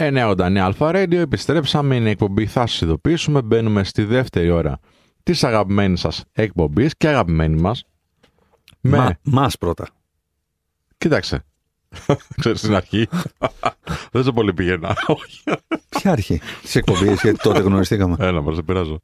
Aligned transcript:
989 0.00 0.56
Αλφα 0.56 0.90
Radio, 0.94 1.12
επιστρέψαμε, 1.14 1.96
είναι 1.96 2.08
η 2.08 2.10
εκπομπή, 2.10 2.46
θα 2.46 2.66
σας 2.66 2.80
ειδοποιήσουμε, 2.80 3.42
μπαίνουμε 3.42 3.84
στη 3.84 4.04
δεύτερη 4.04 4.50
ώρα 4.50 4.78
της 5.22 5.44
αγαπημένης 5.44 6.00
σας 6.00 6.24
εκπομπής 6.32 6.96
και 6.96 7.08
αγαπημένη 7.08 7.60
μας. 7.60 7.84
Με... 8.80 8.96
Μα, 8.96 9.18
μας 9.22 9.58
πρώτα. 9.58 9.88
Κοίταξε, 10.98 11.44
ξέρεις 12.40 12.58
στην 12.58 12.74
αρχή, 12.74 13.08
δεν 14.12 14.22
σε 14.24 14.32
πολύ 14.32 14.54
πηγαίνα. 14.54 14.96
Όχι. 15.06 15.42
Ποια 15.88 16.10
αρχή 16.12 16.40
της 16.62 16.76
εκπομπής, 16.76 17.20
γιατί 17.22 17.38
τότε 17.38 17.60
γνωριστήκαμε. 17.60 18.16
Έλα, 18.18 18.40
μας, 18.42 18.54
σε 18.54 18.62
πειράζω. 18.62 19.00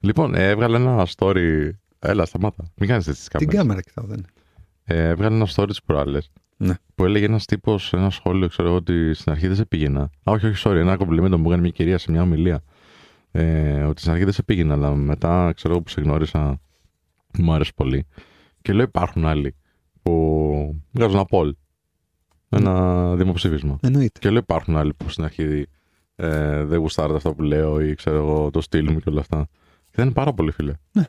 Λοιπόν, 0.00 0.34
ε, 0.34 0.48
έβγαλε 0.48 0.76
ένα 0.76 1.06
story, 1.16 1.70
έλα 1.98 2.24
σταμάτα, 2.24 2.64
μην 2.74 2.88
κάνεις 2.88 3.06
έτσι 3.08 3.20
τις 3.20 3.28
Την 3.28 3.38
κάμερες. 3.38 3.60
κάμερα 3.60 3.80
κοιτάω, 3.82 4.04
δεν 4.04 4.16
είναι. 4.16 4.28
Ε, 4.84 5.08
έβγαλε 5.08 5.34
ένα 5.34 5.48
story 5.54 5.66
τις 5.68 5.82
προάλλες 5.82 6.30
Ναι. 6.34 6.43
Που 6.94 7.04
έλεγε 7.04 7.24
ένας 7.24 7.44
τύπος 7.44 7.86
σε 7.86 7.96
ένα 7.96 8.10
σχόλιο, 8.10 8.48
ξέρω 8.48 8.68
εγώ, 8.68 8.76
ότι 8.76 9.14
στην 9.14 9.32
αρχή 9.32 9.46
δεν 9.46 9.56
σε 9.56 9.64
πήγαινα. 9.64 10.00
Α, 10.02 10.08
όχι, 10.22 10.46
όχι, 10.46 10.62
sorry, 10.68 10.76
ένα 10.76 10.96
κομπλιμέντο 10.96 11.38
μου 11.38 11.46
έκανε 11.46 11.62
μια 11.62 11.70
κυρία 11.70 11.98
σε 11.98 12.10
μια 12.10 12.22
ομιλία. 12.22 12.62
Ε, 13.30 13.82
ότι 13.82 14.00
στην 14.00 14.12
αρχή 14.12 14.24
δεν 14.24 14.32
σε 14.32 14.42
πήγαινα, 14.42 14.74
αλλά 14.74 14.94
μετά, 14.94 15.52
ξέρω 15.54 15.74
εγώ, 15.74 15.82
που 15.82 15.90
σε 15.90 16.00
γνώρισα, 16.00 16.60
μου 17.38 17.52
άρεσε 17.52 17.72
πολύ. 17.74 18.06
Και 18.62 18.72
λέω, 18.72 18.84
υπάρχουν 18.84 19.26
άλλοι 19.26 19.54
που 20.02 20.82
βγάζουν 20.90 21.16
ένα 21.16 21.26
poll. 21.30 21.50
Ένα 22.48 23.14
δημοψήφισμα. 23.16 23.78
Εννοείται. 23.82 24.18
Και 24.18 24.30
λέω, 24.30 24.38
υπάρχουν 24.38 24.76
άλλοι 24.76 24.94
που 24.94 25.08
στην 25.08 25.24
αρχή 25.24 25.66
ε, 26.16 26.64
δεν 26.64 26.78
γουστάρετε 26.78 27.16
αυτά 27.16 27.34
που 27.34 27.42
λέω 27.42 27.80
ή 27.80 27.94
ξέρω 27.94 28.16
εγώ, 28.16 28.50
το 28.50 28.60
στυλ 28.60 28.90
μου 28.90 28.98
και 28.98 29.08
όλα 29.08 29.20
αυτά. 29.20 29.48
Και 29.84 29.92
δεν 29.94 30.04
είναι 30.04 30.14
πάρα 30.14 30.32
πολύ, 30.32 30.50
φίλε. 30.50 30.72
Ναι. 30.92 31.04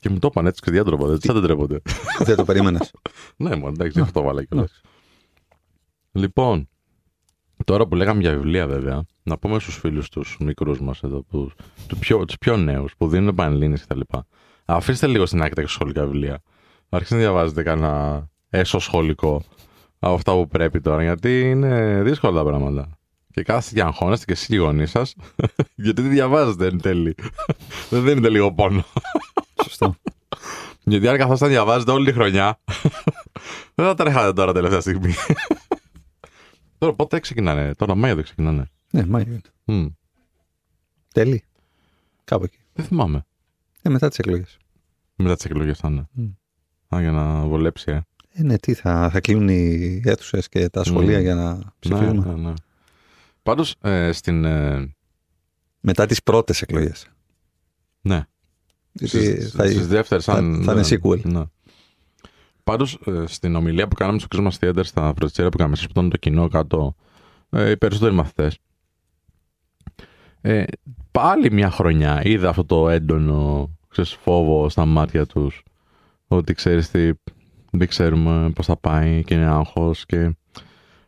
Και 0.00 0.10
μου 0.10 0.18
το 0.18 0.28
είπαν 0.30 0.46
έτσι 0.46 0.60
και 0.60 0.70
διάτροπα, 0.70 1.12
έτσι 1.12 1.32
δεν 1.32 1.42
τρέπονται. 1.42 1.80
δεν 2.18 2.36
το 2.36 2.44
περίμενες. 2.44 2.90
Ναι, 3.36 3.56
μόνο 3.56 3.68
εντάξει, 3.68 4.00
αυτό 4.00 4.22
βάλα 4.22 4.44
κιόλας. 4.44 4.80
Λοιπόν, 6.16 6.68
τώρα 7.64 7.86
που 7.86 7.94
λέγαμε 7.94 8.20
για 8.20 8.30
βιβλία 8.30 8.66
βέβαια, 8.66 9.04
να 9.22 9.38
πούμε 9.38 9.58
στους 9.58 9.76
φίλους 9.76 10.08
τους 10.08 10.36
μικρούς 10.40 10.80
μας 10.80 11.02
εδώ, 11.02 11.22
που, 11.22 11.50
του 11.86 11.98
πιο, 11.98 12.24
τους 12.24 12.38
πιο 12.38 12.56
νέους, 12.56 12.94
που 12.96 13.08
δίνουν 13.08 13.34
πανελλήνιες 13.34 13.80
και 13.80 13.86
τα 13.88 13.96
λοιπά. 13.96 14.26
Αφήστε 14.64 15.06
λίγο 15.06 15.26
στην 15.26 15.42
άκρη 15.42 15.62
τα 15.62 15.68
σχολικά 15.68 16.04
βιβλία. 16.04 16.42
Αρχίστε 16.88 17.14
να 17.14 17.20
διαβάζετε 17.20 17.62
κανένα 17.62 18.28
έσω 18.50 18.78
σχολικό 18.78 19.42
από 19.98 20.14
αυτά 20.14 20.32
που 20.32 20.48
πρέπει 20.48 20.80
τώρα, 20.80 21.02
γιατί 21.02 21.50
είναι 21.50 22.02
δύσκολα 22.02 22.32
τα 22.32 22.44
πράγματα. 22.44 22.98
Και 23.30 23.42
κάθεστε 23.42 23.74
και 23.74 23.82
αγχώνεστε 23.82 24.24
και 24.24 24.32
εσείς 24.32 24.46
και 24.46 24.54
οι 24.54 24.58
γονείς 24.58 24.90
σας, 24.90 25.14
γιατί 25.84 26.02
δεν 26.02 26.10
διαβάζετε 26.10 26.66
εν 26.66 26.80
τέλει. 26.80 27.14
δεν 27.90 28.04
δίνετε 28.04 28.28
λίγο 28.28 28.52
πόνο. 28.52 28.84
Σωστό. 29.62 29.94
Γιατί 30.86 31.08
αν 31.08 31.16
καθόσατε 31.16 31.44
να 31.44 31.50
διαβάζετε 31.50 31.90
όλη 31.90 32.06
τη 32.06 32.12
χρονιά, 32.12 32.58
δεν 33.74 33.86
θα 33.86 33.94
τρέχατε 33.94 34.32
τώρα 34.32 34.52
τελευταία 34.52 34.80
στιγμή. 34.80 35.14
Τώρα 36.84 36.96
πότε 36.96 37.20
ξεκινάνε, 37.20 37.74
τώρα 37.74 37.94
Μάιο 37.94 38.14
δεν 38.14 38.24
ξεκινάνε; 38.24 38.70
ναι, 38.90 39.06
Μάιο 39.06 39.26
είναι. 39.26 39.40
Μμ, 39.64 39.86
Τέλει. 41.12 41.44
Κάπου 42.24 42.44
εκεί. 42.44 42.58
δεν 42.72 42.84
θυμάμαι. 42.84 43.24
Ε, 43.82 43.88
μετά 43.88 44.08
τις 44.08 44.18
εκλογές. 44.18 44.56
Μετά 45.16 45.34
τις 45.36 45.44
εκλογές 45.44 45.78
θα 45.78 45.88
είναι. 45.88 46.08
Μμ. 46.12 46.28
Α, 46.94 47.00
για 47.00 47.10
να 47.12 47.44
βολέψει, 47.46 47.90
ε. 47.90 48.00
Ε, 48.36 48.42
ναι, 48.42 48.58
τι 48.58 48.74
θα, 48.74 49.10
θα 49.10 49.20
κλείνουν 49.20 49.48
οι 49.48 50.02
αίθουσες 50.04 50.48
και 50.48 50.68
τα 50.68 50.84
σχολεία 50.84 51.18
Μμ. 51.18 51.22
για 51.22 51.34
να 51.34 51.54
Ναι, 51.54 51.62
ψηφίσουμε. 51.78 52.24
ναι, 52.34 52.34
ναι. 52.48 52.52
Πάντως, 53.42 53.74
ε, 53.80 54.12
στην... 54.12 54.44
ε, 54.44 54.94
Μετά 55.80 56.06
τις 56.06 56.22
πρώτες 56.22 56.62
εκλογές. 56.62 57.06
ναι, 58.00 58.22
στις, 58.94 59.50
θα, 59.50 59.66
στις 59.66 59.86
δεύτερες, 59.88 60.24
θα- 60.24 60.32
αν... 60.32 60.62
θα 60.64 60.72
είναι 60.72 60.80
ναι, 60.80 60.86
sequel. 61.02 61.20
Ναι. 61.22 61.42
Πάντως, 62.64 62.98
ε, 63.06 63.26
στην 63.26 63.56
ομιλία 63.56 63.88
που 63.88 63.94
κάναμε 63.94 64.18
στο 64.18 64.26
Christmas 64.30 64.58
Theater, 64.60 64.84
στα 64.84 65.12
φροντιστήρια 65.16 65.50
που 65.50 65.56
κάναμε, 65.56 65.74
εσείς 65.74 65.86
που 65.86 65.92
ήταν 65.96 66.10
το 66.10 66.16
κοινό 66.16 66.48
κάτω, 66.48 66.94
ε, 67.50 67.70
οι 67.70 67.76
περισσότεροι 67.76 68.14
μαθητές, 68.14 68.58
ε, 70.40 70.64
πάλι 71.10 71.52
μια 71.52 71.70
χρονιά 71.70 72.20
είδα 72.24 72.48
αυτό 72.48 72.64
το 72.64 72.88
έντονο 72.88 73.70
ξέρεις, 73.88 74.12
φόβο 74.12 74.68
στα 74.68 74.84
μάτια 74.84 75.26
τους 75.26 75.62
ότι 76.26 76.54
ξέρεις 76.54 76.90
τι, 76.90 77.10
δεν 77.70 77.88
ξέρουμε 77.88 78.50
πώς 78.50 78.66
θα 78.66 78.76
πάει 78.76 79.24
και 79.24 79.34
είναι 79.34 79.46
άγχος 79.46 80.06
και 80.06 80.36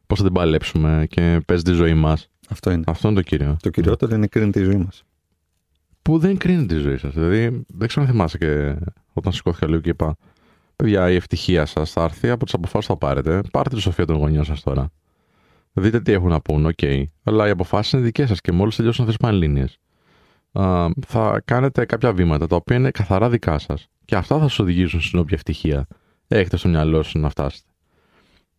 πώς 0.06 0.18
θα 0.18 0.24
την 0.24 0.32
παλέψουμε 0.32 1.06
και 1.10 1.40
παίζει 1.46 1.62
τη 1.62 1.72
ζωή 1.72 1.94
μας. 1.94 2.30
Αυτό 2.48 2.70
είναι. 2.70 2.84
Αυτό 2.86 3.08
είναι 3.08 3.16
το 3.16 3.22
κύριο. 3.22 3.56
Το 3.62 3.70
κυριότερο 3.70 4.14
είναι 4.14 4.26
κρίνει 4.26 4.50
τη 4.50 4.62
ζωή 4.62 4.76
μας. 4.76 5.04
Που 6.02 6.18
δεν 6.18 6.36
κρίνει 6.36 6.66
τη 6.66 6.74
ζωή 6.74 6.96
σας. 6.96 7.14
Δηλαδή, 7.14 7.64
δεν 7.66 7.88
ξέρω 7.88 8.06
αν 8.06 8.12
θυμάσαι 8.12 8.38
και 8.38 8.76
όταν 9.12 9.32
σηκώθηκα 9.32 9.68
λίγο 9.68 9.80
και 9.80 9.90
είπα 9.90 10.16
Παιδιά, 10.76 11.10
η 11.10 11.14
ευτυχία 11.14 11.66
σας 11.66 11.90
θα 11.90 12.02
έρθει 12.02 12.28
από 12.30 12.44
τις 12.44 12.54
αποφάσεις 12.54 12.86
που 12.86 12.92
θα 12.92 12.98
πάρετε. 12.98 13.40
Πάρτε 13.52 13.74
τη 13.74 13.80
σοφία 13.80 14.06
των 14.06 14.16
γονιών 14.16 14.44
σας 14.44 14.62
τώρα. 14.62 14.90
Δείτε 15.72 16.00
τι 16.00 16.12
έχουν 16.12 16.28
να 16.28 16.40
πούν, 16.40 16.66
οκ. 16.66 16.78
Αλλά 17.22 17.46
οι 17.46 17.50
αποφάσεις 17.50 17.92
είναι 17.92 18.02
δικές 18.02 18.28
σας 18.28 18.40
και 18.40 18.52
μόλις 18.52 18.76
τελειώσουν 18.76 19.04
αυτές 19.04 19.16
οι 19.16 19.22
πανελλήνιες, 19.24 19.78
θα 21.06 21.42
κάνετε 21.44 21.84
κάποια 21.84 22.12
βήματα 22.12 22.46
τα 22.46 22.56
οποία 22.56 22.76
είναι 22.76 22.90
καθαρά 22.90 23.28
δικά 23.30 23.58
σας. 23.58 23.86
Και 24.04 24.16
αυτά 24.16 24.38
θα 24.38 24.42
σας 24.42 24.58
οδηγήσουν 24.58 25.00
στην 25.00 25.18
όποια 25.18 25.36
ευτυχία 25.36 25.86
έχετε 26.28 26.56
στο 26.56 26.68
μυαλό 26.68 27.02
σας 27.02 27.14
να 27.14 27.28
φτάσετε. 27.28 27.68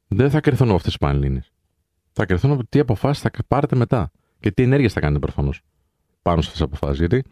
Δεν 0.07 0.29
θα 0.29 0.39
κρυθούν 0.39 0.67
από 0.67 0.75
αυτές 0.75 0.91
τις 0.91 1.07
πανελλήνιες. 1.07 1.51
Θα 2.11 2.25
κρυθούν 2.25 2.51
από 2.51 2.65
τι 2.69 2.79
αποφάσεις 2.79 3.23
θα 3.23 3.31
πάρετε 3.47 3.75
μετά. 3.75 4.11
Και 4.39 4.51
τι 4.51 4.63
ενέργειες 4.63 4.93
θα 4.93 4.99
κάνετε 4.99 5.19
προφανώς 5.19 5.61
πάνω 6.21 6.41
σε 6.41 6.49
αυτές 6.49 6.51
τις 6.51 6.61
αποφάσεις. 6.61 6.99
Γιατί 6.99 7.23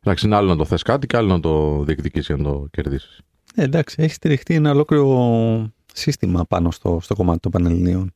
εντάξει, 0.00 0.26
είναι 0.26 0.36
άλλο 0.36 0.48
να 0.48 0.56
το 0.56 0.64
θες 0.64 0.82
κάτι 0.82 1.06
και 1.06 1.16
άλλο 1.16 1.28
να 1.28 1.40
το 1.40 1.82
διεκδικήσεις 1.82 2.26
για 2.26 2.36
να 2.36 2.42
το 2.42 2.66
κερδίσεις. 2.70 3.20
Ε, 3.58 3.62
εντάξει, 3.62 4.02
έχει 4.02 4.14
στηριχτεί 4.14 4.54
ένα 4.54 4.70
ολόκληρο 4.70 5.72
σύστημα 5.94 6.44
πάνω 6.44 6.70
στο, 6.70 6.98
στο 7.02 7.14
κομμάτι 7.14 7.38
των 7.38 7.50
Πανελληνίων. 7.50 8.12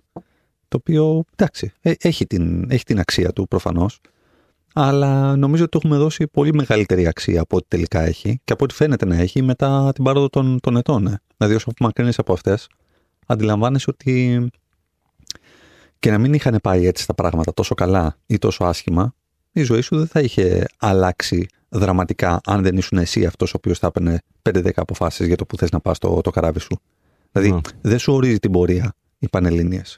Το 0.68 0.76
οποίο, 0.76 1.24
εντάξει, 1.36 1.72
ε, 1.80 1.92
έχει, 2.00 2.26
την, 2.26 2.70
έχει 2.70 2.84
την 2.84 2.98
αξία 2.98 3.32
του 3.32 3.48
προφανώς. 3.48 4.00
Αλλά 4.74 5.36
νομίζω 5.36 5.62
ότι 5.62 5.70
του 5.70 5.80
έχουμε 5.84 5.98
δώσει 5.98 6.26
πολύ 6.26 6.54
μεγαλύτερη 6.54 7.06
αξία 7.06 7.40
από 7.40 7.56
ό,τι 7.56 7.66
τελικά 7.68 8.00
έχει 8.00 8.40
και 8.44 8.52
από 8.52 8.64
ό,τι 8.64 8.74
φαίνεται 8.74 9.04
να 9.06 9.16
έχει 9.16 9.42
μετά 9.42 9.92
την 9.94 10.04
πάροδο 10.04 10.28
των, 10.28 10.60
των 10.60 10.76
ετών. 10.76 11.06
Ε. 11.06 11.20
Δηλαδή, 11.36 11.54
όσο 11.54 11.70
απομακρύνει 11.70 12.12
από 12.16 12.32
αυτές, 12.32 12.68
αντιλαμβάνεσαι 13.26 13.90
ότι 13.90 14.46
και 15.98 16.10
να 16.10 16.18
μην 16.18 16.34
είχαν 16.34 16.58
πάει 16.62 16.86
έτσι 16.86 17.06
τα 17.06 17.14
πράγματα 17.14 17.54
τόσο 17.54 17.74
καλά 17.74 18.16
ή 18.26 18.38
τόσο 18.38 18.64
άσχημα, 18.64 19.14
η 19.52 19.62
ζωή 19.62 19.80
σου 19.80 19.96
δεν 19.96 20.06
θα 20.06 20.20
είχε 20.20 20.64
αλλάξει 20.78 21.46
δραματικά 21.68 22.40
αν 22.44 22.62
δεν 22.62 22.76
ήσουν 22.76 22.98
εσύ 22.98 23.24
αυτός 23.26 23.52
ο 23.52 23.56
οποίος 23.56 23.78
θα 23.78 23.86
έπαιρνε 23.86 24.18
5-10 24.42 24.70
αποφάσεις 24.74 25.26
για 25.26 25.36
το 25.36 25.46
που 25.46 25.56
θες 25.56 25.70
να 25.70 25.80
πας 25.80 25.98
το, 25.98 26.20
το 26.20 26.30
καράβι 26.30 26.60
σου. 26.60 26.80
Δηλαδή, 27.32 27.52
Ναι. 27.52 27.60
δεν 27.80 27.98
σου 27.98 28.12
ορίζει 28.12 28.38
την 28.38 28.50
πορεία 28.50 28.94
οι 29.18 29.28
Πανελλήνιες. 29.28 29.96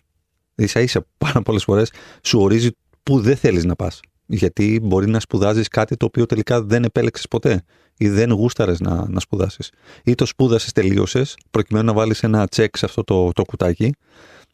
σα 0.56 0.80
ίσα 0.80 1.06
πάρα 1.18 1.42
πολλές 1.42 1.62
φορές 1.64 1.90
σου 2.22 2.40
ορίζει 2.40 2.70
που 3.02 3.20
δεν 3.20 3.36
θέλεις 3.36 3.64
να 3.64 3.76
πας. 3.76 4.00
Γιατί 4.26 4.80
μπορεί 4.82 5.06
να 5.10 5.20
σπουδάζεις 5.20 5.68
κάτι 5.68 5.96
το 5.96 6.06
οποίο 6.06 6.26
τελικά 6.26 6.62
δεν 6.62 6.84
επέλεξες 6.84 7.28
ποτέ 7.28 7.64
ή 7.96 8.08
δεν 8.08 8.32
γούσταρες 8.32 8.80
να, 8.80 9.08
να 9.08 9.20
σπουδάσεις. 9.20 9.70
Ή 10.04 10.14
το 10.14 10.26
σπούδασες, 10.26 10.72
τελείωσες, 10.72 11.36
προκειμένου 11.50 11.86
να 11.86 11.92
βάλεις 11.92 12.22
ένα 12.22 12.46
τσεκ 12.46 12.76
σε 12.76 12.84
αυτό 12.84 13.04
το, 13.04 13.32
το 13.32 13.44
κουτάκι 13.44 13.94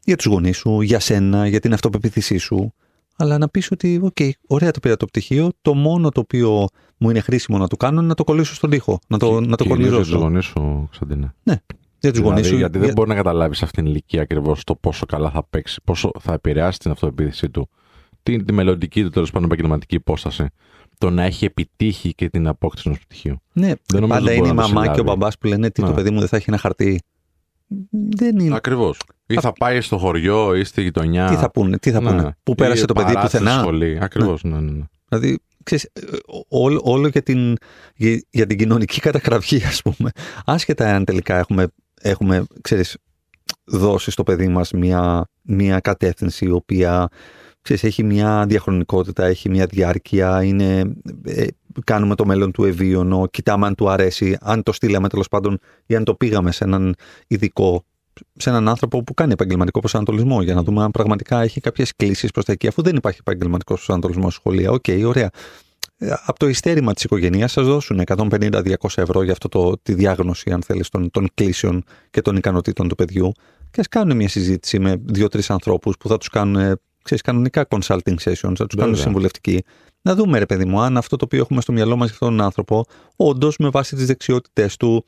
για 0.05 0.17
τους 0.17 0.27
γονείς 0.27 0.57
σου, 0.57 0.81
για 0.81 1.01
σένα, 1.01 1.49
για 1.49 1.61
την 1.61 1.73
αυτοπεποίθησή 1.73 2.37
σου. 2.37 2.75
Αλλά 3.21 3.39
να 3.39 3.49
πεις 3.49 3.71
ότι, 3.71 4.01
οκ, 4.03 4.17
ωραία 4.47 4.71
το 4.71 4.81
πήρα 4.81 4.97
το 4.97 5.07
πτυχίο. 5.07 5.51
Το 5.63 5.75
μόνο 5.75 6.09
το 6.11 6.21
οποίο 6.21 6.67
μου 6.99 7.11
είναι 7.11 7.21
χρήσιμο 7.21 7.59
να 7.59 7.67
το 7.69 7.77
κάνω 7.77 7.99
είναι 7.99 8.09
να 8.09 8.15
το 8.15 8.25
κολλήσω 8.25 8.55
στον 8.55 8.71
τοίχο. 8.71 8.99
Να 9.09 9.19
το, 9.19 9.41
να 9.41 9.57
το 9.57 9.65
Κυρίως 9.65 9.89
για 9.89 9.99
τους 9.99 10.09
κορνιζώσω. 10.11 10.19
γονείς 10.19 10.45
σου, 10.45 10.55
Κωνσταντίνε. 10.55 11.35
Για 12.01 12.11
τους 12.13 12.21
γονείς 12.21 12.23
Δηλαδή, 12.41 12.49
σου. 12.49 12.57
γιατί 12.57 12.73
δεν 12.77 12.85
για- 12.85 12.93
μπορεί 12.97 13.09
να 13.09 13.15
καταλάβεις 13.15 13.59
σε 13.59 13.65
αυτήν 13.65 13.83
την 13.83 13.93
ηλικία 13.93 14.23
ακριβώς 14.23 14.65
το 14.65 14.75
πόσο 14.75 15.07
καλά 15.07 15.31
θα 15.31 15.45
παίξει, 15.51 15.81
πόσο 15.85 16.11
θα 16.21 16.33
επηρεάσει 16.33 16.79
την 16.79 16.91
αυτοπεποίθησή 16.91 17.51
του, 17.51 17.69
τη, 18.23 18.43
τη 18.45 18.53
μελλοντική 18.53 19.03
του 19.03 19.09
τέλος 19.11 19.31
πάντων 19.31 19.47
επαγγελματική 19.51 19.95
υπόσταση, 19.95 20.47
το 20.99 21.11
να 21.11 21.23
έχει 21.23 21.45
επιτύχει 21.45 22.15
και 22.15 22.29
την 22.29 22.47
απόκτηση 22.47 22.83
ενός 22.89 23.01
πτυχίου. 23.01 23.41
Ναι, 23.53 23.67
Δεν 23.67 23.77
νομίζω 24.01 24.13
πάντα 24.13 24.25
ότι 24.25 24.37
είναι 24.37 24.49
η 24.49 24.53
μπορεί 24.53 24.57
να 24.57 24.63
το 24.63 24.69
μαμά 24.69 24.85
και 24.85 24.91
ο 24.91 24.95
συλλάβει. 24.95 25.19
μπαμπάς 25.19 25.39
που 25.39 25.47
λένε 25.47 25.71
τι 25.71 25.81
Ναι. 25.83 25.89
το 25.89 25.95
παιδί 25.95 26.11
μου 26.11 26.19
δεν 26.19 26.29
θα 26.29 26.37
έχει 26.37 26.45
ένα 26.49 26.59
χαρτί. 26.59 27.01
Δεν 28.11 28.39
είναι. 28.39 28.57
Ακριβώς. 28.57 29.01
Ή 29.27 29.35
θα 29.41 29.53
πάει 29.53 29.81
στο 29.81 29.99
χωριό 29.99 30.55
ή 30.55 30.65
στη 30.65 30.83
γειτονιά. 30.83 31.27
Τι 31.29 31.35
θα 31.37 31.51
πούνε, 31.51 31.79
τι 31.79 31.91
θα 31.91 32.01
Ναι. 32.01 32.11
πούνε. 32.11 32.37
Πού 32.43 32.53
Ή 32.53 32.55
πέρασε 32.55 32.85
το 32.87 32.93
παιδί 32.93 33.13
παράτηση 33.13 33.37
στη 33.37 33.45
πουθενά. 33.45 33.61
σχολή. 33.63 33.99
Ακριβώς. 34.01 34.43
Ναι. 34.43 34.61
Ναι, 34.61 34.71
ναι. 34.71 34.85
Δηλαδή, 35.09 35.39
ξέρεις, 35.63 35.85
ε, 35.85 36.01
όλο, 36.49 36.81
όλο 36.85 37.09
για, 37.09 37.23
την, 37.23 37.55
για, 37.97 38.23
για 38.31 38.47
την 38.47 38.59
κοινωνική 38.59 39.01
καταγραφή, 39.01 39.63
ας 39.65 39.83
πούμε. 39.83 40.11
Άσχετα 40.45 40.95
αν 40.95 41.05
τελικά 41.05 41.39
έχουμε, 41.39 41.67
έχουμε 42.03 42.45
ξέρεις, 42.61 42.97
δώσει 43.65 44.11
στο 44.11 44.23
παιδί 44.23 44.49
μας 44.49 44.71
μια, 44.73 45.27
μια 45.43 45.81
κατεύθυνση 45.81 46.45
η 46.45 46.51
οποία 46.51 47.09
ξέρεις, 47.63 47.85
έχει 47.85 48.03
μια 48.03 48.45
διαχρονικότητα, 48.49 49.25
έχει 49.25 49.49
μια 49.51 49.67
διάρκεια, 49.67 50.43
είναι, 50.45 50.93
ε, 51.25 51.47
κάνουμε 51.85 52.15
το 52.15 52.27
μέλλον 52.27 52.53
του 52.53 52.65
ευοίωνο, 52.65 53.27
κοιτάμε 53.27 53.67
αν 53.67 53.75
του 53.75 53.89
αρέσει, 53.89 54.39
αν 54.41 54.63
το 54.63 54.73
στείλαμε 54.73 55.09
τέλος 55.09 55.29
πάντων 55.29 55.59
ή 55.87 55.97
αν 55.97 56.05
το 56.05 56.15
πήγαμε 56.15 56.53
σε 56.53 56.65
έναν 56.65 56.95
ειδικό 57.27 57.85
σε 58.37 58.51
έναν 58.51 58.69
άνθρωπο 58.69 59.03
που 59.03 59.15
κάνει 59.15 59.33
επαγγελματικό 59.33 59.81
προσανατολισμό 59.81 60.43
για 60.43 60.55
να 60.55 60.63
δούμε 60.63 60.83
αν 60.83 60.91
πραγματικά 60.91 61.43
έχει 61.43 61.61
κάποιες 61.61 61.97
κλίσεις 61.97 62.31
προς 62.31 62.45
τα 62.45 62.53
εκεί, 62.53 62.67
αφού 62.67 62.83
δεν 62.83 62.97
υπάρχει 62.97 63.19
επαγγελματικό 63.21 63.75
προσανατολισμός 63.75 64.33
στη 64.33 64.41
σχολεία. 64.41 64.71
Οκ, 64.71 64.85
ωραία. 65.07 65.31
Ε, 65.99 66.13
Από 66.25 66.39
το 66.39 66.49
υστέρημα 66.49 66.93
της 66.93 67.05
οικογένειας 67.05 67.53
ας 67.53 67.67
δώσουν 67.67 68.01
150-200 68.07 68.73
ευρώ 68.95 69.23
για 69.23 69.33
αυτό 69.33 69.49
το, 69.49 69.79
τη 69.83 69.95
διάγνωση, 69.95 70.51
αν 70.51 70.63
θέλεις, 70.63 70.89
των, 70.89 71.11
των 71.11 71.29
κλίσεων 71.35 71.85
και 72.11 72.21
των 72.21 72.37
ικανοτήτων 72.37 72.89
του 72.89 72.95
παιδιού. 72.95 73.33
Και 73.71 73.81
ας 73.81 73.89
κάνουν 73.89 74.17
μια 74.17 74.29
συζήτηση 74.29 74.79
με 74.79 74.97
δύο-τρεις 75.05 75.51
ανθρώπους 75.51 75.97
που 75.97 76.09
θα 76.09 76.19
τους 76.19 76.29
κάνουν 76.29 76.81
ξέρεις, 77.09 77.23
κανονικά 77.25 77.67
consulting 77.71 78.15
sessions, 78.23 78.43
να 78.43 78.67
τους 78.67 78.75
κάνουμε 78.75 78.75
Βέβαια. 78.77 78.95
συμβουλευτική. 78.95 79.65
Να 80.03 80.15
δούμε, 80.15 80.39
ρε 80.39 80.47
παιδί 80.47 80.65
μου, 80.65 80.81
αν 80.81 80.97
αυτό 80.97 81.17
το 81.17 81.25
οποίο 81.25 81.41
έχουμε 81.41 81.61
στο 81.61 81.73
μυαλό 81.73 81.97
μας 81.97 82.05
για 82.07 82.13
αυτόν 82.15 82.29
τον 82.37 82.41
άνθρωπο, 82.41 82.85
όντως 83.17 83.57
με 83.59 83.69
βάση 83.69 83.97
τις 83.97 84.07
δεξιότητές 84.07 84.77
του, 84.77 85.05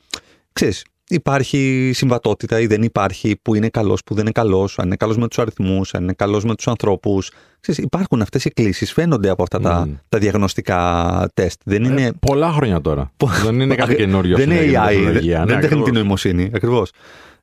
ξέρεις, 0.53 0.85
υπάρχει 1.09 1.91
συμβατότητα 1.93 2.59
ή 2.59 2.67
δεν 2.67 2.83
υπάρχει, 2.83 3.35
που 3.41 3.55
είναι 3.55 3.69
καλός, 3.69 4.03
που 4.03 4.13
δεν 4.13 4.23
είναι 4.23 4.31
καλός, 4.31 4.79
αν 4.79 4.85
είναι 4.85 4.95
καλός 4.95 5.17
με 5.17 5.27
τους 5.27 5.39
αριθμούς, 5.39 5.93
αν 5.93 6.03
είναι 6.03 6.13
καλός 6.13 6.43
με 6.43 6.55
τους 6.55 6.67
ανθρώπους. 6.67 7.31
Υπάρχουν 7.77 8.21
αυτές 8.21 8.45
οι 8.45 8.49
κλήσει, 8.49 8.85
φαίνονται 8.85 9.29
από 9.29 9.43
αυτά 9.43 9.59
τα, 9.59 9.85
Μμμ. 9.87 9.95
τα 10.09 10.17
διαγνωστικά 10.17 11.29
τεστ. 11.33 11.61
Δεν 11.65 11.83
είναι. 11.83 12.01
Ε, 12.05 12.11
πολλά 12.19 12.51
χρόνια 12.51 12.81
τώρα. 12.81 13.11
δεν 13.43 13.59
είναι 13.59 13.75
κάτι 13.75 13.95
καινούριο. 13.95 14.37
δεν 14.37 14.45
στην 14.51 14.61
είναι 14.61 14.79
AI, 14.79 14.87
δεν, 14.87 14.95
τεχνολογία. 14.95 15.37
δεν 15.37 15.45
Ναι, 15.47 15.51
είναι 15.53 15.61
τεχνητή 15.61 15.81
ακριβώς. 15.81 15.91
νοημοσύνη. 16.01 16.51
Ακριβώς. 16.53 16.91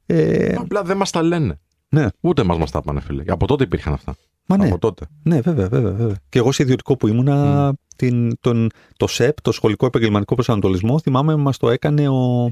Ε, 0.07 0.55
Απλά 0.59 0.83
δεν 0.83 0.97
μας 0.97 1.11
τα 1.11 1.23
λένε. 1.23 1.59
ναι, 1.89 2.07
Ούτε 2.21 2.43
μας 2.43 2.59
μας 2.59 2.71
τα 2.71 2.83
πάνε, 2.83 3.01
φίλε. 3.01 3.23
Από 3.27 3.47
τότε 3.47 3.65
υπήρχαν 3.65 3.93
αυτά. 3.93 4.15
Μα 4.49 4.57
ναι. 4.57 4.67
Από 4.67 4.79
τότε. 4.79 5.07
Ναι, 5.23 5.41
βέβαια, 5.41 5.69
βέβαια, 5.69 5.93
βέβαια. 5.93 6.17
Και 6.29 6.39
εγώ 6.39 6.53
σε 6.53 6.63
ιδιωτικό 6.63 6.97
που 6.97 7.09
ήμουνα, 7.09 7.73
την, 7.97 8.39
τον, 8.41 8.69
το 8.97 9.07
ΣΕΠ, 9.07 9.41
το 9.41 9.53
Σχολικό 9.53 9.87
Επαγγελματικό 9.87 10.35
Προσανατολισμό, 10.35 11.01
θυμάμαι 11.01 11.37
μας 11.37 11.57
το 11.57 11.71
έκανε 11.71 12.09
ο. 12.09 12.51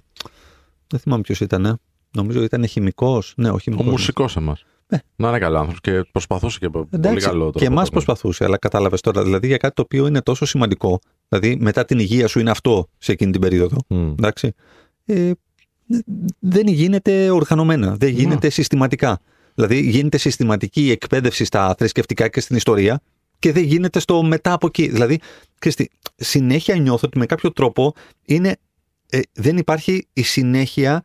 Δεν 0.86 1.00
θυμάμαι 1.00 1.22
ποιος 1.22 1.40
ήταν. 1.40 1.78
Νομίζω 2.16 2.42
ήταν 2.42 2.66
χημικός. 2.66 3.32
Ναι, 3.36 3.50
ο 3.50 3.54
Ο 3.54 3.58
χημικό. 3.58 3.82
μουσικός 3.82 4.36
εμάς. 4.36 4.64
Ε. 4.88 4.96
Να 5.16 5.28
είναι 5.28 5.38
καλό 5.38 5.58
άνθρωπο 5.58 5.78
και 5.80 6.04
προσπαθούσε 6.12 6.58
και 6.58 6.68
πολύ 6.68 6.86
Εντάξει, 6.90 7.26
καλό 7.26 7.50
και 7.50 7.64
εμάς 7.64 7.90
προσπαθούσε, 7.90 8.44
αλλά 8.44 8.58
κατάλαβες 8.58 9.00
τώρα. 9.00 9.22
Δηλαδή 9.22 9.46
για 9.46 9.56
κάτι 9.56 9.74
το 9.74 9.82
οποίο 9.82 10.06
είναι 10.06 10.22
τόσο 10.22 10.44
σημαντικό. 10.44 10.98
Δηλαδή 11.28 11.56
μετά 11.60 11.84
την 11.84 11.98
υγεία 11.98 12.28
σου 12.28 12.38
είναι 12.38 12.50
αυτό 12.50 12.86
σε 12.98 13.12
εκείνη 13.12 13.32
την 13.32 13.40
περίοδο. 13.40 13.76
Εντάξει. 13.88 14.52
Ε, 15.04 15.30
δεν 16.38 16.66
γίνεται 16.66 17.30
οργανωμένα, 17.30 17.96
δεν 17.96 18.08
γίνεται 18.08 18.48
συστηματικά. 18.48 19.20
Δηλαδή 19.56 19.80
γίνεται 19.80 20.18
συστηματική 20.18 20.90
εκπαίδευση 20.90 21.44
στα 21.44 21.74
θρησκευτικά 21.78 22.28
και 22.28 22.40
στην 22.40 22.56
ιστορία 22.56 23.00
και 23.38 23.52
δεν 23.52 23.62
γίνεται 23.62 23.98
στο 23.98 24.22
μετά 24.22 24.52
από 24.52 24.66
εκεί. 24.66 24.88
Δηλαδή, 24.88 25.20
ξέρεις 25.58 25.76
τι, 25.76 25.86
συνέχεια 26.16 26.76
νιώθω 26.76 27.06
ότι 27.06 27.18
με 27.18 27.26
κάποιο 27.26 27.52
τρόπο 27.52 27.94
είναι, 28.24 28.56
ε, 29.10 29.20
δεν 29.32 29.56
υπάρχει 29.56 30.06
η 30.12 30.22
συνέχεια 30.22 31.02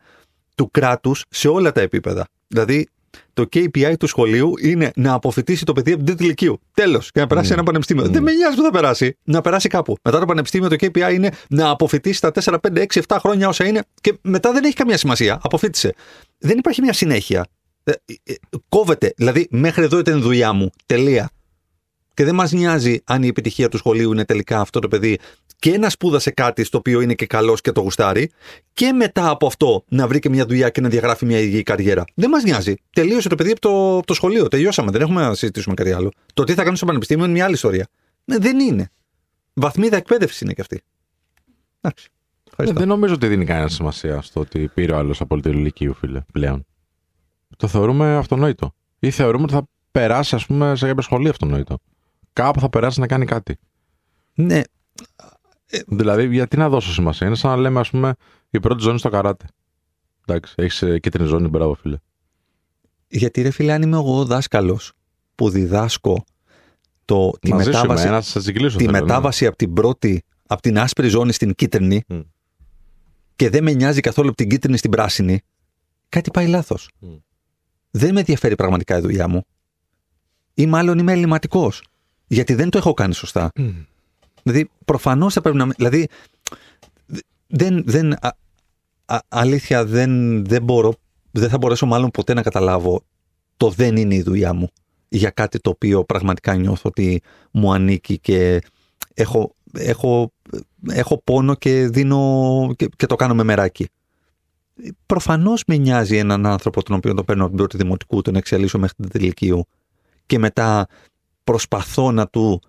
του 0.56 0.72
κράτους 0.72 1.26
σε 1.30 1.48
όλα 1.48 1.72
τα 1.72 1.82
επίπεδα. 1.82 2.28
Δηλαδή, 2.48 2.88
το 3.34 3.44
KPI 3.54 3.94
του 4.00 4.08
σχολείου 4.08 4.54
είναι 4.62 4.92
να 4.96 5.14
αποφυτίσει 5.14 5.66
το 5.66 5.74
παιδί 5.74 5.92
από 5.92 5.98
την 5.98 6.06
τρίτη 6.06 6.24
ηλικίου. 6.24 6.60
Τέλος. 6.74 7.12
Και 7.12 7.20
να 7.20 7.28
περάσει 7.28 7.48
σε 7.48 7.54
ένα 7.54 7.64
πανεπιστήμιο. 7.64 8.08
Δεν 8.08 8.24
με 8.24 8.32
νοιάζει 8.32 8.56
που 8.56 8.62
θα 8.62 8.72
περάσει. 8.72 9.18
Να 9.24 9.42
περάσει 9.42 9.68
κάπου. 9.68 9.98
Μετά 10.04 10.20
το 10.20 10.26
πανεπιστήμιο 10.26 10.70
το 10.70 10.76
KPI 10.80 11.14
είναι 11.14 11.32
να 11.50 11.70
αποφυτίσει 11.70 12.22
τα 12.22 12.32
4, 12.44 12.56
5, 12.62 12.86
6, 12.94 13.02
7 13.08 13.18
χρόνια 13.20 13.48
όσα 13.48 13.66
είναι. 13.66 13.84
Και 14.02 14.18
μετά 14.22 14.52
δεν 14.52 14.64
έχει 14.64 14.74
καμία 14.74 14.98
σημασία. 14.98 15.40
Αποφύτησε. 15.44 15.94
Δεν 16.38 16.58
υπάρχει 16.58 16.82
μια 16.82 16.94
συνέχεια. 16.94 17.46
Ε, 17.92 18.14
ε, 18.24 18.34
κόβεται. 18.70 19.14
Δηλαδή, 19.18 19.48
μέχρι 19.52 19.84
εδώ 19.84 20.00
ήταν 20.00 20.18
η 20.18 20.22
δουλειά 20.22 20.54
μου. 20.54 20.70
Τελεία. 20.86 21.32
Και 22.14 22.24
δεν 22.24 22.36
μας 22.36 22.52
νοιάζει 22.52 23.02
αν 23.04 23.24
η 23.24 23.28
επιτυχία 23.28 23.70
του 23.70 23.78
σχολείου 23.78 24.12
είναι 24.12 24.26
τελικά 24.26 24.60
αυτό 24.60 24.80
το 24.80 24.88
παιδί 24.88 25.20
και 25.62 25.78
να 25.78 25.90
σπούδασε 25.90 26.32
κάτι 26.32 26.64
στο 26.64 26.78
οποίο 26.78 27.02
είναι 27.02 27.14
και 27.14 27.26
καλός 27.26 27.62
και 27.62 27.72
το 27.72 27.82
γουστάρει, 27.82 28.32
και 28.74 28.92
μετά 28.92 29.30
από 29.30 29.48
αυτό 29.48 29.84
να 29.88 30.08
βρει 30.08 30.20
και 30.20 30.30
μια 30.30 30.46
δουλειά 30.46 30.70
και 30.70 30.82
να 30.82 30.90
διαγράφει 30.90 31.26
μια 31.26 31.40
υγιή 31.40 31.64
καριέρα. 31.64 32.04
Δεν 32.16 32.30
μας 32.30 32.44
νοιάζει. 32.44 32.76
Τελείωσε 32.94 33.30
το 33.30 33.36
παιδί 33.36 33.52
από 33.52 33.60
το, 33.60 33.98
από 33.98 34.06
το 34.06 34.14
σχολείο. 34.14 34.48
Τελειώσαμε. 34.48 34.92
Δεν 34.92 35.02
έχουμε 35.02 35.22
να 35.22 35.34
συζητήσουμε 35.34 35.76
κάτι 35.76 35.92
άλλο. 35.92 36.12
Το 36.34 36.44
τι 36.44 36.54
θα 36.54 36.64
κάνει 36.64 36.78
στο 36.78 36.86
πανεπιστήμιο 36.86 37.24
είναι 37.24 37.34
μια 37.34 37.46
άλλη 37.46 37.54
ιστορία. 37.54 37.88
Ναι, 38.26 38.38
δεν 38.38 38.60
είναι. 38.60 38.90
Βαθμίδα 39.54 39.98
εκπαίδευσης 39.98 40.42
είναι 40.42 40.54
και 40.54 40.62
αυτή. 40.62 40.82
Εντάξει. 41.82 42.10
Ε, 42.10 42.50
Ευχαριστώ. 42.50 42.80
δεν 42.80 42.88
νομίζω 42.88 43.14
ότι 43.14 43.28
δίνει 43.28 43.46
κανένα 43.46 43.68
σημασία 43.68 44.22
στο 44.22 44.40
ότι 44.40 44.72
πήρε 44.74 44.94
ο 44.94 44.98
άλλος 44.98 45.22
από 45.22 45.40
την 45.40 45.52
ηλικίου, 45.52 45.94
φίλε, 45.94 46.22
πλέον. 46.32 46.66
Το 47.58 47.68
θεωρούμε 47.68 48.16
αυτονόητο. 48.16 48.74
Ή 49.00 49.12
θεωρούμε 49.12 49.44
ότι 49.44 49.54
θα 49.54 49.68
περάσει, 49.92 50.36
ας 50.36 50.46
πούμε, 50.46 50.76
σε 50.76 50.88
κάποιο 50.88 51.02
σχολείο 51.02 51.30
αυτονόητο. 51.30 51.78
Κάπου 52.34 52.60
θα 52.60 52.70
περάσει 52.70 53.00
να 53.00 53.08
κάνει 53.08 53.26
κάτι. 53.26 53.58
Ναι, 54.34 54.62
Δηλαδή, 55.88 56.28
γιατί 56.28 56.58
να 56.58 56.70
δώσω 56.70 56.92
σημασία; 56.92 57.28
Είναι 57.28 57.36
σαν 57.36 57.52
να 57.52 57.58
λέμε, 57.58 57.80
ας 57.80 57.90
πούμε, 57.90 58.14
η 58.50 58.60
πρώτη 58.60 58.82
ζώνη 58.84 59.00
στο 59.00 59.10
καράτε. 59.10 59.46
Εντάξει, 60.26 60.54
έχεις 60.58 60.84
κίτρινη 61.00 61.28
ζώνη, 61.28 61.48
μπράβο, 61.48 61.74
φίλε. 61.74 61.98
γιατί 63.08 63.42
ρε 63.42 63.50
φίλε, 63.50 63.74
αν 63.74 63.82
είμαι 63.82 63.98
εγώ 63.98 64.26
δάσκαλος 64.26 64.94
που 65.36 65.50
διδάσκω 65.50 66.24
το, 67.06 67.32
τη 67.40 67.50
Μαζί 67.54 67.64
σου 67.64 67.70
είμαι, 67.70 67.80
μετάβαση, 67.80 68.10
να 68.10 68.22
σα 68.22 68.42
συγκλήσω. 68.42 68.78
τη 68.78 68.84
θέλω, 68.86 68.96
ναι. 68.98 69.02
μετάβαση 69.02 69.46
από 69.46 69.56
την 69.56 69.74
πρώτη, 69.74 70.24
από 70.48 70.62
την 70.62 70.80
άσπρη 70.80 71.08
ζώνη 71.08 71.32
στην 71.32 71.56
κίτρινη 71.56 72.04
Μμ. 72.08 72.20
και 73.36 73.50
δεν 73.50 73.64
με 73.64 73.72
νοιάζει 73.74 74.02
καθόλου 74.02 74.28
από 74.28 74.38
την 74.38 74.50
κίτρινη 74.50 74.78
στην 74.78 74.92
πράσινη, 74.92 75.42
κάτι 76.10 76.32
πάει 76.32 76.48
λάθος. 76.48 76.90
Μμ. 77.00 77.08
Δεν 77.92 78.14
με 78.14 78.20
ενδιαφέρει 78.20 78.56
πραγματικά 78.56 78.98
η 78.98 79.02
δουλειά 79.02 79.28
μου. 79.28 79.46
Ή 80.54 80.66
μάλλον 80.66 81.00
είμαι 81.00 81.12
ελληματικός. 81.12 81.84
Γιατί 82.28 82.54
δεν 82.54 82.70
το 82.70 82.78
έχω 82.78 82.94
κάνει 82.94 83.14
σωστά. 83.14 83.52
Μμ. 83.56 83.70
Δηλαδή, 84.44 84.70
προφανώς 84.86 85.34
θα 85.34 85.42
πρέπει 85.42 85.58
να. 85.58 85.68
Δηλαδή, 85.68 86.08
δεν. 87.48 87.84
δεν 87.86 88.14
α, 88.14 88.38
α- 89.06 89.26
αλήθεια, 89.28 89.86
δεν, 89.86 90.46
δεν 90.46 90.64
μπορώ. 90.64 90.94
Δεν 91.32 91.50
θα 91.50 91.58
μπορέσω 91.58 91.86
μάλλον 91.86 92.12
ποτέ 92.12 92.34
να 92.34 92.42
καταλάβω 92.42 93.04
το 93.58 93.70
δεν 93.70 93.96
είναι 93.96 94.16
η 94.16 94.22
δουλειά 94.22 94.54
μου 94.54 94.70
για 95.14 95.30
κάτι 95.30 95.60
το 95.60 95.70
οποίο 95.70 96.04
πραγματικά 96.04 96.56
νιώθω 96.56 96.90
ότι 96.90 97.22
μου 97.52 97.74
ανήκει 97.74 98.20
και 98.20 98.62
έχω, 99.14 99.56
έχω, 99.74 100.34
έχω 100.88 101.22
πόνο 101.24 101.56
και 101.56 101.88
δίνω 101.88 102.74
και, 102.76 102.90
και 102.96 103.06
το 103.06 103.16
κάνω 103.16 103.34
με 103.36 103.44
μεράκι. 103.44 103.88
Προφανώς 105.06 105.64
με 105.68 105.78
νοιάζει 105.78 106.18
έναν 106.18 106.46
άνθρωπο 106.46 106.84
τον 106.84 106.96
οποίο 106.96 107.14
τον 107.14 107.26
παίρνω 107.26 107.42
από 107.42 107.50
την 107.50 107.60
πρώτη 107.60 107.78
δημοτικού, 107.78 108.22
τον 108.22 108.36
εξελίσσω 108.36 108.80
μέχρι 108.80 108.96
την 108.96 109.10
τελικίου 109.10 109.68
και 110.26 110.40
μετά 110.40 110.88
προσπαθώ 111.44 112.12
να 112.12 112.28
του 112.28 112.62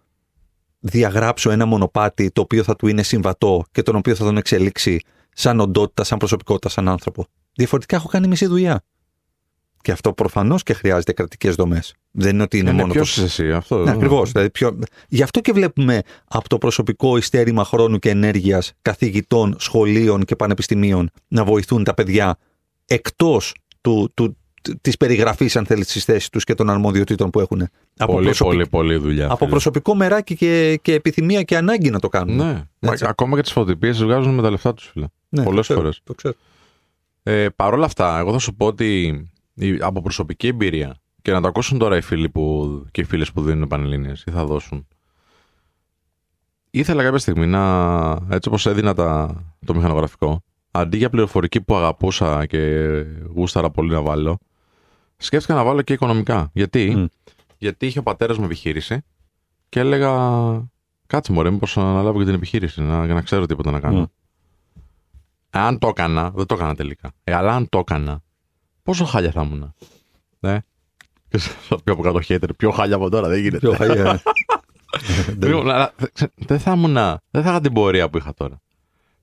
διαγράψω 0.81 1.51
ένα 1.51 1.67
μονοπάτι 1.67 2.31
το 2.31 2.41
οποίο 2.41 2.63
θα 2.63 2.77
του 2.77 2.87
είναι 2.87 3.03
συμβατό 3.03 3.65
και 3.73 3.83
τον 3.83 3.97
οποίο 3.97 4.15
θα 4.15 4.25
τον 4.25 4.37
εξελίξει 4.37 5.01
σαν 5.33 5.61
οντότητα, 5.61 6.05
σαν 6.05 6.19
προσωπικότητα, 6.19 6.69
σαν 6.69 6.89
άνθρωπο. 6.89 7.27
Διαφορετικά 7.55 7.97
έχω 7.97 8.09
κάνει 8.09 8.29
μισή 8.29 8.47
δουλειά. 8.47 8.83
Και 9.83 9.93
αυτό 9.93 10.13
προφανώς 10.13 10.63
και 10.63 10.73
χρειάζεται 10.73 11.13
κρατικές 11.13 11.55
δομές. 11.55 11.95
Δεν 12.11 12.35
είναι 12.35 12.43
ότι 12.43 12.59
είναι 12.59 12.71
Είναι 12.71 12.81
μόνο 12.81 12.93
ποιος 12.93 13.15
το. 13.15 13.23
είσαι 13.25 13.43
εσύ, 13.43 13.53
αυτό. 13.53 13.77
Ναι, 13.79 13.91
ακριβώς. 13.91 14.33
Δηλαδή 14.33 14.51
πιο... 14.51 14.79
Γι' 15.09 15.23
αυτό 15.23 15.41
και 15.41 15.53
βλέπουμε 15.53 16.01
από 16.29 16.49
το 16.49 16.59
προσωπικό 16.59 17.17
ειστέρημα 17.17 17.65
χρόνου 17.65 17.99
και 17.99 18.11
ενέργειας 18.11 18.73
καθηγητών, 18.83 19.57
σχολείων 19.59 20.25
και 20.25 20.37
πανεπιστημίων 20.37 21.11
να 21.29 21.45
βοηθούν 21.45 21.85
τα 21.85 21.95
παιδιά 21.95 22.37
εκτός 22.85 23.55
του, 23.81 24.11
του, 24.15 24.37
της 24.81 24.97
περιγραφής, 24.97 25.57
αν 25.57 25.67
θέλεις, 25.67 25.87
της 25.87 26.05
θέσης 26.05 26.29
τους 26.29 26.45
και 26.45 26.55
των 26.55 26.71
αρμοδιοτήτων 26.71 27.31
που 27.31 27.41
έχουν. 27.41 27.69
Από, 27.97 28.13
Πολύ, 28.13 28.25
προσωπικ- 28.25 28.55
πολύ, 28.55 28.69
πολύ 28.69 28.97
δουλειά. 28.97 29.27
από 29.27 29.37
φίλε. 29.37 29.51
προσωπικό 29.51 29.95
μεράκι 29.95 30.37
και, 30.37 30.79
και 30.83 30.95
επιθυμία 30.95 31.43
και 31.43 31.57
ανάγκη 31.57 31.91
να 31.91 31.99
το 32.01 32.09
κάνουν. 32.09 32.37
Ναι. 32.37 32.63
Μα, 32.79 32.93
Έτσι. 32.93 33.05
ακόμα 33.09 33.37
και 33.37 33.43
τις 33.43 33.53
φωτοτυπίες 33.53 33.97
τις 33.97 34.05
βγάζουν 34.05 34.35
με 34.35 34.43
τα 34.43 34.51
λεφτά 34.51 34.75
τους, 34.75 34.89
φίλε. 34.93 35.07
Ναι, 35.29 35.43
πολλές 35.43 35.57
το 35.67 35.73
ξέρω, 35.73 35.79
φορές. 35.81 36.01
Το 36.05 36.15
ξέρω. 36.15 36.35
Ε, 37.23 37.49
Παρ' 37.57 37.73
όλα 37.75 37.85
αυτά, 37.85 38.19
εγώ 38.19 38.33
θα 38.33 38.39
σου 38.39 38.55
πω 38.55 38.67
ότι 38.67 39.03
η- 39.03 39.31
από 39.81 40.01
προσωπική 40.01 40.47
εμπειρία 40.47 40.97
και 41.23 41.33
να 41.33 41.41
το 41.41 41.49
ακούσουν 41.49 41.79
τώρα 41.79 41.97
οι 41.97 42.01
φίλοι 42.01 42.29
που, 42.29 42.87
και 42.91 43.01
οι 43.01 43.05
φίλες 43.05 43.33
που 43.33 43.43
δίνουν 43.43 43.69
πανελλήνιες 43.69 44.23
ή 44.27 44.31
θα 44.31 44.45
δώσουν. 44.45 44.87
Ήθελα 46.71 47.03
κάποια 47.03 47.19
στιγμή 47.19 47.47
να, 47.47 48.11
έτσι 48.31 48.49
όπως 48.49 48.67
έδινα 48.67 48.95
τα, 48.95 49.43
το 49.67 49.75
μηχανογραφικό, 49.75 50.43
αντί 50.71 50.97
για 50.97 51.11
πληροφορική 51.11 51.61
που 51.61 51.75
αγαπούσα 51.75 52.47
και 52.47 52.59
γούσταρα 53.35 53.71
πολύ 53.71 53.91
να 53.91 54.03
βάλω, 54.03 54.39
σκέφτηκα 55.17 55.55
να 55.55 55.65
βάλω 55.65 55.83
και 55.83 55.93
οικονομικά. 55.93 56.51
Γιατί, 56.53 56.97
Μμ. 56.97 57.05
Γιατί 57.59 57.87
είχε 57.87 57.99
ο 57.99 58.03
πατέρας 58.03 58.39
μου 58.39 58.45
επιχείρηση 58.45 59.01
και 59.69 59.81
έλεγα 59.81 60.11
κάτσε 61.07 61.33
μωρέ 61.33 61.51
μήπως 61.51 61.77
να 61.77 61.91
αναλάβω 61.91 62.19
και 62.19 62.25
την 62.25 62.35
επιχείρηση, 62.35 62.83
να, 62.83 63.05
για 63.05 63.15
να 63.15 63.23
ξέρω 63.23 63.47
τίποτα 63.47 63.71
να 63.71 63.81
κάνω. 63.81 63.99
Μμ. 63.99 64.05
Αν 65.51 65.79
το 65.79 65.89
έκανα, 65.89 66.31
δεν 66.31 66.47
το 66.47 66.55
έκανα 66.55 66.75
τελικά. 66.75 67.13
Ε, 67.25 67.35
αλλά 67.35 67.55
αν 67.55 67.69
το 67.69 67.79
έκανα, 67.79 68.23
πόσο 68.83 69.05
χάλια 69.05 69.31
θα 69.31 69.43
ήμουν. 69.43 69.75
Ναι. 70.41 70.59
Και 71.29 71.39
θα 71.39 71.83
πει 71.83 71.91
από 71.91 72.03
κάτω 72.03 72.21
hater, 72.29 72.49
πιο 72.57 72.71
χάλια 72.71 72.97
από 72.97 73.11
τώρα, 73.11 73.29
δεν 73.29 73.41
γίνεται. 73.41 73.59
Πιο 73.59 73.73
χαλιά. 73.75 74.23
Λοιπόν, 75.43 75.71
αλλά, 75.71 75.93
ξέ- 76.13 76.33
δεν 76.37 76.59
θα 76.59 76.73
ήμουν, 76.73 76.95
δεν 77.31 77.43
θα 77.43 77.51
είχα 77.51 77.61
την 77.61 77.73
πορεία 77.73 78.11
που 78.11 78.19
είχα 78.19 78.35
τώρα. 78.35 78.61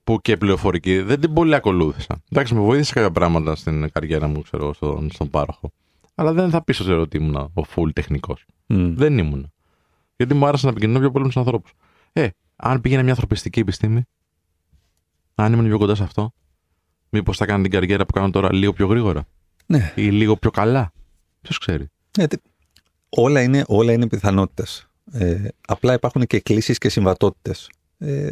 Που 0.04 0.20
και 0.20 0.36
πληροφορική 0.36 1.00
δεν 1.00 1.20
την 1.20 1.32
πολύ 1.32 1.54
ακολούθησα. 1.54 2.22
Εντάξει, 2.30 2.54
με 2.54 2.60
βοήθησε 2.60 2.92
κάποια 2.92 3.10
πράγματα 3.10 3.54
στην 3.54 3.90
καριέρα 3.92 4.26
μου, 4.26 4.42
ξέρω, 4.42 4.72
στον, 4.72 5.10
στον 5.12 5.30
πάροχο. 5.30 5.72
Αλλά 6.14 6.32
δεν 6.32 6.50
θα 6.50 6.64
πείσω 6.64 6.82
ξέρω 6.82 7.00
ότι 7.00 7.16
ήμουν 7.16 7.34
ο 7.36 7.62
full 7.74 7.92
τεχνικός. 7.92 8.44
Μμ. 8.66 8.94
Δεν 8.94 9.18
ήμουν. 9.18 9.52
Γιατί 10.16 10.34
μου 10.34 10.46
άρεσε 10.46 10.66
να 10.66 10.70
επικοινωνώ 10.72 10.98
πιο 10.98 11.10
πολύ 11.10 11.24
με 11.24 11.30
τους 11.30 11.38
ανθρώπους. 11.38 11.72
Ε, 12.12 12.28
αν 12.56 12.80
πήγαινε 12.80 13.02
μια 13.02 13.10
ανθρωπιστική 13.10 13.60
επιστήμη, 13.60 14.02
αν 15.34 15.52
ήμουν 15.52 15.66
πιο 15.66 15.78
κοντά 15.78 15.94
σε 15.94 16.02
αυτό, 16.02 16.32
μήπως 17.10 17.36
θα 17.36 17.46
κάνω 17.46 17.62
την 17.62 17.70
καριέρα 17.70 18.06
που 18.06 18.12
κάνω 18.12 18.30
τώρα 18.30 18.54
λίγο 18.54 18.72
πιο 18.72 18.86
γρήγορα 18.86 19.26
Ναι. 19.70 19.92
ή 19.94 20.02
λίγο 20.10 20.36
πιο 20.36 20.50
καλά. 20.50 20.92
Ποιος 21.40 21.58
ξέρει. 21.58 21.86
Ναι, 22.18 22.26
τε- 22.26 22.42
όλα 23.08 23.42
είναι, 23.42 23.64
όλα 23.66 23.92
είναι 23.92 24.06
πιθανότητες. 24.08 24.88
Ε, 25.12 25.48
απλά 25.66 25.92
υπάρχουν 25.92 26.26
και 26.26 26.40
κλίσεις 26.40 26.78
και 26.78 26.88
συμβατότητες. 26.88 27.70
Ε, 27.98 28.30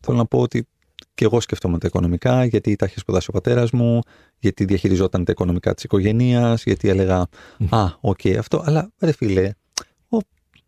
θέλω 0.00 0.16
να 0.16 0.24
πω 0.26 0.38
ότι 0.40 0.66
και 1.14 1.24
εγώ 1.24 1.40
σκεφτόμαι 1.40 1.78
τα 1.78 1.86
οικονομικά, 1.86 2.44
γιατί 2.44 2.76
τα 2.76 2.86
είχε 2.86 2.98
σπουδάσει 2.98 3.26
ο 3.30 3.32
πατέρας 3.32 3.70
μου, 3.70 4.00
γιατί 4.38 4.64
διαχειριζόταν 4.64 5.24
τα 5.24 5.32
οικονομικά 5.32 5.74
της 5.74 5.84
οικογένειας, 5.84 6.62
γιατί 6.64 6.88
έλεγα 6.88 7.26
«Α, 7.68 7.84
οκ, 8.00 8.26
αυτό». 8.38 8.62
Αλλά 8.64 8.90
ρε 8.98 9.12
φίλε, 9.12 9.52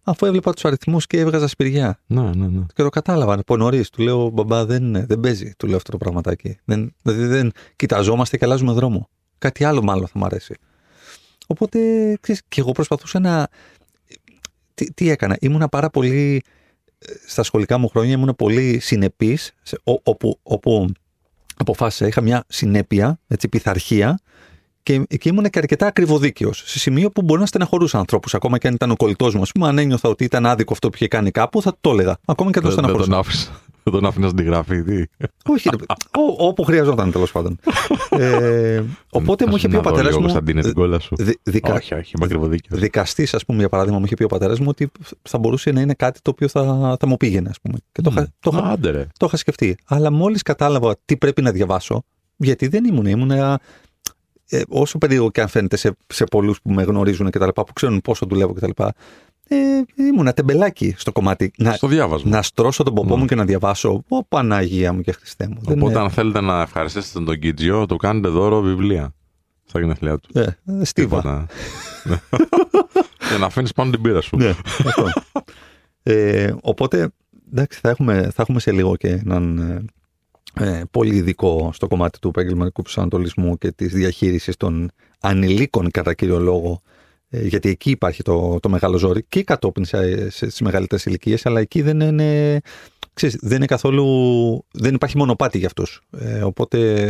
Αφού 0.02 0.26
έβλεπα 0.26 0.52
τους 0.52 0.64
αριθμούς 0.64 1.06
και 1.06 1.18
έβγαζα 1.18 1.47
σπηριά. 1.47 2.00
Ναι, 2.06 2.23
ναι, 2.23 2.47
ναι. 2.47 2.64
Και 2.75 2.82
το 2.82 2.88
κατάλαβα 2.88 3.35
από 3.35 3.56
νωρίς. 3.56 3.90
Του 3.90 4.02
λέω, 4.02 4.28
Μπαμπά, 4.28 4.66
δεν, 4.66 5.06
δεν 5.06 5.20
παίζει. 5.20 5.52
Του 5.56 5.66
λέω 5.66 5.76
αυτό 5.76 5.90
το 5.90 5.97
πραγματάκι. 5.97 6.59
Δεν, 6.64 6.94
δηλαδή 7.02 7.26
δεν 7.26 7.52
κοιταζόμαστε 7.76 8.37
και 8.37 8.44
αλλάζουμε 8.44 8.73
δρόμο. 8.73 9.09
Κάτι 9.40 9.64
άλλο 9.64 9.82
μάλλον 9.82 10.06
θα 10.06 10.12
μου 10.14 10.25
αρέσει. 10.25 10.54
Οπότε, 11.47 11.78
ξέρεις, 12.20 12.42
και 12.49 12.61
εγώ 12.61 12.73
προσπαθούσα 12.73 13.18
να. 13.20 13.49
Τι, 14.75 14.92
τι 14.92 15.11
έκανα; 15.11 15.37
Ήμουνα 15.40 15.68
πάρα 15.68 15.90
πολύ. 15.90 16.42
Στα 17.26 17.42
σχολικά 17.42 17.78
μου 17.78 17.88
χρόνια 17.88 18.12
ήμουν 18.12 18.37
πολύ 18.37 18.78
συνεπής, 18.78 19.52
όπου, 19.85 20.38
όπου 20.42 20.88
αποφάσισα, 21.56 22.06
είχα 22.06 22.20
μια 22.20 22.44
συνέπεια, 22.49 23.20
έτσι, 23.28 23.49
πειθαρχία 23.49 24.18
και, 24.82 24.99
και 24.99 25.28
ήμουν 25.28 25.50
και 25.50 25.59
αρκετά 25.59 25.87
ακριβοδίκαιος. 25.87 26.62
Σε 26.66 26.78
σημείο 26.78 27.11
που 27.11 27.23
μπορεί 27.23 27.40
να 27.40 27.47
στεναχωρούσα 27.47 27.99
ανθρώπους. 27.99 28.35
Ακόμα 28.35 28.59
και 28.59 28.68
αν 28.68 28.75
ήταν 28.75 28.90
ο 28.90 28.97
κολλητός 28.97 29.35
μου, 29.35 29.42
ας 29.42 29.52
πούμε, 29.52 29.68
αν 29.68 29.78
ένιωθα 29.78 30.09
ότι 30.09 30.25
ήταν 30.25 30.47
άδικο 30.47 30.73
αυτό 30.73 30.88
που 30.88 30.94
είχε 30.97 31.09
κάνει 31.09 31.30
κάπου, 31.30 31.62
θα 31.62 31.76
το 31.80 31.90
έλεγα. 31.90 32.18
Ακόμα 32.25 32.50
και 32.50 32.59
αν 32.59 32.64
το 32.64 32.70
στεναχωρούσα. 32.70 33.06
Δεν 33.06 33.14
τον 33.14 33.20
άφησα. 33.20 33.61
Δεν 33.82 33.92
τον 33.92 34.06
άφηνα 34.06 34.28
στην 34.28 34.44
γράφη. 34.44 34.82
Τι; 34.82 35.04
Όχι, 35.46 35.68
ό, 35.68 36.46
όπου 36.46 36.64
χρειαζόταν 36.64 37.12
τέλος 37.12 37.32
πάντων. 37.32 37.58
ε, 38.10 38.82
οπότε 39.10 39.46
μου 39.46 39.56
είχε 39.56 39.68
πει 39.68 39.76
ο 39.76 39.80
πατέρας 39.80 40.14
μου. 40.14 40.20
Κωνσταντίνες 40.20 40.64
την 40.64 40.75
κόλλα 40.75 40.99
σου. 40.99 41.16
Δικα... 41.42 41.75
Όχι, 41.75 41.94
όχι, 41.94 42.12
είμαι 42.16 42.25
ακριβοδίκαιο. 42.25 42.78
Δικαστής, 42.78 43.34
ας 43.34 43.44
πούμε, 43.44 43.58
για 43.58 43.68
παράδειγμα, 43.68 43.99
μου 43.99 44.04
είχε 44.04 44.14
πει 44.14 44.22
ο 44.22 44.26
πατέρας 44.26 44.58
μου 44.60 44.66
ότι 44.68 44.90
θα 45.22 45.38
μπορούσε 45.38 45.70
να 45.70 45.80
είναι 45.80 45.94
κάτι 45.94 46.20
το 46.22 46.30
οποίο 46.30 46.49
θα, 46.49 46.96
θα 47.00 47.06
μου 47.06 47.16
πήγαινε, 47.16 47.49
ας 47.49 47.60
πούμε. 47.60 47.78
Και 47.92 48.02
το, 48.02 48.12
mm. 48.16 48.25
το, 48.40 48.50
το, 48.50 49.06
το 49.16 49.26
είχα 49.26 49.37
σκεφτεί. 49.37 49.76
Αλλά 49.87 50.10
μόλις 50.10 50.42
κατάλαβα 50.42 50.96
τι 51.04 51.16
πρέπει 51.16 51.42
να 51.42 51.50
διαβάσω, 51.50 52.02
γιατί 52.37 52.68
δεν 52.68 52.84
ήμουν, 52.84 53.06
ήμουν 53.06 53.30
ε, 54.50 54.62
όσο 54.68 54.99
περίεργο 54.99 55.30
και 55.30 55.40
αν 55.40 55.49
φαίνεται 55.49 55.76
σε, 55.76 55.96
σε 56.06 56.25
πολλούς 56.25 56.60
που 56.62 56.70
με 56.70 56.82
γνωρίζουν 56.82 57.30
και 57.30 57.38
τα 57.38 57.46
λοιπά, 57.46 57.64
που 57.64 57.72
ξέρουν 57.72 58.00
πόσο 58.00 58.26
δουλεύω 58.26 58.54
και 58.54 58.60
τα 58.60 58.66
λοιπά, 58.66 58.94
ε, 59.52 60.02
ήμουν 60.02 60.35
τεμπελάκι 60.35 60.95
στο 60.99 61.12
κομμάτι. 61.12 61.52
Να, 61.57 61.73
στο 61.73 61.87
διάβασμα. 61.87 62.30
Να 62.30 62.42
στρώσω 62.42 62.83
τον 62.83 62.95
ποπό 62.95 63.14
μου 63.14 63.21
ναι. 63.21 63.26
και 63.26 63.35
να 63.35 63.45
διαβάσω. 63.45 64.04
Ω 64.09 64.25
Παναγία 64.25 64.92
μου 64.92 65.00
και 65.00 65.12
Χριστέ 65.12 65.49
μου. 65.49 65.61
Οπότε, 65.69 65.99
αν 65.99 66.11
θέλετε 66.11 66.40
να 66.40 66.61
ευχαριστήσετε 66.61 67.25
τον 67.25 67.38
Κίτζιο, 67.38 67.87
του 67.87 67.97
κάνετε 67.97 68.28
δώρο 68.28 68.61
βιβλία 68.61 69.14
στα 69.64 69.80
γενέθλιά 69.80 70.19
του. 70.19 70.38
Ε, 70.38 70.59
στίβα. 70.85 71.47
Για 73.28 73.38
να 73.40 73.47
αφήνεις 73.47 73.73
πάνω 73.73 73.90
την 73.90 74.02
πύρα 74.02 74.21
σου. 74.21 74.37
ναι, 74.37 74.49
αυτό. 74.87 75.07
Ε, 76.02 76.54
οπότε, 76.61 77.11
εντάξει, 77.52 77.78
θα 77.83 77.88
έχουμε, 77.88 78.30
θα 78.35 78.42
έχουμε 78.42 78.61
σε 78.61 78.73
λίγο 78.73 78.97
και 78.97 79.09
έναν 79.09 79.59
ε, 79.59 79.85
ε, 80.78 80.83
πολύ 80.90 81.14
ειδικό 81.14 81.71
στο 81.73 81.87
κομμάτι 81.87 82.19
του 82.19 82.28
επαγγελματικού 82.28 82.83
προσανατολισμού 82.83 83.59
και 83.59 83.73
της 83.73 83.92
διαχείρισης 83.92 84.57
των 84.57 84.90
ανηλίκων 85.21 85.90
κατά 85.90 86.14
κύριο 86.14 86.38
λόγο 86.38 86.83
ε, 86.83 86.89
γιατί 87.30 87.68
εκεί 87.68 87.90
υπάρχει 87.90 88.22
το, 88.22 88.58
το 88.60 88.68
μεγάλο 88.68 88.99
ζόρι 88.99 89.25
και 89.28 89.42
κατόπιν 89.44 89.84
σε, 89.84 90.30
σε, 90.30 90.49
στις 90.49 90.60
μεγαλύτερες 90.60 91.04
ηλικίες, 91.04 91.46
αλλά 91.46 91.60
εκεί 91.60 91.82
δεν 91.82 92.00
είναι, 92.00 92.60
ξέρεις, 93.14 93.38
δεν 93.40 93.56
είναι 93.56 93.66
καθόλου, 93.66 94.04
δεν 94.72 94.94
υπάρχει 94.94 95.16
μονοπάτι 95.16 95.58
για 95.58 95.66
αυτούς. 95.66 96.02
Ε, 96.18 96.42
οπότε 96.42 97.08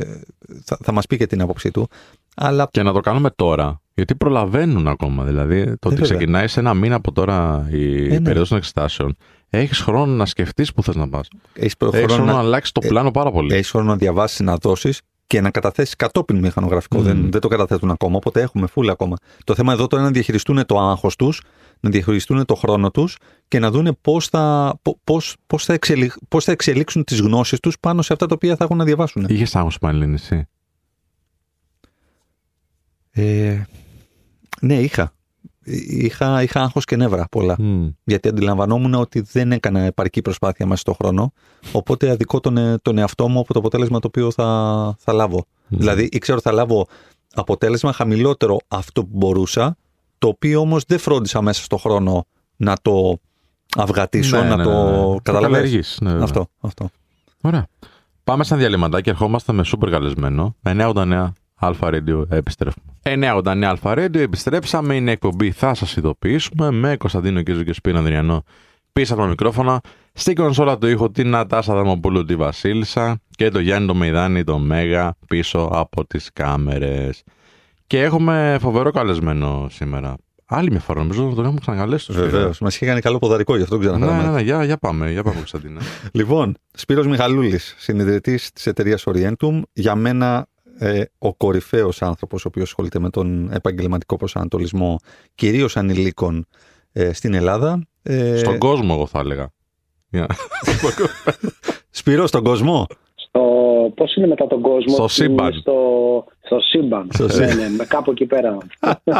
θα, 0.65 0.79
θα 0.83 0.93
μας 0.93 1.07
πει 1.07 1.17
και 1.17 1.27
την 1.27 1.41
άποψή 1.41 1.71
του. 1.71 1.89
Αλλά... 2.37 2.69
Και 2.71 2.83
να 2.83 2.93
το 2.93 3.01
κάνουμε 3.01 3.31
τώρα, 3.31 3.81
γιατί 3.95 4.15
προλαβαίνουν 4.15 4.89
ακόμα. 4.89 5.25
Δηλαδή, 5.25 5.77
το 5.79 5.89
ότι 5.89 6.01
ξεκινάει 6.01 6.49
σε 6.49 6.61
ένα 6.61 6.75
μήνα 6.75 6.95
από 6.95 7.13
τώρα 7.13 7.69
η 7.71 8.05
ε, 8.05 8.09
ναι. 8.09 8.21
περίοδος 8.21 8.49
των 8.49 8.59
εξετάσεων 8.59 9.17
έχεις 9.51 9.79
χρόνο 9.79 10.13
να 10.13 10.27
σκεφτείς 10.27 10.73
που 10.73 10.83
θες 10.83 10.97
να 10.97 11.09
πας. 11.09 11.29
Έχεις 11.53 11.75
χρόνο, 11.79 12.07
χρόνο 12.07 12.25
να, 12.25 12.33
να 12.33 12.39
αλλάξεις 12.39 12.73
το 12.73 12.81
ε, 12.85 12.89
πλάνο 12.89 13.11
πάρα 13.11 13.31
πολύ. 13.31 13.55
Έχεις 13.55 13.71
χρόνο 13.71 13.87
να 13.87 13.97
διαβάσεις, 13.97 14.41
να 14.41 14.57
δώσει 14.57 14.93
και 15.31 15.41
να 15.41 15.51
καταθέσει 15.51 15.97
κατόπιν 15.97 16.39
μηχανογραφικό. 16.39 16.99
Mm. 16.99 17.03
Δεν, 17.03 17.31
δεν 17.31 17.41
το 17.41 17.49
καταθέτουν 17.49 17.91
ακόμα, 17.91 18.17
οπότε 18.17 18.41
έχουμε 18.41 18.67
φούλα 18.67 18.93
ακόμα. 18.93 19.17
Το 19.45 19.55
θέμα 19.55 19.73
εδώ 19.73 19.87
τώρα 19.87 20.03
είναι 20.03 20.11
να 20.11 20.17
διαχειριστούν 20.17 20.67
το 20.67 20.79
άγχος 20.79 21.17
τους, 21.17 21.43
να 21.81 21.91
διαχειριστούν 21.91 22.45
το 22.45 22.55
χρόνο 22.55 22.91
τους 22.91 23.17
και 23.49 23.59
να 23.59 23.71
δουν 23.71 23.99
πώς 24.01 24.29
θα, 24.29 24.75
πώς, 25.05 25.37
πώς 25.47 25.65
θα, 25.65 25.73
εξελι, 25.73 26.13
πώς 26.29 26.45
θα 26.45 26.53
εξελίξουν 26.53 27.05
τις 27.05 27.21
γνώσεις 27.21 27.61
τους 27.61 27.79
πάνω 27.81 28.03
σε 28.03 28.13
αυτά 28.13 28.27
τα 28.27 28.35
οποία 28.35 28.57
θα 28.57 28.65
έχουν 28.65 28.77
να 28.77 28.85
διαβάσουν. 28.85 29.27
Είχες 29.29 29.57
άγχος 29.57 29.79
πάλι, 29.79 30.13
εσύ; 30.13 30.49
Ε, 33.11 33.63
ναι, 34.61 34.81
είχα 34.81 35.13
είχα, 35.65 36.43
είχα 36.43 36.61
άγχος 36.61 36.85
και 36.85 36.97
νεύρα 36.97 37.27
πολλά. 37.31 37.57
Γιατί 38.05 38.29
αντιλαμβανόμουν 38.29 38.95
ότι 38.95 39.21
δεν 39.21 39.53
έκανα 39.53 39.81
επαρκή 39.81 40.23
προσπάθεια 40.23 40.67
μέσα 40.67 40.81
στον 40.81 40.95
χρόνο. 40.95 41.33
Οπότε 41.73 42.11
αδικό 42.11 42.41
τον, 42.41 42.57
ε, 42.57 42.79
τον 42.83 42.99
εαυτό 42.99 43.29
μου 43.29 43.41
από 43.41 43.53
το 43.53 43.59
αποτέλεσμα 43.59 43.99
το 43.99 44.07
οποίο 44.07 44.31
θα, 44.31 44.95
θα 44.99 45.13
λάβω. 45.13 45.45
Δηλαδή 45.69 46.09
ήξερα 46.13 46.37
ότι 46.37 46.49
θα 46.49 46.55
λάβω 46.55 46.87
αποτέλεσμα 47.35 47.93
χαμηλότερο 47.93 48.57
αυτό 48.69 49.05
που 49.05 49.11
μπορούσα, 49.13 49.77
το 50.19 50.29
οποίο 50.29 50.61
όμως 50.61 50.85
δεν 50.87 50.99
φρόντισα 50.99 51.43
μέσα 51.43 51.63
στον 51.63 51.79
χρόνο 51.79 52.27
να 52.57 52.77
το 52.83 53.19
αυγατήσω, 53.77 54.43
ναι, 54.43 54.49
να 54.49 54.57
ναι, 54.57 54.63
το 54.63 55.11
ναι, 55.13 55.17
καταλαβαίνεις; 55.23 55.99
Ναι, 56.01 56.23
αυτό, 56.23 56.47
αυτό. 56.61 56.91
Ωραία. 57.41 57.67
Πάμε 58.25 58.45
σαν 58.45 58.59
διαλυματάκι 58.59 59.03
και 59.03 59.11
ερχόμαστε 59.11 59.53
με 59.53 59.65
σούπερ 59.65 59.91
καλεσμένο. 59.91 60.57
989 60.63 61.29
Αλφα 61.61 61.89
Radio 61.93 62.25
επιστρέφουμε. 62.31 62.85
989 63.03 63.63
Αλφα 63.63 63.93
Radio 63.93 64.17
επιστρέψαμε. 64.17 64.95
Είναι 64.95 65.11
εκπομπή 65.11 65.51
Θα 65.51 65.75
σας 65.75 65.97
ειδοποιήσουμε 65.97 66.71
με 66.71 66.97
Κωνσταντίνο 66.97 67.43
Κίζο 67.43 67.63
και 67.63 67.73
Σπίνα 67.73 67.99
Ανδριανό 67.99 68.43
πίσω 68.93 69.13
από 69.13 69.23
το 69.23 69.29
μικρόφωνα. 69.29 69.81
Στην 70.13 70.35
κονσόλα 70.35 70.79
του 70.79 70.87
ήχο 70.87 71.11
την 71.11 71.29
Νατάσα 71.29 71.75
Δαμοπούλου 71.75 72.25
τη 72.25 72.37
Βασίλισσα 72.37 73.21
και 73.31 73.49
το 73.49 73.61
Γιάννη 73.61 73.87
το 73.87 73.95
Μεϊδάνη 73.95 74.45
το 74.45 74.59
Μέγα 74.59 75.15
πίσω 75.27 75.69
από 75.73 76.07
τις 76.07 76.31
κάμερες. 76.33 77.23
Και 77.87 78.03
έχουμε 78.03 78.57
φοβερό 78.61 78.91
καλεσμένο 78.91 79.67
σήμερα. 79.71 80.15
Άλλη 80.53 80.71
μια 80.71 80.81
φορά, 80.81 81.01
νομίζω 81.01 81.25
να 81.25 81.35
τον 81.35 81.45
έχουμε 81.45 81.61
ξανακαλέσει. 81.61 82.13
Βεβαίως. 82.13 82.59
Μας 82.59 82.75
είχε 82.75 82.87
κάνει 82.87 83.01
καλό 83.01 83.19
ποδαρικό, 83.19 83.57
γι' 83.57 83.63
αυτό 83.63 83.79
ξαναφέραμε. 83.79 84.23
Ναι, 84.23 84.29
ναι, 84.29 84.35
ναι, 84.35 84.41
για, 84.41 84.65
για 84.65 84.77
πάμε, 84.77 85.11
για 85.11 85.23
πάμε, 85.23 85.37
Κωνσταντίνα. 85.37 85.81
λοιπόν, 86.13 86.57
Σπύρος 86.75 87.07
Μιχαλούλης, 87.07 87.75
συνειδητής 87.79 88.53
της 88.53 88.67
εταιρείας 88.67 89.05
Orientum. 89.07 89.63
Για 89.73 89.95
μένα 89.95 90.47
ε, 90.83 91.03
ο 91.19 91.35
κορυφαίος 91.35 92.03
άνθρωπος 92.03 92.45
ο 92.45 92.49
οποίος 92.49 92.69
ασχολείται 92.69 92.99
με 92.99 93.11
τον 93.11 93.53
επαγγελματικό 93.53 94.17
προσανατολισμό 94.17 94.99
κυρίως 95.35 95.77
ανηλίκων 95.77 96.47
ε, 96.93 97.13
στην 97.13 97.35
Ελλάδα. 97.35 97.87
Ε, 98.03 98.37
στον 98.37 98.59
κόσμο 98.59 98.93
εγώ 98.97 99.07
θα 99.07 99.19
έλεγα. 99.19 99.53
Σπύρο, 101.91 102.27
στον 102.27 102.45
κόσμο. 102.45 102.87
Στο, 103.15 103.41
πώς 103.95 104.15
είναι 104.17 104.27
μετά 104.27 104.47
τον 104.47 104.61
κόσμο. 104.61 104.95
Στο 104.95 105.09
σύμπαν. 105.09 105.53
Στο, 105.53 105.75
στο 106.41 106.61
σύμπαν. 106.61 107.09
Στο 107.13 107.27
ναι, 107.27 107.55
ναι, 107.55 107.69
με 107.69 107.85
κάπου 107.85 108.11
εκεί 108.11 108.27
πέρα. 108.27 108.57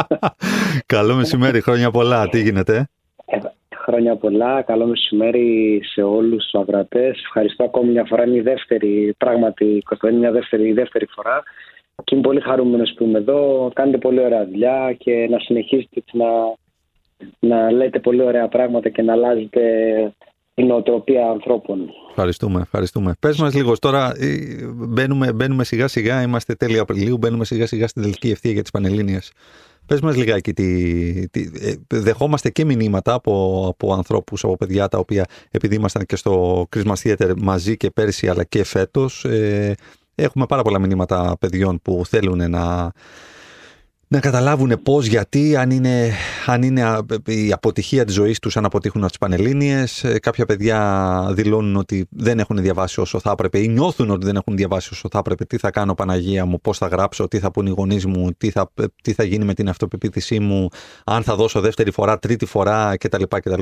Καλό 0.85 1.15
μεσημέρι, 1.15 1.61
χρόνια 1.61 1.91
πολλά. 1.91 2.29
Τι 2.29 2.41
γίνεται; 2.41 2.89
Ε, 3.91 3.93
χρόνια 3.93 4.15
πολλά, 4.15 4.61
καλό 4.61 4.85
μεσημέρι 4.85 5.81
σε 5.83 6.01
όλους 6.01 6.43
τους 6.43 6.61
αγρατές. 6.61 7.19
Ευχαριστώ 7.19 7.63
ακόμη 7.63 7.91
μια 7.91 8.05
φορά, 8.07 8.25
είναι 8.25 8.35
η 8.35 8.41
δεύτερη, 8.41 9.13
πράγματι, 9.17 9.83
είναι 10.03 10.17
μια 10.17 10.31
δεύτερη, 10.31 10.67
η 10.67 10.73
δεύτερη 10.73 11.05
φορά. 11.05 11.43
Και 12.03 12.15
είμαι 12.15 12.23
πολύ 12.23 12.41
χαρούμενος 12.41 12.93
που 12.97 13.03
είμαι 13.03 13.17
εδώ, 13.17 13.71
κάνετε 13.73 13.97
πολύ 13.97 14.19
ωραία 14.19 14.45
δουλειά 14.45 14.95
και 14.97 15.27
να 15.29 15.39
συνεχίσετε 15.39 16.03
να, 16.11 16.27
να 17.39 17.71
λέτε 17.71 17.99
πολύ 17.99 18.21
ωραία 18.21 18.47
πράγματα 18.47 18.89
και 18.89 19.01
να 19.01 19.13
αλλάζετε 19.13 19.61
η 20.53 20.63
νοοτροπία 20.63 21.29
ανθρώπων. 21.29 21.89
Ευχαριστούμε, 22.09 22.61
ευχαριστούμε. 22.61 23.13
Πες 23.19 23.39
μας 23.39 23.55
λίγο 23.55 23.77
τώρα, 23.79 24.13
ε, 24.17 24.27
μπαίνουμε, 24.87 25.33
μπαίνουμε 25.33 25.63
σιγά 25.63 25.87
σιγά, 25.87 26.21
είμαστε 26.21 26.55
τέλη 26.55 26.79
Απριλίου, 26.79 27.17
μπαίνουμε 27.17 27.45
σιγά 27.45 27.67
σιγά 27.67 27.87
στην 27.87 28.01
τελική 28.01 28.29
ευθεία 28.29 28.51
για 28.51 28.61
τις 28.61 28.71
Πανελλήνιες. 28.71 29.31
Πες 29.85 30.01
μας 30.01 30.15
λιγάκι, 30.15 30.53
τι, 30.53 31.29
τι, 31.29 31.49
ε, 31.59 31.73
δεχόμαστε 31.87 32.49
και 32.49 32.65
μηνύματα 32.65 33.13
από, 33.13 33.65
από 33.69 33.93
ανθρώπους, 33.93 34.43
από 34.43 34.57
παιδιά 34.57 34.87
τα 34.87 34.97
οποία 34.97 35.25
επειδή 35.51 35.75
ήμασταν 35.75 36.05
και 36.05 36.15
στο 36.15 36.65
Christmas 36.75 36.93
Theater 37.03 37.33
μαζί 37.37 37.77
και 37.77 37.89
πέρσι 37.89 38.27
αλλά 38.27 38.43
και 38.43 38.63
φέτος, 38.63 39.25
ε, 39.25 39.75
έχουμε 40.15 40.45
πάρα 40.45 40.61
πολλά 40.61 40.79
μηνύματα 40.79 41.35
παιδιών 41.39 41.81
που 41.81 42.03
θέλουν 42.07 42.49
να, 42.49 42.91
να 44.07 44.19
καταλάβουν 44.19 44.79
πώς, 44.83 45.05
γιατί, 45.05 45.55
αν 45.55 45.71
είναι, 45.71 46.13
αν 46.47 46.63
είναι 46.63 46.81
η 47.25 47.51
αποτυχία 47.51 48.05
της 48.05 48.13
ζωής 48.13 48.39
τους, 48.39 48.57
αν 48.57 48.65
αποτύχουν 48.65 49.01
από 49.01 49.09
τις 49.09 49.17
Πανελλήνιες. 49.17 50.17
Κάποια 50.21 50.45
παιδιά 50.45 51.27
δηλώνουν 51.31 51.75
ότι 51.75 52.07
δεν 52.09 52.39
έχουν 52.39 52.57
διαβάσει 52.57 52.99
όσο 53.01 53.19
θα 53.19 53.31
έπρεπε 53.31 53.59
ή 53.59 53.67
νιώθουν 53.67 54.09
ότι 54.09 54.25
δεν 54.25 54.35
έχουν 54.35 54.55
διαβάσει 54.55 54.89
όσο 54.91 55.07
θα 55.11 55.17
έπρεπε. 55.17 55.45
Τι 55.45 55.57
θα 55.57 55.71
κάνω, 55.71 55.93
Παναγία 55.93 56.45
μου, 56.45 56.59
πώς 56.61 56.77
θα 56.77 56.87
γράψω, 56.87 57.27
τι 57.27 57.39
θα 57.39 57.51
πούν 57.51 57.65
οι 57.65 57.69
γονείς 57.69 58.05
μου, 58.05 58.29
τι 58.37 58.49
θα, 58.49 58.71
τι 59.03 59.13
θα 59.13 59.23
γίνει 59.23 59.45
με 59.45 59.53
την 59.53 59.69
αυτοπεποίθησή 59.69 60.39
μου, 60.39 60.67
αν 61.05 61.23
θα 61.23 61.35
δώσω 61.35 61.59
δεύτερη 61.59 61.91
φορά, 61.91 62.19
τρίτη 62.19 62.45
φορά 62.45 62.97
κτλ. 62.97 63.23
κτλ. 63.29 63.61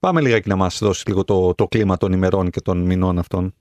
Πάμε 0.00 0.20
λιγάκι 0.20 0.48
να 0.48 0.56
μας 0.56 0.78
δώσεις 0.82 1.06
λίγο 1.06 1.24
το, 1.24 1.54
το 1.54 1.66
κλίμα 1.66 1.96
των 1.96 2.12
ημερών 2.12 2.50
και 2.50 2.60
των 2.60 2.78
μηνών 2.78 3.18
αυτών. 3.18 3.54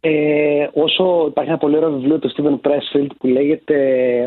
Ε, 0.00 0.68
όσο 0.72 1.26
υπάρχει 1.28 1.50
ένα 1.50 1.58
πολύ 1.58 1.76
ωραίο 1.76 1.90
βιβλίο 1.90 2.18
του 2.18 2.30
Steven 2.30 2.68
Pressfield 2.68 3.10
που 3.18 3.26
λέγεται 3.26 3.76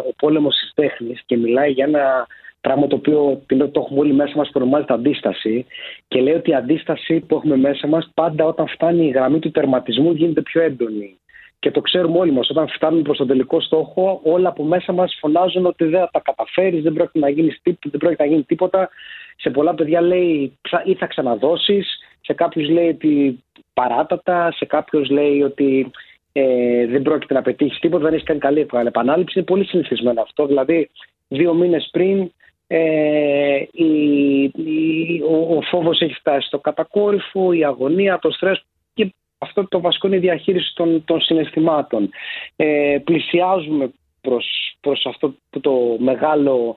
«Ο 0.09 0.13
πόλεμος 0.17 0.55
της 0.55 0.71
τέχνης» 0.73 1.21
και 1.25 1.37
μιλάει 1.37 1.71
για 1.71 1.85
ένα 1.85 2.27
πράγμα 2.63 2.87
το 2.87 2.95
οποίο 2.95 3.41
το 3.47 3.79
έχουμε 3.85 3.99
όλοι 3.99 4.13
μέσα 4.13 4.33
μας 4.35 4.47
που 4.47 4.53
ονομάζεται 4.55 4.93
αντίσταση 4.93 5.65
και 6.07 6.21
λέει 6.21 6.33
ότι 6.33 6.49
η 6.49 6.53
αντίσταση 6.53 7.19
που 7.19 7.35
έχουμε 7.35 7.57
μέσα 7.57 7.87
μας 7.87 8.11
πάντα 8.13 8.45
όταν 8.45 8.67
φτάνει 8.67 9.05
η 9.05 9.09
γραμμή 9.09 9.39
του 9.39 9.51
τερματισμού 9.51 10.11
γίνεται 10.11 10.41
πιο 10.41 10.61
έντονη. 10.61 11.17
Και 11.59 11.71
το 11.71 11.81
ξέρουμε 11.81 12.17
όλοι 12.17 12.31
μας, 12.31 12.49
όταν 12.49 12.67
φτάνουμε 12.67 13.01
προς 13.01 13.17
τον 13.17 13.27
τελικό 13.27 13.61
στόχο 13.61 14.19
όλα 14.23 14.49
από 14.49 14.63
μέσα 14.63 14.91
μας 14.93 15.17
φωνάζουν 15.19 15.65
ότι 15.65 15.83
δεν 15.85 15.99
θα 15.99 16.09
τα 16.11 16.19
καταφέρεις, 16.19 16.83
δεν 16.83 16.93
πρόκειται 16.93 17.19
να 17.19 17.29
γίνεις 17.29 17.59
τίποτα, 17.61 17.89
δεν 17.89 17.99
πρόκειται 17.99 18.23
να 18.23 18.29
γίνει 18.29 18.43
τίποτα 18.43 18.89
Σε 19.37 19.49
πολλά 19.49 19.73
παιδιά 19.73 20.01
λέει 20.01 20.57
ή 20.83 20.93
θα 20.93 21.05
ξαναδώσεις, 21.05 21.99
σε 22.21 22.33
κάποιους 22.33 22.69
λέει 22.69 22.87
ότι 22.87 23.43
παράτατα, 23.73 24.51
σε 24.51 24.65
κάποιους 24.65 25.09
λέει 25.09 25.41
ότι 25.41 25.91
ε, 26.31 26.85
δεν 26.87 27.01
πρόκειται 27.01 27.33
να 27.33 27.41
πετύχεις 27.41 27.79
τίποτα, 27.79 28.03
δεν 28.03 28.13
έχεις 28.13 28.25
κάνει 28.25 28.39
καλή 28.39 28.67
επανάληψη. 28.85 29.37
Είναι 29.37 29.47
πολύ 29.47 29.65
συνηθισμένο 29.65 30.21
αυτό. 30.21 30.45
Δηλαδή, 30.45 30.89
δύο 31.27 31.53
μήνες 31.53 31.89
πριν 31.91 32.31
ε, 32.75 33.65
η, 33.71 34.43
η, 34.43 35.21
ο, 35.27 35.55
ο 35.55 35.61
φόβος 35.61 36.01
έχει 36.01 36.13
φτάσει 36.13 36.47
στο 36.47 36.59
κατακόρυφο, 36.59 37.51
η 37.51 37.63
αγωνία, 37.63 38.19
το 38.19 38.31
στρες 38.31 38.65
και 38.93 39.13
αυτό 39.37 39.67
το 39.67 39.81
βασικό 39.81 40.07
είναι 40.07 40.15
η 40.15 40.19
διαχείριση 40.19 40.75
των, 40.75 41.03
των 41.05 41.21
συναισθημάτων. 41.21 42.09
Ε, 42.55 42.97
πλησιάζουμε 43.03 43.91
προς, 44.21 44.75
προς 44.81 45.05
αυτό 45.05 45.35
το 45.61 45.95
μεγάλο 45.99 46.75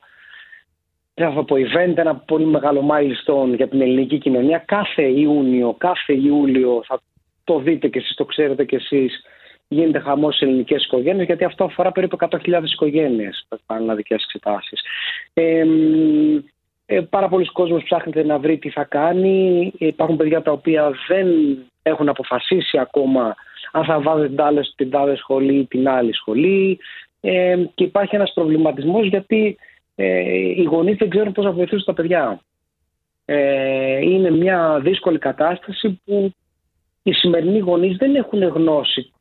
θα 1.14 1.44
πω 1.44 1.56
event, 1.56 1.96
ένα 1.96 2.16
πολύ 2.16 2.46
μεγάλο 2.46 2.88
milestone 2.90 3.56
για 3.56 3.68
την 3.68 3.80
ελληνική 3.80 4.18
κοινωνία. 4.18 4.58
Κάθε 4.58 5.02
Ιούνιο, 5.02 5.74
κάθε 5.78 6.12
Ιούλιο 6.12 6.82
θα 6.86 7.00
το 7.44 7.58
δείτε 7.58 7.88
και 7.88 7.98
εσείς, 7.98 8.14
το 8.14 8.24
ξέρετε 8.24 8.64
και 8.64 8.76
εσείς, 8.76 9.24
γίνεται 9.68 9.98
χαμός 9.98 10.36
σε 10.36 10.44
ελληνικές 10.44 10.84
οικογένειες, 10.84 11.26
γιατί 11.26 11.44
αυτό 11.44 11.64
αφορά 11.64 11.92
περίπου 11.92 12.16
100.000 12.20 12.62
οικογένειες, 12.64 13.46
πανελλαδικέ 13.66 14.14
εξετάσεις. 14.14 14.80
Ε, 15.34 15.64
ε, 16.86 17.00
πάρα 17.00 17.28
πολλοί 17.28 17.46
κόσμος 17.46 17.82
ψάχνεται 17.82 18.24
να 18.24 18.38
βρει 18.38 18.58
τι 18.58 18.70
θα 18.70 18.84
κάνει. 18.84 19.72
Υπάρχουν 19.78 20.16
παιδιά 20.16 20.42
τα 20.42 20.52
οποία 20.52 20.92
δεν 21.08 21.28
έχουν 21.82 22.08
αποφασίσει 22.08 22.78
ακόμα 22.78 23.34
αν 23.72 23.84
θα 23.84 24.00
βάζουν 24.00 24.28
την 24.28 24.40
άλλη, 24.40 24.60
την 24.76 24.96
άλλη 24.96 25.16
σχολή 25.16 25.58
ή 25.58 25.66
την 25.66 25.88
άλλη 25.88 26.14
σχολή. 26.14 26.78
Ε, 27.20 27.56
και 27.74 27.84
υπάρχει 27.84 28.14
ένας 28.14 28.32
προβληματισμός 28.34 29.06
γιατί 29.06 29.56
ε, 29.94 30.20
οι 30.30 30.62
γονείς 30.62 30.96
δεν 30.96 31.10
ξέρουν 31.10 31.32
πώς 31.32 31.44
να 31.44 31.52
βοηθήσουν 31.52 31.84
τα 31.84 31.92
παιδιά. 31.92 32.40
Ε, 33.24 34.00
είναι 34.00 34.30
μια 34.30 34.80
δύσκολη 34.82 35.18
κατάσταση 35.18 36.00
που 36.04 36.32
οι 37.02 37.12
σημερινοί 37.12 37.58
γονείς 37.58 37.96
δεν 37.96 38.14
έχουν 38.14 38.42
γνώση 38.42 39.12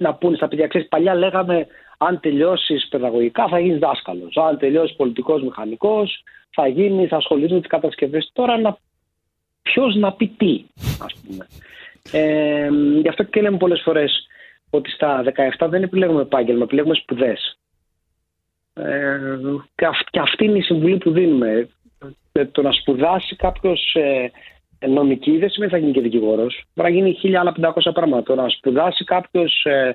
να 0.00 0.14
πούνε 0.14 0.36
στα 0.36 0.48
παιδιά. 0.48 0.66
Ξέρεις, 0.66 0.88
παλιά 0.88 1.14
λέγαμε 1.14 1.66
αν 1.98 2.20
τελειώσεις 2.20 2.88
παιδαγωγικά 2.88 3.48
θα 3.48 3.58
γίνεις 3.58 3.78
δάσκαλος. 3.78 4.36
Αν 4.36 4.58
τελειώσεις 4.58 4.96
πολιτικός 4.96 5.42
μηχανικός 5.42 6.22
θα 6.50 6.66
γίνεις, 6.66 7.08
θα 7.08 7.16
ασχοληθεί 7.16 7.52
με 7.52 7.58
τις 7.58 7.68
κατασκευές. 7.68 8.30
Τώρα 8.32 8.58
να, 8.58 8.76
ποιος 9.62 9.94
να 9.94 10.12
πει 10.12 10.28
τι, 10.28 10.64
ας 11.00 11.14
πούμε. 11.26 11.46
Ε, 12.12 12.68
γι' 13.00 13.08
αυτό 13.08 13.22
και 13.22 13.40
λέμε 13.40 13.56
πολλές 13.56 13.80
φορές 13.84 14.26
ότι 14.70 14.90
στα 14.90 15.22
17 15.58 15.68
δεν 15.68 15.82
επιλέγουμε 15.82 16.22
επάγγελμα, 16.22 16.62
επιλέγουμε 16.62 16.94
σπουδές. 16.94 17.58
Ε, 18.74 19.18
και, 20.10 20.20
αυτή 20.20 20.44
είναι 20.44 20.58
η 20.58 20.62
συμβουλή 20.62 20.98
που 20.98 21.10
δίνουμε. 21.10 21.68
Ε, 22.32 22.44
το 22.44 22.62
να 22.62 22.72
σπουδάσει 22.72 23.36
κάποιος 23.36 23.94
ε, 23.94 24.30
νομική 24.88 25.38
δεν 25.38 25.50
σημαίνει 25.50 25.72
ότι 25.72 25.80
θα 25.80 25.86
γίνει 25.86 25.92
και 25.92 26.00
δικηγόρος. 26.00 26.64
Μπορεί 26.74 26.90
να 26.90 26.96
γίνει 26.96 27.14
χίλια 27.14 27.40
άλλα 27.40 27.54
500 27.60 27.90
πράγματα. 27.94 28.22
Το 28.22 28.34
να 28.34 28.48
σπουδάσει 28.48 29.04
κάποιος, 29.04 29.64
ε, 29.64 29.94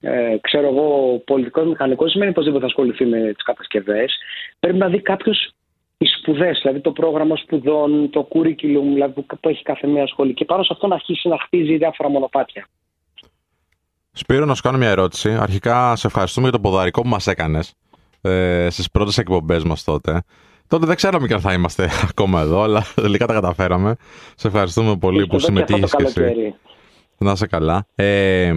ε, 0.00 0.36
ξέρω 0.40 0.66
εγώ, 0.68 1.18
πολιτικός 1.26 1.66
μηχανικός 1.66 2.10
σημαίνει 2.10 2.32
πως 2.32 2.44
δεν 2.44 2.60
θα 2.60 2.66
ασχοληθεί 2.66 3.04
με 3.04 3.18
τις 3.18 3.44
κατασκευές. 3.44 4.14
Πρέπει 4.60 4.78
να 4.78 4.88
δει 4.88 5.00
κάποιος 5.00 5.50
οι 5.98 6.06
σπουδές, 6.06 6.58
δηλαδή 6.62 6.80
το 6.80 6.92
πρόγραμμα 6.92 7.36
σπουδών, 7.36 8.10
το 8.10 8.28
curriculum 8.32 8.82
δηλαδή, 8.92 9.22
που 9.40 9.48
έχει 9.48 9.62
κάθε 9.62 9.86
μία 9.86 10.06
σχολή. 10.06 10.34
Και 10.34 10.44
πάνω 10.44 10.62
σε 10.62 10.68
αυτό 10.72 10.86
να 10.86 10.94
αρχίσει 10.94 11.28
να 11.28 11.38
χτίζει 11.38 11.76
διάφορα 11.76 12.08
μονοπάτια. 12.08 12.66
Σπύρο, 14.12 14.44
να 14.44 14.54
σου 14.54 14.62
κάνω 14.62 14.78
μια 14.78 14.88
ερώτηση. 14.88 15.30
Αρχικά, 15.30 15.96
σε 15.96 16.06
ευχαριστούμε 16.06 16.48
για 16.48 16.58
το 16.58 16.68
ποδαρικό 16.68 17.02
που 17.02 17.08
μας 17.08 17.26
έκανες 17.26 17.74
ε, 18.20 18.66
στις 18.70 18.90
πρώτες 18.90 19.18
εκπομπές 19.18 19.64
μας 19.64 19.84
τότε. 19.84 20.22
Τότε 20.66 20.86
δεν 20.86 20.96
ξέραμε 20.96 21.26
και 21.26 21.34
αν 21.34 21.40
θα 21.40 21.52
είμαστε 21.52 21.90
ακόμα 22.10 22.40
εδώ, 22.40 22.62
αλλά 22.62 22.86
τελικά 22.94 23.26
τα 23.26 23.32
καταφέραμε. 23.32 23.96
Σε 24.34 24.46
ευχαριστούμε 24.46 24.96
πολύ 24.96 25.26
που 25.26 25.38
συμμετείχες 25.38 25.94
και 25.96 26.02
εσύ. 26.02 26.54
Να 27.18 27.32
είσαι 27.32 27.46
καλά. 27.46 27.86
Ε, 27.94 28.52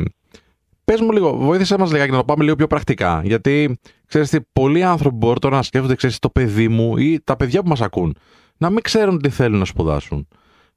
Πες 0.89 1.01
μου 1.01 1.11
λίγο, 1.11 1.35
βοήθησέ 1.37 1.77
μας 1.77 1.91
λιγάκι 1.91 2.11
να 2.11 2.17
το 2.17 2.23
πάμε 2.23 2.43
λίγο 2.43 2.55
πιο 2.55 2.67
πρακτικά. 2.67 3.21
Γιατί 3.23 3.79
ξέρεις 4.05 4.29
τι, 4.29 4.37
πολλοί 4.53 4.83
άνθρωποι 4.83 5.15
μπορούν 5.15 5.39
τώρα 5.39 5.55
να 5.55 5.61
σκέφτονται, 5.61 5.95
ξέρεις, 5.95 6.19
το 6.19 6.29
παιδί 6.29 6.67
μου 6.67 6.97
ή 6.97 7.21
τα 7.23 7.35
παιδιά 7.35 7.61
που 7.61 7.69
μας 7.69 7.81
ακούν, 7.81 8.17
να 8.57 8.69
μην 8.69 8.81
ξέρουν 8.81 9.21
τι 9.21 9.29
θέλουν 9.29 9.59
να 9.59 9.65
σπουδάσουν. 9.65 10.27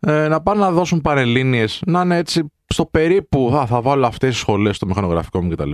Ε, 0.00 0.28
να 0.28 0.42
πάνε 0.42 0.60
να 0.60 0.72
δώσουν 0.72 1.00
παρελίνειε, 1.00 1.64
να 1.86 2.00
είναι 2.00 2.16
έτσι 2.16 2.52
στο 2.66 2.86
περίπου, 2.86 3.52
α, 3.54 3.66
θα 3.66 3.80
βάλω 3.80 4.06
αυτές 4.06 4.30
τις 4.30 4.38
σχολές 4.38 4.76
στο 4.76 4.86
μηχανογραφικό 4.86 5.42
μου 5.42 5.50
κτλ. 5.50 5.70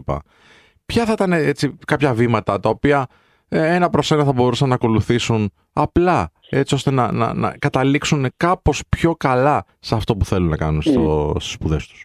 Ποια 0.87 1.05
θα 1.05 1.13
ήταν 1.13 1.33
έτσι 1.33 1.75
κάποια 1.87 2.15
βήματα 2.15 2.61
τα 2.61 2.69
οποία 2.69 2.99
ε, 3.01 3.07
ένα 3.49 3.91
προς 3.91 4.11
ένα 4.11 4.25
θα 4.25 4.33
μπορούσαν 4.33 4.69
να 4.69 4.75
ακολουθήσουν 4.75 5.53
απλά 5.73 6.31
έτσι 6.51 6.75
ώστε 6.75 6.91
να, 6.91 7.13
να, 7.13 7.35
να 7.35 7.57
καταλήξουν 7.59 8.27
κάπως 8.37 8.83
πιο 8.89 9.15
καλά 9.17 9.65
σε 9.81 9.95
αυτό 9.95 10.17
που 10.17 10.25
θέλουν 10.25 10.49
να 10.49 10.57
κάνουν 10.57 10.83
στο, 10.83 11.35
στις 11.39 11.53
σπουδές 11.53 11.87
τους. 11.87 12.05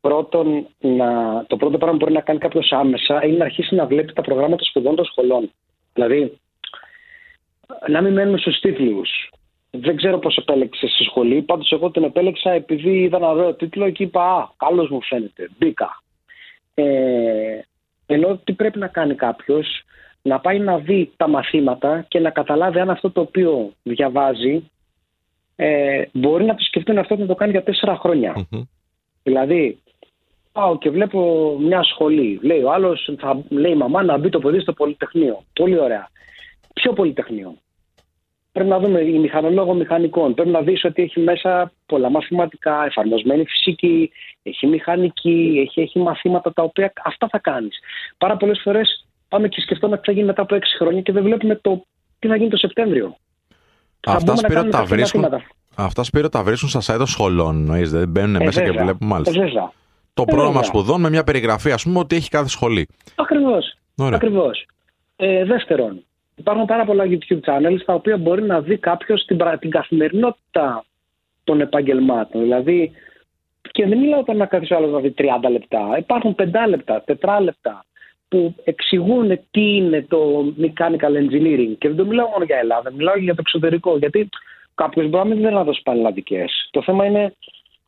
Πρώτον, 0.00 0.66
να, 0.80 1.44
το 1.46 1.56
πρώτο 1.56 1.78
πράγμα 1.78 1.98
που 1.98 2.04
μπορεί 2.04 2.12
να 2.12 2.20
κάνει 2.20 2.38
κάποιος 2.38 2.72
άμεσα 2.72 3.24
είναι 3.24 3.36
να 3.36 3.44
αρχίσει 3.44 3.74
να 3.74 3.86
βλέπει 3.86 4.12
τα 4.12 4.22
προγράμματα 4.22 4.64
σπουδών 4.64 4.94
των 4.94 5.04
σχολών. 5.04 5.50
Δηλαδή, 5.92 6.38
να 7.88 8.00
μην 8.02 8.12
μένουμε 8.12 8.38
στους 8.38 8.60
τίτλους. 8.60 9.30
Δεν 9.70 9.96
ξέρω 9.96 10.18
πώς 10.18 10.36
επέλεξες 10.36 10.90
στη 10.90 11.04
σχολή. 11.04 11.42
Πάντως, 11.42 11.72
εγώ 11.72 11.90
την 11.90 12.02
επέλεξα 12.02 12.50
επειδή 12.50 12.90
είδα 12.90 13.16
ένα 13.16 13.30
ωραίο 13.30 13.54
τίτλο 13.54 13.90
και 13.90 14.02
είπα 14.02 14.22
Α, 14.22 14.48
καλός 14.56 14.90
μου 14.90 15.02
φαίνεται. 15.02 15.48
Μπήκα. 15.58 16.02
Ε, 16.74 17.60
ενώ 18.10 18.40
τι 18.44 18.52
πρέπει 18.52 18.78
να 18.78 18.86
κάνει 18.86 19.14
κάποιος, 19.14 19.82
να 20.22 20.40
πάει 20.40 20.58
να 20.58 20.78
δει 20.78 21.12
τα 21.16 21.28
μαθήματα 21.28 22.04
και 22.08 22.18
να 22.20 22.30
καταλάβει 22.30 22.78
αν 22.78 22.90
αυτό 22.90 23.10
το 23.10 23.20
οποίο 23.20 23.72
διαβάζει 23.82 24.70
ε, 25.56 26.02
μπορεί 26.12 26.44
να 26.44 26.54
το 26.54 26.62
σκεφτεί 26.62 26.98
αυτό 26.98 27.16
να 27.16 27.26
το 27.26 27.34
κάνει 27.34 27.50
για 27.50 27.62
τέσσερα 27.62 28.00
Δηλαδή, 29.22 29.78
πάω 30.52 30.78
και 30.78 30.90
βλέπω 30.90 31.56
μια 31.60 31.82
σχολή. 31.82 32.38
Λέει 32.42 32.62
ο 32.62 32.72
άλλος, 32.72 33.10
θα 33.18 33.42
λέει 33.48 33.72
η 33.72 33.76
μαμά 33.76 34.02
να 34.02 34.18
μπει 34.18 34.28
το 34.28 34.38
παιδί 34.38 34.60
στο 34.60 34.72
Πολυτεχνείο. 34.72 35.42
Πολύ 35.52 35.78
ωραία. 35.78 36.08
Ποιο 36.74 36.92
Πολυτεχνείο; 36.92 37.54
Πρέπει 38.58 38.72
να 38.72 38.78
δούμε 38.78 39.00
η 39.00 39.18
μηχανολόγο 39.18 39.74
μηχανικών. 39.74 40.34
Πρέπει 40.34 40.50
να 40.50 40.60
δεις 40.60 40.84
ότι 40.84 41.02
έχει 41.02 41.20
μέσα 41.20 41.72
πολλά 41.86 42.10
μαθηματικά, 42.10 42.84
εφαρμοσμένη 42.84 43.44
φυσική, 43.44 44.10
έχει 44.42 44.66
μηχανική, 44.66 45.64
έχει, 45.66 45.80
έχει 45.80 45.98
μαθήματα 45.98 46.52
τα 46.52 46.62
οποία 46.62 46.92
αυτά 47.04 47.28
θα 47.30 47.38
κάνεις. 47.38 47.78
Πάρα 48.18 48.36
πολλές 48.36 48.60
φορές 48.64 49.06
πάμε 49.28 49.48
και 49.48 49.60
σκεφτόμαστε 49.60 50.00
τι 50.00 50.06
θα 50.06 50.12
γίνει 50.12 50.26
μετά 50.26 50.42
από 50.42 50.54
έξι 50.54 50.76
χρόνια 50.76 51.00
και 51.00 51.12
δεν 51.12 51.22
βλέπουμε 51.22 51.54
το 51.54 51.84
τι 52.18 52.28
θα 52.28 52.36
γίνει 52.36 52.48
το 52.50 52.56
Σεπτέμβριο. 52.56 53.16
Αυτά 54.06 54.36
σπίρο 54.36 54.64
τα 54.64 54.84
βρίσκουν. 54.84 55.26
Αυτά 55.74 56.02
σπίρο 56.02 56.28
τα 56.28 56.42
βρίσκουν 56.42 56.68
στα 56.68 56.94
site 56.94 56.98
των 56.98 57.06
σχολών, 57.06 57.66
Δεν 57.84 58.08
μπαίνουν 58.08 58.36
ε, 58.36 58.44
μέσα 58.44 58.62
και 58.62 58.70
βλέπουν 58.70 59.06
μάλιστα. 59.06 59.42
Ε, 59.42 59.50
το 60.14 60.24
ε, 60.26 60.32
πρόγραμμα 60.32 60.62
σπουδών 60.62 61.00
με 61.00 61.10
μια 61.10 61.24
περιγραφή, 61.24 61.72
ας 61.72 61.82
πούμε, 61.82 61.98
ότι 61.98 62.16
έχει 62.16 62.28
κάθε 62.28 62.48
σχολή. 62.48 62.88
Ακριβώς. 63.14 63.74
Ακριβώς. 63.96 64.66
Ε, 65.16 65.44
δεύτερον, 65.44 66.02
υπάρχουν 66.38 66.64
πάρα 66.64 66.84
πολλά 66.84 67.04
YouTube 67.04 67.40
channels 67.40 67.82
τα 67.84 67.94
οποία 67.94 68.16
μπορεί 68.16 68.42
να 68.42 68.60
δει 68.60 68.76
κάποιος 68.76 69.24
την, 69.24 69.38
την 69.58 69.70
καθημερινότητα 69.70 70.84
των 71.44 71.60
επαγγελμάτων. 71.60 72.40
Δηλαδή, 72.40 72.92
και 73.70 73.86
δεν 73.86 73.98
μιλάω 73.98 74.20
όταν 74.20 74.36
να 74.36 74.46
κάθίσει 74.46 74.74
άλλος 74.74 74.90
να 74.90 75.00
δει 75.00 75.14
30 75.18 75.50
λεπτά. 75.50 75.98
Υπάρχουν 75.98 76.34
5 76.38 76.44
λεπτά, 76.68 77.04
4 77.06 77.38
λεπτά 77.42 77.84
που 78.28 78.54
εξηγούν 78.64 79.40
τι 79.50 79.76
είναι 79.76 80.02
το 80.08 80.52
mechanical 80.60 81.12
engineering. 81.22 81.74
Και 81.78 81.88
δεν 81.88 81.96
το 81.96 82.04
μιλάω 82.04 82.28
μόνο 82.28 82.44
για 82.44 82.56
Ελλάδα, 82.56 82.92
μιλάω 82.92 83.16
για 83.16 83.34
το 83.34 83.40
εξωτερικό. 83.40 83.98
Γιατί 83.98 84.28
κάποιος 84.74 85.08
μπορεί 85.08 85.28
να 85.28 85.34
μην 85.34 85.52
να 85.52 85.64
δώσει 85.64 85.82
πανελλαδικές. 85.82 86.68
Το 86.70 86.82
θέμα 86.82 87.04
είναι 87.04 87.34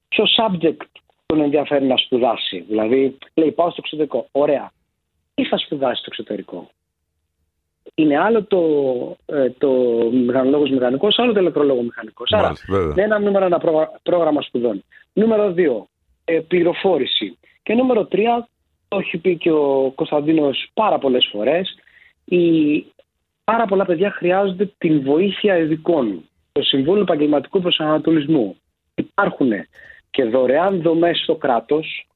ποιο 0.08 0.24
subject 0.36 0.86
τον 1.26 1.40
ενδιαφέρει 1.40 1.84
να 1.84 1.96
σπουδάσει. 1.96 2.64
Δηλαδή, 2.68 3.18
λέει 3.34 3.52
πάω 3.52 3.70
στο 3.70 3.80
εξωτερικό. 3.84 4.28
Ωραία. 4.32 4.72
Τι 5.34 5.44
θα 5.44 5.58
σπουδάσει 5.58 6.00
στο 6.00 6.08
εξωτερικό; 6.08 6.70
Είναι 8.00 8.18
άλλο 8.18 8.44
το, 8.44 8.60
ε, 9.26 9.50
το 9.50 9.70
μηχανολόγος 10.12 10.70
μηχανικός, 10.70 11.18
άλλο 11.18 11.32
το 11.32 11.40
ηλεκτρολόγο 11.40 11.82
μηχανικός. 11.82 12.32
Άρα, 12.32 12.52
ένα 12.94 13.18
νούμερο 13.18 13.44
ένα 13.44 13.60
πρόγραμμα 14.02 14.42
σπουδών. 14.42 14.84
Νούμερο 15.12 15.52
δύο, 15.52 15.88
ε, 16.24 16.40
πληροφόρηση. 16.48 17.38
Και 17.62 17.74
νούμερο 17.74 18.04
τρία, 18.04 18.48
το 18.88 18.98
έχει 18.98 19.18
πει 19.18 19.36
και 19.36 19.50
ο 19.50 19.92
Κωνσταντίνος 19.94 20.70
πάρα 20.74 20.98
πολλές 20.98 21.28
φορές, 21.32 21.78
πάρα 23.44 23.64
πολλά 23.64 23.84
παιδιά 23.84 24.10
χρειάζονται 24.10 24.72
την 24.78 25.02
βοήθεια 25.02 25.56
ειδικών. 25.56 26.24
Το 26.52 26.62
Συμβούλιο 26.62 27.02
Επαγγελματικού 27.02 27.60
Προσανατολισμού. 27.60 28.56
Υπάρχουν 28.94 29.50
και 30.10 30.24
δωρεάν 30.24 30.82
δομές 30.82 31.18
στο 31.18 31.34
κράτος, 31.34 32.06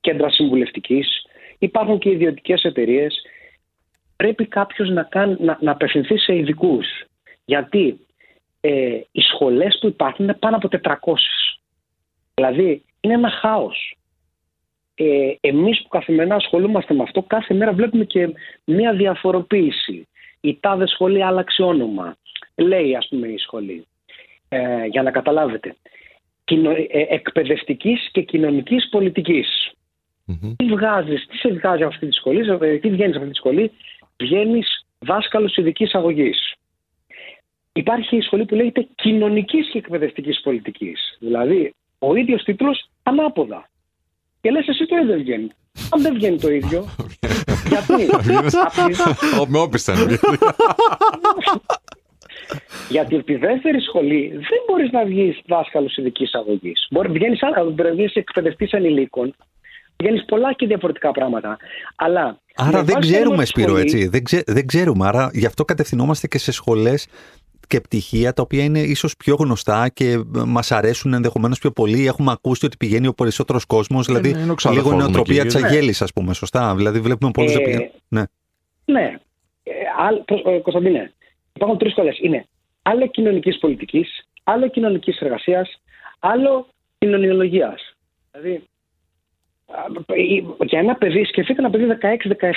κέντρα 0.00 0.30
συμβουλευτικής, 0.30 1.26
υπάρχουν 1.58 1.98
και 1.98 2.10
ιδιωτικές 2.10 2.62
εταιρείες. 2.62 3.22
Πρέπει 4.16 4.46
κάποιος 4.46 4.88
να, 4.88 5.08
να, 5.38 5.58
να 5.60 5.70
απευθυνθεί 5.70 6.18
σε 6.18 6.36
ειδικούς. 6.36 6.86
Γιατί 7.44 8.06
ε, 8.60 9.00
οι 9.12 9.20
σχολές 9.20 9.78
που 9.80 9.86
υπάρχουν 9.86 10.24
είναι 10.24 10.34
πάνω 10.34 10.56
από 10.56 10.68
400. 10.82 11.14
Δηλαδή 12.34 12.82
είναι 13.00 13.14
ένα 13.14 13.30
χάος. 13.30 13.96
Ε, 14.94 15.34
εμείς 15.40 15.82
που 15.82 15.88
καθημερινά 15.88 16.34
ασχολούμαστε 16.34 16.94
με 16.94 17.02
αυτό 17.02 17.22
κάθε 17.22 17.54
μέρα 17.54 17.72
βλέπουμε 17.72 18.04
και 18.04 18.28
μια 18.64 18.92
διαφοροποίηση. 18.92 20.08
Η 20.40 20.58
τάδε 20.60 20.86
σχολή 20.86 21.24
άλλαξε 21.24 21.62
όνομα. 21.62 22.16
λέει 22.54 22.96
ας 22.96 23.08
πούμε 23.08 23.26
η 23.26 23.38
σχολή, 23.38 23.86
ε, 24.48 24.84
για 24.84 25.02
να 25.02 25.10
καταλάβετε, 25.10 25.76
κοινο, 26.44 26.70
ε, 26.70 26.86
εκπαιδευτικής 26.90 28.08
και 28.12 28.22
κοινωνικής 28.22 28.88
πολιτικής. 28.88 29.70
Mm-hmm. 30.28 30.54
Τι 30.56 30.64
βγάζεις, 30.64 31.26
τι 31.26 31.36
σε 31.36 31.52
βγάζει 31.52 31.82
από 31.82 31.92
αυτή 31.94 32.06
τη 32.06 32.12
σχολή, 32.12 32.58
ε, 32.60 32.76
τι 32.78 32.90
βγαίνεις 32.90 33.16
από 33.16 33.24
αυτή 33.24 33.30
τη 33.30 33.36
σχολή, 33.36 33.72
βγαίνεις 34.22 34.86
δάσκαλος 34.98 35.56
ειδικής 35.56 35.94
αγωγής. 35.94 36.54
Υπάρχει 37.72 38.16
η 38.16 38.20
σχολή 38.20 38.44
που 38.44 38.54
λέγεται 38.54 38.88
κοινωνικής 38.94 39.70
και 39.70 39.78
εκπαιδευτικής 39.78 40.40
πολιτικής. 40.40 41.16
Δηλαδή, 41.20 41.74
ο 41.98 42.14
ίδιος 42.14 42.42
τίτλος 42.42 42.88
ανάποδα. 43.02 43.68
Και 44.40 44.50
λες 44.50 44.68
εσύ 44.68 44.86
το 44.86 44.96
ίδιο 44.96 45.16
βγαίνει. 45.16 45.50
Αν 45.90 46.02
δεν 46.02 46.14
βγαίνει 46.14 46.38
το 46.38 46.50
ίδιο, 46.50 46.84
γιατί; 47.72 48.08
Με 49.52 49.58
όπισαν. 49.58 49.96
Γιατί 52.88 53.14
από 53.14 53.24
τη 53.24 53.36
δεύτερη 53.36 53.80
σχολή 53.80 54.28
δεν 54.28 54.60
μπορείς 54.66 54.90
να 54.90 55.04
βγεις 55.04 55.40
δάσκαλος 55.46 55.96
ειδικής 55.96 56.34
αγωγής. 56.34 56.86
Μπορεί 56.90 57.08
να 57.08 57.90
βγεις 57.90 58.14
εκπαιδευτής 58.14 58.74
ανηλίκων. 58.74 59.34
Βγαίνεις 59.98 60.24
πολλά 60.24 60.52
και 60.52 60.66
διαφορετικά 60.66 61.12
πράγματα. 61.12 61.56
Αλλά. 61.96 62.40
Άρα 62.54 62.82
δεν 62.82 63.00
ξέρουμε, 63.00 63.44
Σπύρο, 63.44 63.76
έτσι. 63.76 64.08
Δεν, 64.08 64.24
ξέ, 64.24 64.42
δεν 64.46 64.66
ξέρουμε. 64.66 65.06
Άρα 65.06 65.30
γι' 65.32 65.46
αυτό 65.46 65.64
κατευθυνόμαστε 65.64 66.26
και 66.26 66.38
σε 66.38 66.52
σχολές 66.52 67.08
και 67.66 67.80
πτυχία 67.80 68.32
τα 68.32 68.42
οποία 68.42 68.64
είναι 68.64 68.78
ίσως 68.78 69.16
πιο 69.16 69.34
γνωστά 69.34 69.88
και 69.88 70.22
μας 70.46 70.72
αρέσουν 70.72 71.12
ενδεχομένως 71.12 71.58
πιο 71.58 71.70
πολύ. 71.70 72.06
Έχουμε 72.06 72.32
ακούσει 72.32 72.66
ότι 72.66 72.76
πηγαίνει 72.76 73.06
ο 73.06 73.12
περισσότερος 73.12 73.64
κόσμος, 73.64 74.06
δηλαδή 74.06 74.28
είναι, 74.28 74.40
είναι 74.40 74.56
λίγο 74.70 74.92
νοοτροπία 74.92 75.44
της 75.44 75.54
Αγέλη, 75.54 75.94
ας 76.00 76.12
πούμε. 76.12 76.34
Σωστά. 76.34 76.74
Δηλαδή 76.74 77.00
βλέπουμε 77.00 77.30
πολλούς 77.30 77.54
ε, 77.54 77.58
πηγαίνουν. 77.58 77.90
Ναι. 78.08 78.22
Ναι. 78.84 79.18
Ε, 79.62 80.50
ε, 80.50 80.58
Κωνσταντίνε, 80.58 81.12
υπάρχουν 81.52 81.78
τρεις 81.78 81.92
σχολές. 81.92 82.18
Είναι 82.22 82.46
άλλο 82.82 83.06
κοινωνικής 83.06 83.58
πολιτικής, 83.58 84.28
άλλο 84.44 84.68
κοινωνικής 84.68 85.18
εργασίας, 85.18 85.80
άλλο 86.18 86.68
κοινωνιολογίας. 86.98 87.94
Δηλαδή, 88.32 88.62
για 90.66 90.78
ένα 90.78 90.94
παιδί, 90.94 91.24
σκεφτείτε 91.24 91.60
ένα 91.60 91.70
παιδί 91.70 91.86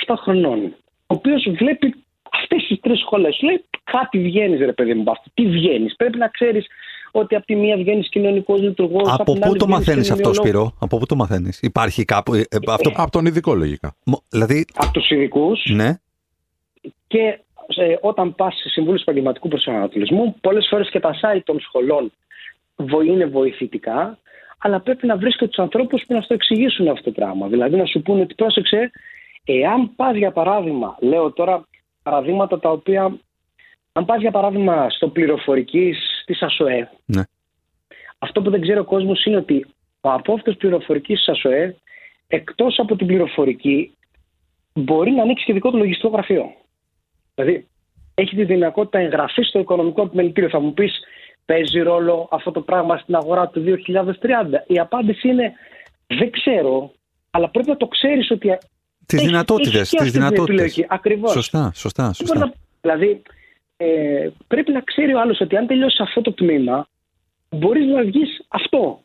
16-17 0.06 0.14
χρονών, 0.16 0.64
ο 1.06 1.14
οποίος 1.14 1.48
βλέπει 1.58 1.94
αυτές 2.32 2.66
τις 2.68 2.80
τρεις 2.80 3.00
σχολέ. 3.00 3.28
Λέει 3.42 3.64
κάτι 3.84 4.18
βγαίνεις, 4.18 4.58
ρε 4.58 4.72
παιδί 4.72 4.94
μου, 4.94 5.10
αυτό. 5.10 5.30
Τι 5.34 5.46
βγαίνεις; 5.46 5.96
Πρέπει 5.96 6.18
να 6.18 6.28
ξέρεις 6.28 6.66
ότι 7.10 7.34
από 7.34 7.46
τη 7.46 7.54
μία 7.54 7.76
βγαίνεις 7.76 8.08
κοινωνικός 8.08 8.60
λειτουργός. 8.60 9.08
Από 9.18 9.38
πού 9.38 9.56
το 9.56 9.66
μαθαίνεις 9.66 10.10
αυτό, 10.10 10.34
Σπύρο, 10.34 10.76
από 10.80 10.98
πού 10.98 11.06
το 11.06 11.14
μαθαίνεις; 11.14 11.60
Υπάρχει 11.62 12.04
κάπου. 12.04 12.34
Ε, 12.34 12.44
αυτό... 12.68 12.92
Από 12.94 13.10
τον 13.10 13.26
ειδικό, 13.26 13.54
λογικά. 13.54 13.94
Δηλαδή... 14.28 14.64
Από 14.74 14.92
τους 14.92 15.10
ειδικούς. 15.10 15.64
Ναι. 15.68 15.94
Και 17.06 17.38
ε, 17.76 17.96
όταν 18.00 18.34
πας 18.34 18.54
σε 18.54 18.68
συμβούλου 18.68 18.98
επαγγελματικού 19.00 19.48
προσανατολισμού, 19.48 20.36
πολλές 20.40 20.66
φορές 20.70 20.90
και 20.90 21.00
τα 21.00 21.14
site 21.22 21.42
των 21.44 21.60
σχολών 21.60 22.12
είναι 23.06 23.26
βοηθητικά, 23.26 24.18
αλλά 24.62 24.80
πρέπει 24.80 25.06
να 25.06 25.16
βρει 25.16 25.30
και 25.30 25.48
τους 25.48 25.58
ανθρώπους 25.58 26.04
που 26.06 26.14
να 26.14 26.20
σου 26.20 26.32
εξηγήσουν 26.32 26.88
αυτό 26.88 27.02
το 27.02 27.10
πράγμα. 27.10 27.48
Δηλαδή 27.48 27.76
να 27.76 27.84
σου 27.84 28.02
πούνε 28.02 28.20
ότι 28.20 28.34
πρόσεξε, 28.34 28.90
εάν 29.44 29.94
πας 29.96 30.16
για 30.16 30.30
παράδειγμα, 30.30 30.96
λέω 31.00 31.32
τώρα 31.32 31.68
παραδείγματα 32.02 32.58
τα 32.58 32.70
οποία, 32.70 33.18
αν 33.92 34.04
πας 34.04 34.20
για 34.20 34.30
παράδειγμα 34.30 34.90
στο 34.90 35.08
πληροφορική 35.08 35.94
της 36.24 36.42
ΑΣΟΕ, 36.42 36.90
ναι. 37.04 37.22
αυτό 38.18 38.42
που 38.42 38.50
δεν 38.50 38.60
ξέρει 38.60 38.78
ο 38.78 38.84
κόσμος 38.84 39.24
είναι 39.24 39.36
ότι 39.36 39.66
ο 40.00 40.10
απόφυτος 40.10 40.56
πληροφορικής 40.56 41.18
της 41.18 41.28
ΑΣΟΕ, 41.28 41.76
εκτός 42.26 42.78
από 42.78 42.96
την 42.96 43.06
πληροφορική, 43.06 43.96
μπορεί 44.72 45.10
να 45.10 45.22
ανοίξει 45.22 45.44
και 45.44 45.52
δικό 45.52 45.70
του 45.70 45.76
λογιστικό 45.76 46.08
γραφείο. 46.08 46.52
Δηλαδή, 47.34 47.68
έχει 48.14 48.36
τη 48.36 48.44
δυνατότητα 48.44 48.98
εγγραφής 48.98 49.48
στο 49.48 49.58
οικονομικό 49.58 50.02
επιμελητήριο. 50.02 50.48
Θα 50.48 50.60
μου 50.60 50.74
πεις, 50.74 51.00
παίζει 51.44 51.80
ρόλο 51.80 52.28
αυτό 52.30 52.50
το 52.50 52.60
πράγμα 52.60 52.96
στην 52.98 53.14
αγορά 53.14 53.48
του 53.48 53.64
2030. 53.64 54.64
Η 54.66 54.78
απάντηση 54.78 55.28
είναι, 55.28 55.52
δεν 56.06 56.30
ξέρω, 56.30 56.92
αλλά 57.30 57.48
πρέπει 57.48 57.68
να 57.68 57.76
το 57.76 57.86
ξέρεις 57.86 58.30
ότι. 58.30 58.58
Τις 59.06 59.22
δυνατότητες. 59.22 59.88
Τις 59.88 60.12
δυνατότητες. 60.12 60.84
Ακριβώς. 60.88 61.32
Σωστά, 61.32 61.72
σωστά. 61.74 62.12
σωστά. 62.12 62.52
δηλαδή, 62.80 63.22
ε, 63.76 64.28
πρέπει 64.46 64.72
να 64.72 64.80
ξέρει 64.80 65.14
ο 65.14 65.20
άλλος 65.20 65.40
ότι 65.40 65.56
αν 65.56 65.66
τελειώσει 65.66 66.02
αυτό 66.02 66.20
το 66.20 66.32
τμήμα, 66.32 66.88
μπορείς 67.50 67.86
να 67.86 68.02
βγεις 68.02 68.44
αυτό. 68.48 69.00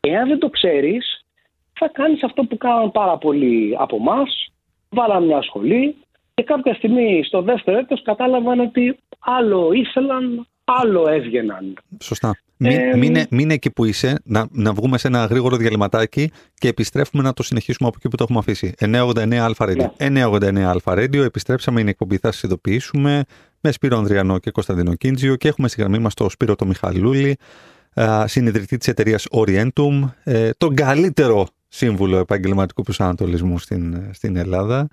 Εάν 0.00 0.28
δεν 0.28 0.38
το 0.38 0.48
ξέρεις, 0.48 1.24
θα 1.72 1.88
κάνεις 1.88 2.22
αυτό 2.22 2.44
που 2.44 2.56
κάνουν 2.56 2.90
πάρα 2.90 3.18
πολλοί 3.18 3.76
από 3.78 3.96
εμάς. 3.96 4.52
Βάλαμε 4.88 5.26
μια 5.26 5.42
σχολή, 5.42 5.96
και 6.34 6.42
κάποια 6.42 6.74
στιγμή 6.74 7.24
στο 7.24 7.42
δεύτερο 7.42 7.78
έτος 7.78 8.02
κατάλαβαν 8.02 8.60
ότι 8.60 8.98
άλλο 9.18 9.72
ήθελαν, 9.72 10.46
άλλο 10.64 11.08
έβγαιναν. 11.08 11.74
Σωστά. 12.02 12.36
Ε, 12.64 13.26
μην, 13.30 13.50
εκεί 13.50 13.70
που 13.70 13.84
είσαι, 13.84 14.20
να, 14.24 14.46
να 14.50 14.72
βγούμε 14.72 14.98
σε 14.98 15.06
ένα 15.06 15.24
γρήγορο 15.24 15.56
διαλυματάκι 15.56 16.30
και 16.54 16.68
επιστρέφουμε 16.68 17.22
να 17.22 17.32
το 17.32 17.42
συνεχίσουμε 17.42 17.88
από 17.88 17.96
εκεί 17.98 18.08
που 18.08 18.16
το 18.16 18.22
έχουμε 18.22 18.38
αφήσει. 18.38 18.74
989 18.78 19.34
Αλφα 19.34 19.66
Radio. 19.68 19.90
Ναι. 20.10 20.24
989 20.24 20.58
Αλφα 20.58 20.92
Radio. 20.92 21.16
Επιστρέψαμε, 21.16 21.80
είναι 21.80 21.90
εκπομπή, 21.90 22.16
θα 22.16 22.32
σας 22.32 22.42
ειδοποιήσουμε 22.42 23.24
με 23.60 23.72
Σπύρο 23.72 23.96
Ανδριανό 23.98 24.38
και 24.38 24.50
Κωνσταντινό 24.50 24.94
Κίντζιο 24.94 25.36
και 25.36 25.48
έχουμε 25.48 25.68
στη 25.68 25.80
γραμμή 25.80 25.98
μας 25.98 26.14
τον 26.14 26.30
Σπύρο 26.30 26.56
το 26.56 26.66
Μιχαλούλη, 26.66 27.36
συνειδητή 28.24 28.76
της 28.76 28.88
εταιρείας 28.88 29.26
Orientum, 29.30 30.10
ε, 30.24 30.50
τον 30.56 30.74
καλύτερο 30.74 31.46
σύμβουλο 31.68 32.18
επαγγελματικού 32.18 32.82
προσανατολισμού 32.82 33.58
στην, 33.58 34.08
στην 34.12 34.36
Ελλάδα. 34.36 34.88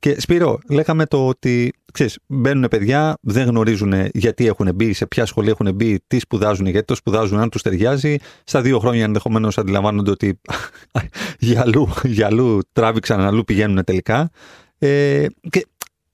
Και 0.00 0.20
Σπύρο, 0.20 0.58
λέγαμε 0.68 1.06
το 1.06 1.26
ότι 1.26 1.72
ξέρεις, 1.92 2.18
μπαίνουν 2.26 2.68
παιδιά, 2.68 3.16
δεν 3.20 3.46
γνωρίζουν 3.46 3.92
γιατί 4.12 4.46
έχουν 4.46 4.74
μπει, 4.74 4.92
σε 4.92 5.06
ποια 5.06 5.26
σχολή 5.26 5.50
έχουν 5.50 5.74
μπει, 5.74 6.00
τι 6.06 6.18
σπουδάζουν, 6.18 6.66
γιατί 6.66 6.86
το 6.86 6.94
σπουδάζουν, 6.94 7.38
αν 7.38 7.50
τους 7.50 7.62
ταιριάζει. 7.62 8.16
Στα 8.44 8.60
δύο 8.60 8.78
χρόνια 8.78 9.04
ενδεχομένως 9.04 9.58
αντιλαμβάνονται 9.58 10.10
ότι 10.10 10.40
για 11.38 11.60
αλλού, 11.60 11.88
για 12.04 12.26
αλλού 12.26 12.60
τράβηξαν, 12.72 13.20
αλλού 13.20 13.44
πηγαίνουν 13.44 13.84
τελικά. 13.84 14.30
Ε, 14.78 15.26
και 15.50 15.66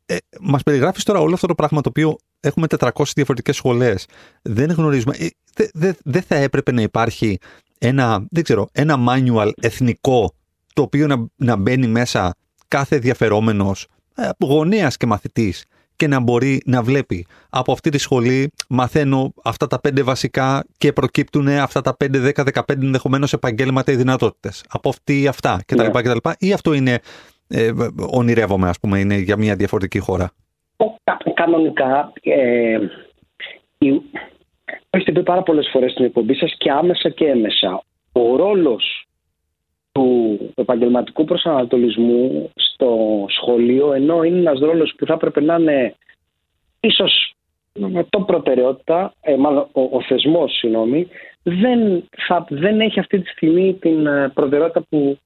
ε, 0.06 0.16
μας 0.40 0.62
περιγράφεις 0.62 1.04
τώρα 1.04 1.20
όλο 1.20 1.34
αυτό 1.34 1.46
το 1.46 1.54
πράγμα 1.54 1.80
το 1.80 1.88
οποίο 1.88 2.16
έχουμε 2.40 2.66
400 2.78 2.90
διαφορετικές 3.14 3.56
σχολές. 3.56 4.06
Δεν 4.42 4.70
γνωρίζουμε, 4.70 5.16
ε, 5.18 5.26
δεν 5.72 5.96
δε, 6.04 6.20
θα 6.20 6.34
έπρεπε 6.34 6.72
να 6.72 6.82
υπάρχει 6.82 7.38
ένα, 7.78 8.26
δεν 8.30 8.42
ξέρω, 8.42 8.68
ένα 8.72 8.96
manual 9.08 9.50
εθνικό 9.60 10.34
το 10.72 10.82
οποίο 10.82 11.06
να, 11.06 11.26
να 11.36 11.56
μπαίνει 11.56 11.86
μέσα 11.86 12.34
κάθε 12.68 12.94
ενδιαφερόμενος 12.94 13.86
ε, 14.14 14.28
γονέας 14.40 14.96
και 14.96 15.06
μαθητής 15.06 15.64
και 15.96 16.06
να 16.08 16.20
μπορεί 16.20 16.62
να 16.66 16.82
βλέπει 16.82 17.26
από 17.50 17.72
αυτή 17.72 17.90
τη 17.90 17.98
σχολή 17.98 18.50
μαθαίνω 18.68 19.32
αυτά 19.44 19.66
τα 19.66 19.80
πέντε 19.80 20.02
βασικά 20.02 20.64
και 20.78 20.92
προκύπτουν 20.92 21.48
αυτά 21.48 21.80
τα 21.80 21.96
5, 22.04 22.32
10, 22.36 22.44
15 22.54 22.60
ενδεχομένως 22.68 23.32
επαγγέλματα 23.32 23.92
ή 23.92 23.96
δυνατότητες. 23.96 24.64
Από 24.68 24.88
αυτή 24.88 25.28
αυτά 25.28 25.60
κτλ. 25.66 25.80
Yeah. 25.80 26.02
κτλ. 26.02 26.28
Ή 26.38 26.52
αυτό 26.52 26.72
είναι 26.72 27.00
ε, 27.48 27.70
ονειρεύομαι, 28.10 28.68
ας 28.68 28.80
πούμε, 28.80 28.98
είναι 28.98 29.16
για 29.16 29.36
μια 29.36 29.54
διαφορετική 29.54 29.98
χώρα; 29.98 30.30
Κανονικά, 31.34 32.12
ε, 32.22 32.78
έχετε 34.90 35.12
πει 35.12 35.22
πάρα 35.22 35.42
πολλές 35.42 35.68
φορές 35.72 35.92
στην 35.92 36.04
εκπομπή 36.04 36.34
σας 36.34 36.54
και 36.58 36.70
άμεσα 36.70 37.10
και 37.10 37.24
έμεσα. 37.24 37.82
Ο 38.12 38.36
ρόλος 38.36 39.05
του 39.96 40.38
επαγγελματικού 40.54 41.24
προσανατολισμού 41.24 42.50
στο 42.54 43.24
σχολείο, 43.28 43.92
ενώ 43.92 44.22
είναι 44.22 44.38
ένας 44.38 44.58
ρόλος 44.58 44.94
που 44.98 45.06
θα 45.06 45.12
έπρεπε 45.12 45.40
να 45.40 45.54
είναι 45.54 45.94
ίσως 46.80 47.34
το 48.10 48.20
προτεραιότητα, 48.20 49.14
ε, 49.20 49.36
μάλλον 49.36 49.68
ο, 49.72 49.80
ο 49.80 50.02
θεσμός, 50.02 50.56
συγγνώμη, 50.56 51.08
δεν, 51.42 52.04
θα, 52.16 52.46
δεν 52.48 52.80
έχει 52.80 53.00
αυτή 53.00 53.20
τη 53.20 53.30
στιγμή 53.30 53.74
την 53.74 54.06
ε, 54.06 54.30
προτεραιότητα 54.34 54.84
που, 54.88 55.18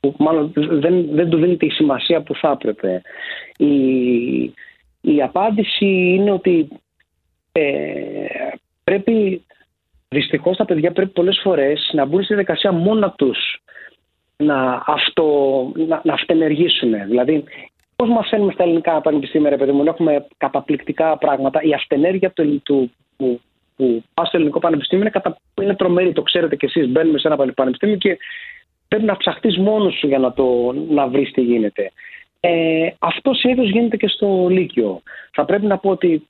που 0.00 0.14
μάλλον 0.18 0.52
δεν, 0.54 1.08
δεν 1.10 1.28
του 1.30 1.36
δίνει 1.36 1.56
τη 1.56 1.68
σημασία 1.68 2.20
που 2.22 2.34
θα 2.34 2.50
έπρεπε. 2.50 3.02
Η, 3.56 3.74
η 5.00 5.22
απάντηση 5.22 5.86
είναι 5.86 6.30
ότι 6.30 6.68
ε, 7.52 7.72
πρέπει, 8.84 9.44
δυστυχώς 10.08 10.56
τα 10.56 10.64
παιδιά 10.64 10.92
πρέπει 10.92 11.10
πολλές 11.10 11.40
φορές 11.42 11.90
να 11.92 12.04
μπουν 12.04 12.22
στη 12.22 12.34
δικασία 12.34 12.72
μόνα 12.72 13.10
τους 13.10 13.38
να, 14.42 14.82
αυτό, 14.86 15.26
να, 15.74 16.00
να 16.04 16.12
αυτενεργήσουν. 16.12 16.90
Δηλαδή, 17.06 17.44
πώς 17.96 18.08
μαθαίνουμε 18.08 18.52
στα 18.52 18.62
ελληνικά 18.62 19.00
πανεπιστήμια, 19.00 19.50
ρε 19.50 19.56
παιδί 19.56 19.72
μου, 19.72 19.84
έχουμε 19.86 20.26
καταπληκτικά 20.36 21.16
πράγματα. 21.16 21.62
Η 21.62 21.72
αυτενέργεια 21.72 22.30
του, 22.30 22.62
του, 22.62 22.92
που, 23.16 23.40
που 23.76 24.04
πας 24.14 24.28
στο 24.28 24.36
ελληνικό 24.36 24.58
πανεπιστήμιο 24.58 25.04
είναι, 25.04 25.12
κατα, 25.12 25.38
είναι 25.62 25.74
τρομερή. 25.74 26.12
Το 26.12 26.22
ξέρετε 26.22 26.56
κι 26.56 26.64
εσείς. 26.64 26.88
Μπαίνουμε 26.88 27.18
σε 27.18 27.28
ένα 27.28 27.52
πανεπιστήμιο 27.54 27.96
και 27.96 28.18
πρέπει 28.88 29.04
να 29.04 29.16
ψαχτείς 29.16 29.58
μόνος 29.58 29.94
σου 29.94 30.06
για 30.06 30.18
να, 30.18 30.32
το, 30.32 30.72
να 30.88 31.06
βρεις 31.06 31.30
τι 31.30 31.40
γίνεται. 31.40 31.92
Ε, 32.40 32.88
αυτό 32.98 33.34
συνήθως 33.34 33.70
γίνεται 33.70 33.96
και 33.96 34.08
στο 34.08 34.46
Λύκειο. 34.48 35.02
Θα 35.32 35.44
πρέπει 35.44 35.66
να 35.66 35.78
πω 35.78 35.90
ότι 35.90 36.28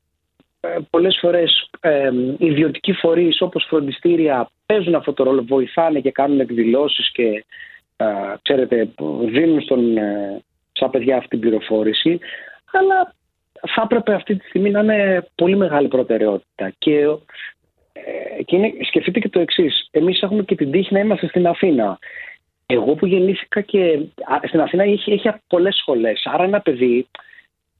ε, 0.60 0.76
πολλές 0.90 1.18
φορές 1.20 1.70
ε, 1.80 2.10
ιδιωτικοί 2.38 2.92
φορείς 2.92 3.40
όπως 3.40 3.66
φροντιστήρια 3.68 4.50
παίζουν 4.66 4.94
αυτό 4.94 5.12
το 5.12 5.24
ρόλο, 5.24 5.44
βοηθάνε 5.44 6.00
και 6.00 6.10
κάνουν 6.10 6.40
εκδηλώσεις 6.40 7.12
και 7.12 7.44
ξέρετε, 8.42 8.88
δίνουν 9.24 9.60
στον, 9.60 9.96
ε, 9.96 10.42
στα 10.72 10.90
παιδιά 10.90 11.16
αυτή 11.16 11.28
την 11.28 11.40
πληροφόρηση, 11.40 12.18
αλλά 12.72 13.14
θα 13.74 13.82
έπρεπε 13.84 14.14
αυτή 14.14 14.36
τη 14.36 14.48
στιγμή 14.48 14.70
να 14.70 14.80
είναι 14.80 15.28
πολύ 15.34 15.56
μεγάλη 15.56 15.88
προτεραιότητα. 15.88 16.72
Και, 16.78 16.98
ε, 17.92 18.42
και 18.42 18.56
είναι, 18.56 18.72
σκεφτείτε 18.86 19.18
και 19.18 19.28
το 19.28 19.40
εξής. 19.40 19.88
Εμείς 19.90 20.22
έχουμε 20.22 20.42
και 20.42 20.54
την 20.54 20.70
τύχη 20.70 20.92
να 20.92 21.00
είμαστε 21.00 21.28
στην 21.28 21.46
Αθήνα. 21.46 21.98
Εγώ 22.66 22.94
που 22.94 23.06
γεννήθηκα 23.06 23.60
και 23.60 24.00
στην 24.46 24.60
Αθήνα 24.60 24.82
έχει, 24.82 25.12
έχει 25.12 25.30
πολλές 25.46 25.76
σχολές. 25.76 26.22
Άρα 26.24 26.44
ένα 26.44 26.60
παιδί 26.60 27.06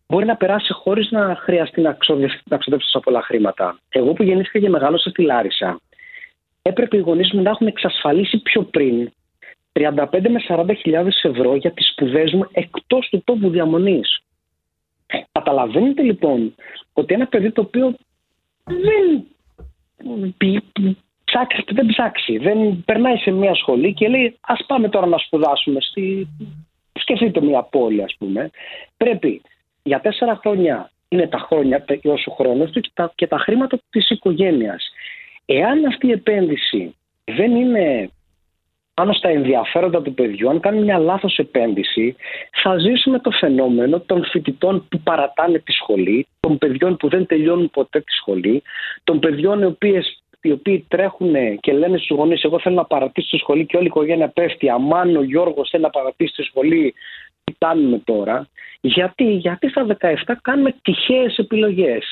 μπορεί 0.08 0.26
να 0.26 0.36
περάσει 0.36 0.72
χωρίς 0.72 1.10
να 1.10 1.34
χρειαστεί 1.34 1.80
να 1.80 1.92
ξοδέψει 1.92 2.70
τόσα 2.70 3.00
πολλά 3.00 3.22
χρήματα. 3.22 3.78
Εγώ 3.88 4.12
που 4.12 4.22
γεννήθηκα 4.22 4.58
και 4.58 4.68
μεγάλωσα 4.68 5.10
στη 5.10 5.22
Λάρισα, 5.22 5.80
έπρεπε 6.62 6.96
οι 6.96 7.00
γονείς 7.00 7.32
μου 7.32 7.42
να 7.42 7.50
έχουν 7.50 7.66
εξασφαλίσει 7.66 8.42
πιο 8.42 8.62
πριν 8.62 9.10
35 9.72 10.28
με 10.28 10.40
40 10.48 10.74
ευρώ 11.22 11.54
για 11.54 11.72
τις 11.72 11.88
σπουδές 11.88 12.32
μου 12.32 12.48
εκτός 12.52 13.08
του 13.08 13.22
τόπου 13.24 13.50
διαμονής. 13.50 14.22
Καταλαβαίνετε 15.32 16.02
λοιπόν 16.02 16.54
ότι 16.92 17.14
ένα 17.14 17.26
παιδί 17.26 17.50
το 17.50 17.60
οποίο 17.60 17.94
δεν 18.66 19.26
ψάξει, 21.24 21.64
δεν 21.72 21.86
ψάξει, 21.86 22.38
δεν 22.38 22.84
περνάει 22.84 23.16
σε 23.16 23.30
μια 23.30 23.54
σχολή 23.54 23.94
και 23.94 24.08
λέει 24.08 24.36
ας 24.40 24.64
πάμε 24.66 24.88
τώρα 24.88 25.06
να 25.06 25.18
σπουδάσουμε 25.18 25.80
στη... 25.80 26.28
Σκεφτείτε 26.92 27.40
μια 27.40 27.62
πόλη 27.62 28.02
ας 28.02 28.14
πούμε. 28.18 28.50
Πρέπει 28.96 29.42
για 29.82 30.00
τέσσερα 30.00 30.36
χρόνια 30.36 30.90
είναι 31.08 31.26
τα 31.26 31.38
χρόνια, 31.38 31.84
όσο 32.04 32.30
χρόνο 32.30 32.64
του 32.64 32.80
και 32.80 32.90
τα, 32.94 33.12
και 33.14 33.26
τα 33.26 33.38
χρήματα 33.38 33.78
της 33.90 34.10
οικογένειας. 34.10 34.88
Εάν 35.44 35.84
αυτή 35.84 36.06
η 36.06 36.10
επένδυση 36.10 36.94
δεν 37.24 37.56
είναι 37.56 38.10
πάνω 38.98 39.12
στα 39.12 39.28
ενδιαφέροντα 39.28 40.02
του 40.02 40.14
παιδιού, 40.14 40.48
αν 40.50 40.60
κάνουμε 40.60 40.84
μια 40.84 40.98
λάθος 40.98 41.38
επένδυση, 41.38 42.16
θα 42.62 42.78
ζήσουμε 42.78 43.18
το 43.18 43.30
φαινόμενο 43.30 44.00
των 44.00 44.24
φοιτητών 44.24 44.86
που 44.88 45.00
παρατάνε 45.00 45.58
τη 45.58 45.72
σχολή, 45.72 46.26
των 46.40 46.58
παιδιών 46.58 46.96
που 46.96 47.08
δεν 47.08 47.26
τελειώνουν 47.26 47.70
ποτέ 47.70 48.00
τη 48.00 48.12
σχολή, 48.12 48.62
των 49.04 49.18
παιδιών 49.18 49.60
οι, 49.60 49.64
οποίες, 49.64 50.22
οι 50.40 50.52
οποίοι 50.52 50.86
τρέχουν 50.88 51.34
και 51.60 51.72
λένε 51.72 51.98
στους 51.98 52.16
γονείς 52.16 52.42
εγώ 52.42 52.60
θέλω 52.60 52.74
να 52.74 52.84
παρατήσω 52.84 53.28
τη 53.30 53.36
σχολή 53.36 53.66
και 53.66 53.76
όλη 53.76 53.84
η 53.84 53.88
οικογένεια 53.88 54.28
πέφτει, 54.28 54.68
αμάν 54.68 55.16
ο 55.16 55.22
Γιώργος 55.22 55.68
θέλει 55.70 55.82
να 55.82 55.90
παρατήσει 55.90 56.32
τη 56.34 56.42
σχολή, 56.42 56.94
τι 57.44 57.54
κάνουμε 57.58 57.98
τώρα. 58.04 58.48
Γιατί, 58.80 59.24
γιατί 59.24 59.68
στα 59.68 59.86
17 60.00 60.32
κάνουμε 60.42 60.74
τυχαίες 60.82 61.38
επιλογές. 61.38 62.04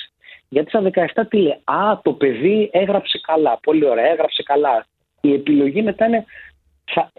Γιατί 0.48 0.68
στα 0.68 0.82
17 1.14 1.22
τι 1.28 1.36
λέει, 1.36 1.60
Α, 1.64 2.00
το 2.02 2.12
παιδί 2.12 2.70
έγραψε 2.72 3.20
καλά. 3.22 3.58
Πολύ 3.62 3.86
ωραία, 3.86 4.10
έγραψε 4.10 4.42
καλά. 4.42 4.86
Η 5.20 5.32
επιλογή 5.32 5.82
μετά 5.82 6.06
είναι 6.06 6.24
θα, 6.92 7.12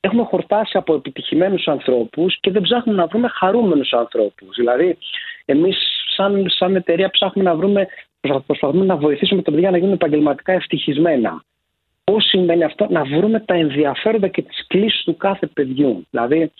έχουμε 0.00 0.22
χορτάσει 0.22 0.76
από 0.76 0.94
επιτυχημένους 0.94 1.68
ανθρώπους 1.68 2.38
και 2.40 2.50
δεν 2.50 2.62
ψάχνουμε 2.62 2.98
να 2.98 3.06
βρούμε 3.06 3.28
χαρούμενους 3.28 3.92
ανθρώπους. 3.92 4.56
Δηλαδή, 4.56 4.98
εμείς 5.44 5.76
σαν, 6.16 6.44
σαν 6.48 6.76
εταιρεία 6.76 7.10
ψάχνουμε 7.10 7.50
να 7.50 7.56
βρούμε, 7.56 7.88
προσπαθούμε 8.46 8.84
να 8.84 8.96
βοηθήσουμε 8.96 9.42
τα 9.42 9.50
παιδιά 9.50 9.70
να 9.70 9.78
γίνουν 9.78 9.92
επαγγελματικά 9.92 10.52
ευτυχισμένα. 10.52 11.44
Πώς 12.04 12.24
σημαίνει 12.24 12.64
αυτό, 12.64 12.86
να 12.90 13.04
βρούμε 13.04 13.40
τα 13.40 13.54
ενδιαφέροντα 13.54 14.28
και 14.28 14.42
τις 14.42 14.66
κλήσεις 14.66 15.04
του 15.04 15.16
κάθε 15.16 15.46
παιδιού. 15.46 16.06
Δηλαδή, 16.10 16.52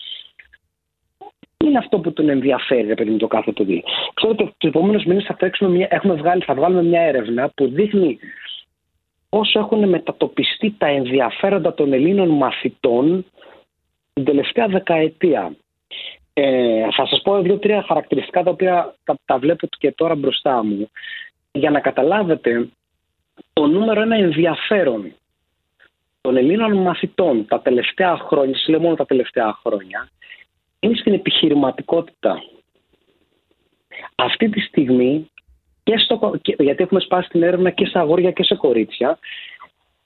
είναι 1.65 1.77
αυτό 1.77 1.99
που 1.99 2.13
τον 2.13 2.29
ενδιαφέρει, 2.29 2.87
ρε 2.87 2.93
παιδί 2.93 3.17
το 3.17 3.27
κάθε 3.27 3.51
παιδί; 3.51 3.83
Ξέρω 4.13 4.31
ότι 4.31 4.53
τους 4.57 4.69
επόμενους 4.69 5.05
μήνες 5.05 5.23
θα, 5.23 5.37
έχουμε 5.89 6.13
βγάλει, 6.13 6.43
θα 6.43 6.53
βγάλουμε 6.53 6.83
μια 6.83 7.01
έρευνα 7.01 7.49
που 7.55 7.67
δείχνει 7.67 8.19
όσο 9.29 9.59
έχουν 9.59 9.89
μετατοπιστεί 9.89 10.75
τα 10.77 10.87
ενδιαφέροντα 10.87 11.73
των 11.73 11.93
Ελλήνων 11.93 12.29
μαθητών 12.29 13.25
την 14.13 14.23
τελευταία 14.23 14.67
δεκαετία. 14.67 15.55
Ε, 16.33 16.87
θα 16.91 17.07
σας 17.07 17.21
πω 17.21 17.41
δύο-τρία 17.41 17.83
χαρακτηριστικά 17.87 18.43
τα 18.43 18.51
οποία 18.51 18.95
τα, 19.03 19.17
τα 19.25 19.37
βλέπω 19.37 19.67
και 19.77 19.91
τώρα 19.91 20.15
μπροστά 20.15 20.63
μου 20.63 20.89
για 21.51 21.69
να 21.69 21.79
καταλάβετε 21.79 22.69
το 23.53 23.67
νούμερο 23.67 24.01
ένα 24.01 24.15
ενδιαφέρον 24.15 25.13
των 26.21 26.37
Ελλήνων 26.37 26.73
μαθητών 26.73 27.45
τα 27.45 27.61
τελευταία 27.61 28.17
χρόνια, 28.17 28.59
λέω 28.67 28.79
μόνο 28.79 28.95
τα 28.95 29.05
τελευταία 29.05 29.59
χρόνια, 29.63 30.09
είναι 30.79 30.95
στην 30.95 31.13
επιχειρηματικότητα. 31.13 32.43
Αυτή 34.15 34.49
τη 34.49 34.59
στιγμή 34.59 35.29
και 35.89 35.97
στο, 35.97 36.39
γιατί 36.41 36.83
έχουμε 36.83 36.99
σπάσει 36.99 37.29
την 37.29 37.43
έρευνα 37.43 37.69
και 37.69 37.85
στα 37.85 37.99
αγόρια 37.99 38.31
και 38.31 38.43
σε 38.43 38.55
κορίτσια. 38.55 39.19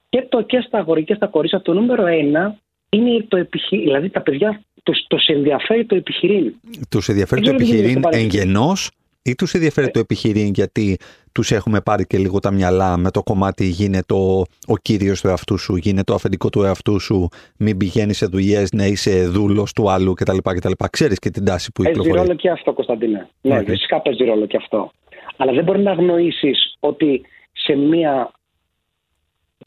Και, 0.10 0.26
το, 0.30 0.42
και 0.42 0.64
στα 0.68 0.78
αγόρια 0.78 1.04
και 1.04 1.14
στα 1.14 1.28
κορίτσια 1.28 1.62
το 1.62 1.74
νούμερο 1.74 2.06
ένα 2.06 2.58
είναι 2.90 3.26
το 3.28 3.38
επιχειρήν. 3.38 3.86
Δηλαδή 3.86 4.10
τα 4.10 4.22
παιδιά 4.22 4.62
τους, 4.84 5.06
τους 5.08 5.26
ενδιαφέρει 5.26 5.86
το 5.86 5.96
επιχειρήν. 5.96 6.54
Τους 6.90 7.08
ενδιαφέρει 7.08 7.42
το 7.42 7.50
επιχειρήν 7.50 8.02
εγγενώς 8.12 8.92
ή 9.22 9.36
τους 9.36 9.54
ενδιαφέρει 9.54 9.92
το 9.92 10.00
επιχειρήν 10.00 10.48
γιατί 10.54 10.98
τους 11.32 11.52
έχουμε 11.52 11.82
πάρει 11.82 12.06
και 12.06 12.18
λίγο 12.18 12.40
τα 12.40 12.52
μυαλά 12.52 12.98
με 12.98 13.12
το 13.12 13.24
κομμάτι 13.24 13.66
γίνεται 13.66 14.14
ο, 14.14 14.46
ο 14.68 14.78
κύριος 14.82 15.22
του 15.22 15.28
εαυτού 15.28 15.58
σου, 15.58 15.76
γίνεται 15.76 16.04
το 16.04 16.14
αφεντικό 16.14 16.50
του 16.50 16.64
εαυτού 16.64 17.00
σου, 17.00 17.28
μην 17.58 17.78
πηγαίνεις 17.78 18.18
σε 18.18 18.26
δουλειές 18.26 18.72
να 18.72 18.86
είσαι 18.86 19.28
δούλος 19.28 19.74
του 19.74 19.90
άλλου 19.90 20.14
κτλ. 20.14 20.38
κτλ. 20.44 20.72
Ξέρεις 20.92 21.20
και 21.20 21.30
την 21.30 21.46
τάση 21.46 21.72
που 21.72 21.84
κυκλοφορεί. 21.84 22.10
Παίζει 22.14 22.28
ρόλο 22.28 22.40
και 22.40 22.50
αυτό 22.50 22.74
Κωνσταντίνε. 22.74 23.28
Ναι, 23.42 23.64
φυσικά 23.64 24.02
παίζει 24.02 24.24
ρόλο 24.24 24.46
και 24.46 24.58
αυτό. 24.58 24.92
Αλλά 25.38 25.52
δεν 25.52 25.64
μπορεί 25.64 25.80
να 25.80 25.92
αγνοήσεις 25.92 26.76
ότι 26.80 27.22
σε 27.52 27.76
μία... 27.76 28.32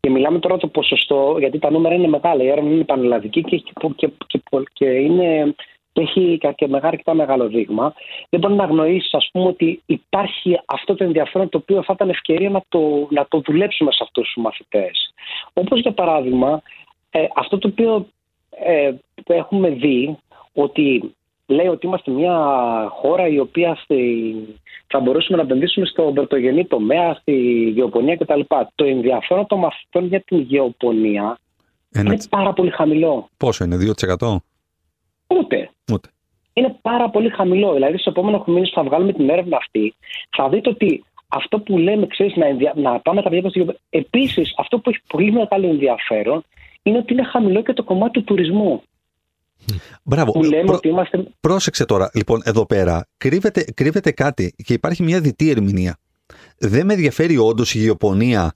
Και 0.01 0.11
μιλάμε 0.11 0.39
τώρα 0.39 0.57
το 0.57 0.67
ποσοστό, 0.67 1.37
γιατί 1.39 1.59
τα 1.59 1.71
νούμερα 1.71 1.95
είναι 1.95 2.09
μεγάλα. 2.09 2.43
Η 2.43 2.49
έρευνα 2.49 2.71
είναι 2.71 2.85
πανελλαδική 2.85 3.43
και, 3.43 3.57
και, 3.57 4.09
και, 4.27 4.41
και 4.73 4.87
είναι 4.87 5.55
και 5.97 6.03
έχει 6.03 6.39
και 6.55 6.69
μεγάλο, 6.69 6.97
και 6.97 7.13
μεγάλο 7.13 7.49
δείγμα. 7.49 7.95
Δεν 8.31 8.41
μπορεί 8.41 8.55
να 8.55 8.65
αγνοήσεις, 8.65 9.15
ας 9.15 9.29
πούμε, 9.33 9.47
ότι 9.47 9.83
υπάρχει 9.87 10.61
αυτό 10.65 10.95
το 10.95 11.05
ενδιαφέρον 11.05 11.49
το 11.49 11.59
οποίο 11.59 11.83
θα 11.83 11.93
ήταν 11.93 12.09
ευκαιρία 12.09 12.51
να 12.51 12.63
το, 12.69 13.09
να 13.11 13.27
το 13.29 13.43
δουλέψουμε 13.45 13.93
σε 13.93 13.99
αυτούς 14.03 14.25
τους 14.33 14.43
μαθητές. 14.43 15.15
Όπως 15.53 15.81
για 15.81 15.93
παράδειγμα, 15.93 16.63
ε, 17.11 17.27
αυτό 17.35 17.59
το 17.59 17.69
οποίο 17.69 18.07
ε, 18.51 18.93
έχουμε 19.27 19.69
δει 19.69 20.19
ότι 20.53 21.15
λέει 21.47 21.67
ότι 21.67 21.87
είμαστε 21.87 22.11
μια 22.11 22.37
χώρα 22.91 23.29
η 23.29 23.39
οποία 23.39 23.75
στη, 23.83 24.35
θα 24.87 25.01
μπορούσαμε 25.01 25.37
να 25.37 25.43
επενδύσουμε 25.43 25.87
στον 25.87 26.15
πρωτογενή 26.15 26.67
τομέα, 26.67 27.15
στη 27.15 27.33
γεωπονία 27.75 28.17
κτλ. 28.17 28.41
Το 28.75 28.85
ενδιαφέρον 28.85 29.47
των 29.47 29.59
μαθητών 29.59 30.07
για 30.07 30.21
την 30.21 30.39
γεωπονία 30.39 31.39
Ένα... 31.91 32.13
είναι 32.13 32.23
πάρα 32.31 32.53
πολύ 32.53 32.71
χαμηλό. 32.71 33.29
Πόσο 33.37 33.65
είναι, 33.65 33.77
2%? 34.19 34.37
Ούτε. 35.27 35.71
Ούτε. 35.93 36.09
Είναι 36.53 36.79
πάρα 36.83 37.11
πολύ 37.11 37.31
χαμηλό. 37.31 37.73
Δηλαδή, 37.73 37.99
στο 37.99 38.11
επόμενο 38.11 38.45
μήνε 38.47 38.67
που 38.67 38.75
θα 38.75 38.83
βγάλουμε 38.83 39.13
την 39.13 39.29
έρευνα 39.29 39.57
αυτή, 39.57 39.95
θα 40.37 40.49
δείτε 40.49 40.69
ότι 40.69 41.05
αυτό 41.29 41.61
που 41.61 41.79
λέμε, 41.79 42.07
ξέρεις, 42.07 42.35
να, 42.37 42.47
να 42.75 43.01
πάμε 43.01 43.23
τα 43.23 43.29
παιδιά 43.29 43.51
στο 43.51 43.75
Επίσης, 43.91 44.55
αυτό 44.57 44.79
που 44.79 44.91
έχει 44.91 45.01
πολύ 45.09 45.33
μεγάλο 45.33 45.69
ενδιαφέρον 45.69 46.45
είναι 46.83 46.99
ότι 46.99 47.13
είναι 47.13 47.25
χαμηλό 47.25 47.63
και 47.63 47.73
το 47.73 47.83
κομμάτι 47.83 48.13
του 48.13 48.25
τουρισμού. 48.25 48.83
Μπράβο. 50.03 50.33
Που 50.33 50.43
λέμε 50.43 50.73
ότι 50.73 50.89
είμαστε... 50.89 51.29
Πρόσεξε 51.41 51.85
τώρα, 51.85 52.11
λοιπόν, 52.15 52.43
εδώ 52.45 52.67
πέρα 52.67 53.09
κρύβεται, 53.17 53.65
κρύβεται 53.75 54.11
κάτι 54.11 54.55
και 54.65 54.73
υπάρχει 54.73 55.03
μια 55.03 55.21
διτή 55.21 55.51
ερμηνεία. 55.51 55.97
Δεν 56.59 56.87
με 56.87 56.93
ενδιαφέρει 56.93 57.37
όντως 57.37 57.75
η 57.75 57.79
γεωπονία 57.79 58.55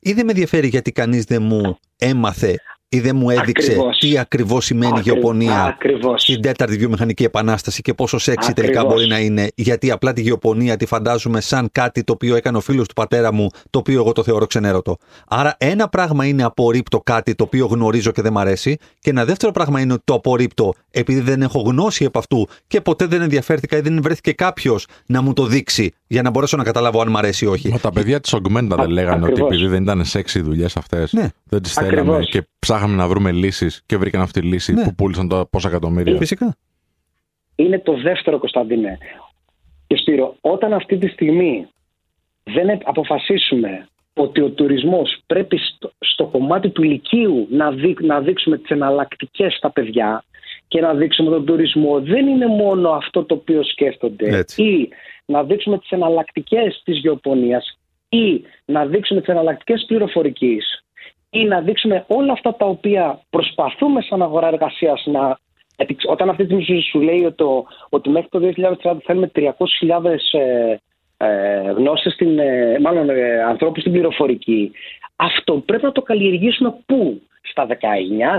ή 0.00 0.12
δεν 0.12 0.24
με 0.24 0.30
ενδιαφέρει 0.30 0.68
γιατί 0.68 0.92
κανείς 0.92 1.24
δεν 1.24 1.42
μου 1.42 1.78
έμαθε 1.96 2.60
ή 2.88 3.00
δεν 3.00 3.16
μου 3.16 3.30
έδειξε 3.30 3.70
ακριβώς. 3.70 3.98
τι 3.98 4.18
ακριβώς 4.18 4.64
σημαίνει 4.64 4.98
Ακρι... 4.98 5.12
γεωπονία 5.12 5.62
ακριβώς. 5.62 6.22
στην 6.22 6.42
τέταρτη 6.42 6.76
βιομηχανική 6.76 7.24
επανάσταση 7.24 7.82
και 7.82 7.94
πόσο 7.94 8.18
σεξι 8.18 8.52
τελικά 8.52 8.84
μπορεί 8.84 9.06
να 9.06 9.18
είναι. 9.18 9.48
Γιατί 9.54 9.90
απλά 9.90 10.12
τη 10.12 10.20
γεωπονία 10.20 10.76
τη 10.76 10.86
φαντάζομαι 10.86 11.40
σαν 11.40 11.68
κάτι 11.72 12.04
το 12.04 12.12
οποίο 12.12 12.36
έκανε 12.36 12.56
ο 12.56 12.60
φίλος 12.60 12.88
του 12.88 12.94
πατέρα 12.94 13.32
μου, 13.32 13.48
το 13.70 13.78
οποίο 13.78 14.00
εγώ 14.00 14.12
το 14.12 14.22
θεωρώ 14.22 14.46
ξενέρωτο. 14.46 14.96
Άρα, 15.28 15.54
ένα 15.58 15.88
πράγμα 15.88 16.26
είναι 16.26 16.42
απορρίπτω 16.42 17.00
κάτι 17.00 17.34
το 17.34 17.44
οποίο 17.44 17.66
γνωρίζω 17.66 18.10
και 18.10 18.22
δεν 18.22 18.32
μ' 18.32 18.38
αρέσει, 18.38 18.76
και 18.98 19.10
ένα 19.10 19.24
δεύτερο 19.24 19.52
πράγμα 19.52 19.80
είναι 19.80 19.92
ότι 19.92 20.02
το 20.04 20.14
απορρίπτω 20.14 20.74
επειδή 20.90 21.20
δεν 21.20 21.42
έχω 21.42 21.60
γνώση 21.60 22.04
από 22.04 22.18
αυτού 22.18 22.48
και 22.66 22.80
ποτέ 22.80 23.06
δεν 23.06 23.22
ενδιαφέρθηκα 23.22 23.76
ή 23.76 23.80
δεν 23.80 24.02
βρέθηκε 24.02 24.32
κάποιος 24.32 24.86
να 25.06 25.22
μου 25.22 25.32
το 25.32 25.46
δείξει 25.46 25.92
για 26.06 26.22
να 26.22 26.30
μπορέσω 26.30 26.56
να 26.56 26.64
καταλάβω 26.64 27.00
αν 27.00 27.08
μ' 27.10 27.16
αρέσει 27.16 27.44
ή 27.44 27.48
όχι. 27.48 27.68
Μα 27.68 27.78
τα 27.78 27.90
παιδιά 27.90 28.20
της 28.20 28.32
Ογκμέντα 28.32 28.76
δεν 28.76 28.90
λέγανε 28.90 29.26
ότι 29.26 29.42
επειδή 29.42 29.66
δεν 29.66 29.82
ήταν 29.82 30.04
σεξ 30.04 30.34
οι 30.34 30.40
δουλειές 30.40 30.76
αυτές, 30.76 31.12
ναι. 31.12 31.28
δεν 31.44 31.62
τις 31.62 31.72
θέλαμε 31.72 32.24
και 32.24 32.46
ψάχαμε 32.86 33.02
να 33.02 33.08
βρούμε 33.08 33.32
λύσεις 33.32 33.82
και 33.86 33.96
βρήκαν 33.96 34.20
αυτή 34.20 34.40
τη 34.40 34.46
λύση 34.46 34.72
ναι. 34.72 34.84
που 34.84 34.94
πούλησαν 34.94 35.28
τα 35.28 35.46
πόσα 35.50 35.68
εκατομμύρια. 35.68 36.14
Ε, 36.14 36.18
φυσικά. 36.18 36.56
Είναι 37.56 37.78
το 37.78 37.92
δεύτερο 38.00 38.38
Κωνσταντίνε. 38.38 38.98
Και 39.86 39.96
Σπύρο, 39.96 40.36
όταν 40.40 40.72
αυτή 40.72 40.98
τη 40.98 41.08
στιγμή 41.08 41.66
δεν 42.42 42.78
αποφασίσουμε 42.84 43.88
ότι 44.14 44.40
ο 44.40 44.48
τουρισμός 44.48 45.18
πρέπει 45.26 45.58
στο, 45.98 46.26
κομμάτι 46.26 46.68
του 46.68 46.82
ηλικίου 46.82 47.46
να, 47.50 47.70
να 48.00 48.20
δείξουμε 48.20 48.58
τις 48.58 48.70
εναλλακτικές 48.70 49.54
στα 49.54 49.70
παιδιά 49.70 50.24
και 50.68 50.80
να 50.80 50.94
δείξουμε 50.94 51.30
τον 51.30 51.44
τουρισμό 51.44 52.00
δεν 52.00 52.26
είναι 52.26 52.46
μόνο 52.46 52.90
αυτό 52.90 53.24
το 53.24 53.34
οποίο 53.34 53.64
σκέφτονται 53.64 54.44
ή 54.56 54.88
να 55.24 55.44
δείξουμε 55.44 55.78
τις 55.78 55.90
εναλλακτικές 55.90 56.82
της 56.84 56.98
γεωπονίας 56.98 57.78
ή 58.08 58.42
να 58.64 58.86
δείξουμε 58.86 59.20
τις 59.20 59.28
εναλλακτικές 59.28 59.84
πληροφορικής 59.86 60.85
ή 61.40 61.44
να 61.44 61.60
δείξουμε 61.60 62.04
όλα 62.06 62.32
αυτά 62.32 62.54
τα 62.54 62.66
οποία 62.66 63.20
προσπαθούμε 63.30 64.00
σαν 64.00 64.22
αγορά 64.22 64.46
εργασίας 64.46 65.02
να 65.06 65.38
Γιατί 65.76 65.96
όταν 66.06 66.28
αυτή 66.28 66.46
τη 66.46 66.62
στιγμή 66.62 66.82
σου 66.82 67.00
λέει 67.00 67.24
ότι, 67.24 67.44
ότι 67.88 68.08
μέχρι 68.10 68.28
το 68.28 68.52
2030 68.82 68.96
θέλουμε 69.04 69.30
300.000 69.34 69.50
ε, 70.30 70.76
ε, 71.16 71.70
γνώσεις, 71.70 72.12
στην, 72.12 72.38
ε, 72.38 72.78
μάλλον 72.80 73.10
ε, 73.10 73.42
ανθρώπους 73.42 73.80
στην 73.80 73.92
πληροφορική, 73.92 74.72
αυτό 75.16 75.52
πρέπει 75.66 75.84
να 75.84 75.92
το 75.92 76.02
καλλιεργήσουμε 76.02 76.74
πού, 76.86 77.22
στα 77.42 77.66
19, 77.66 77.72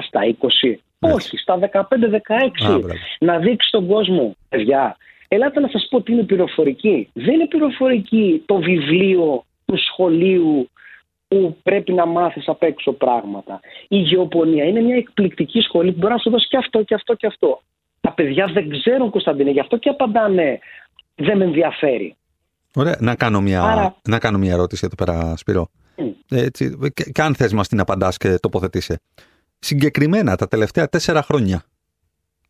στα 0.07 0.21
20, 0.39 0.75
όχι, 0.99 1.37
στα 1.37 1.59
15-16. 1.59 2.81
Να 3.19 3.37
δείξει 3.37 3.71
τον 3.71 3.87
κόσμο, 3.87 4.35
παιδιά, 4.49 4.97
ελάτε 5.27 5.59
να 5.59 5.67
σας 5.67 5.87
πω 5.89 6.01
τι 6.01 6.11
είναι 6.11 6.23
πληροφορική. 6.23 7.09
Δεν 7.13 7.33
είναι 7.33 7.47
πληροφορική 7.47 8.43
το 8.45 8.55
βιβλίο 8.55 9.43
του 9.65 9.77
σχολείου 9.77 10.69
που 11.27 11.57
πρέπει 11.63 11.93
να 11.93 12.05
μάθεις 12.05 12.47
απ' 12.47 12.63
έξω 12.63 12.91
πράγματα. 12.91 13.59
Η 13.87 13.97
γεωπονία 13.97 14.63
είναι 14.63 14.81
μια 14.81 14.95
εκπληκτική 14.95 15.59
σχολή 15.59 15.91
που 15.91 15.97
μπορεί 15.97 16.13
να 16.13 16.19
σου 16.19 16.29
δώσει 16.29 16.47
και 16.47 16.57
αυτό 16.57 16.83
και 16.83 16.93
αυτό 16.93 17.13
και 17.13 17.27
αυτό. 17.27 17.61
Τα 18.01 18.11
παιδιά 18.11 18.49
δεν 18.53 18.69
ξέρουν 18.69 19.09
Κωνσταντίνε, 19.09 19.51
γι' 19.51 19.59
αυτό 19.59 19.77
και 19.77 19.89
απαντάνε 19.89 20.59
δεν 21.15 21.37
με 21.37 21.43
ενδιαφέρει. 21.43 22.15
Ωραία, 22.75 22.97
να 22.99 23.15
κάνω 23.15 23.41
μια, 23.41 23.95
να 24.07 24.19
κάνω 24.19 24.37
μια 24.37 24.53
ερώτηση 24.53 24.85
εδώ 24.85 24.95
πέρα 24.95 25.35
Σπυρό. 25.37 25.69
Mm. 25.97 26.13
Έτσι, 26.29 26.77
και 27.11 27.21
αν 27.21 27.35
θες 27.35 27.53
μας 27.53 27.67
την 27.67 27.79
απαντάς 27.79 28.17
και 28.17 28.37
τοποθετήσει. 28.39 28.95
Συγκεκριμένα 29.59 30.35
τα 30.35 30.47
τελευταία 30.47 30.87
τέσσερα 30.87 31.21
χρόνια, 31.21 31.63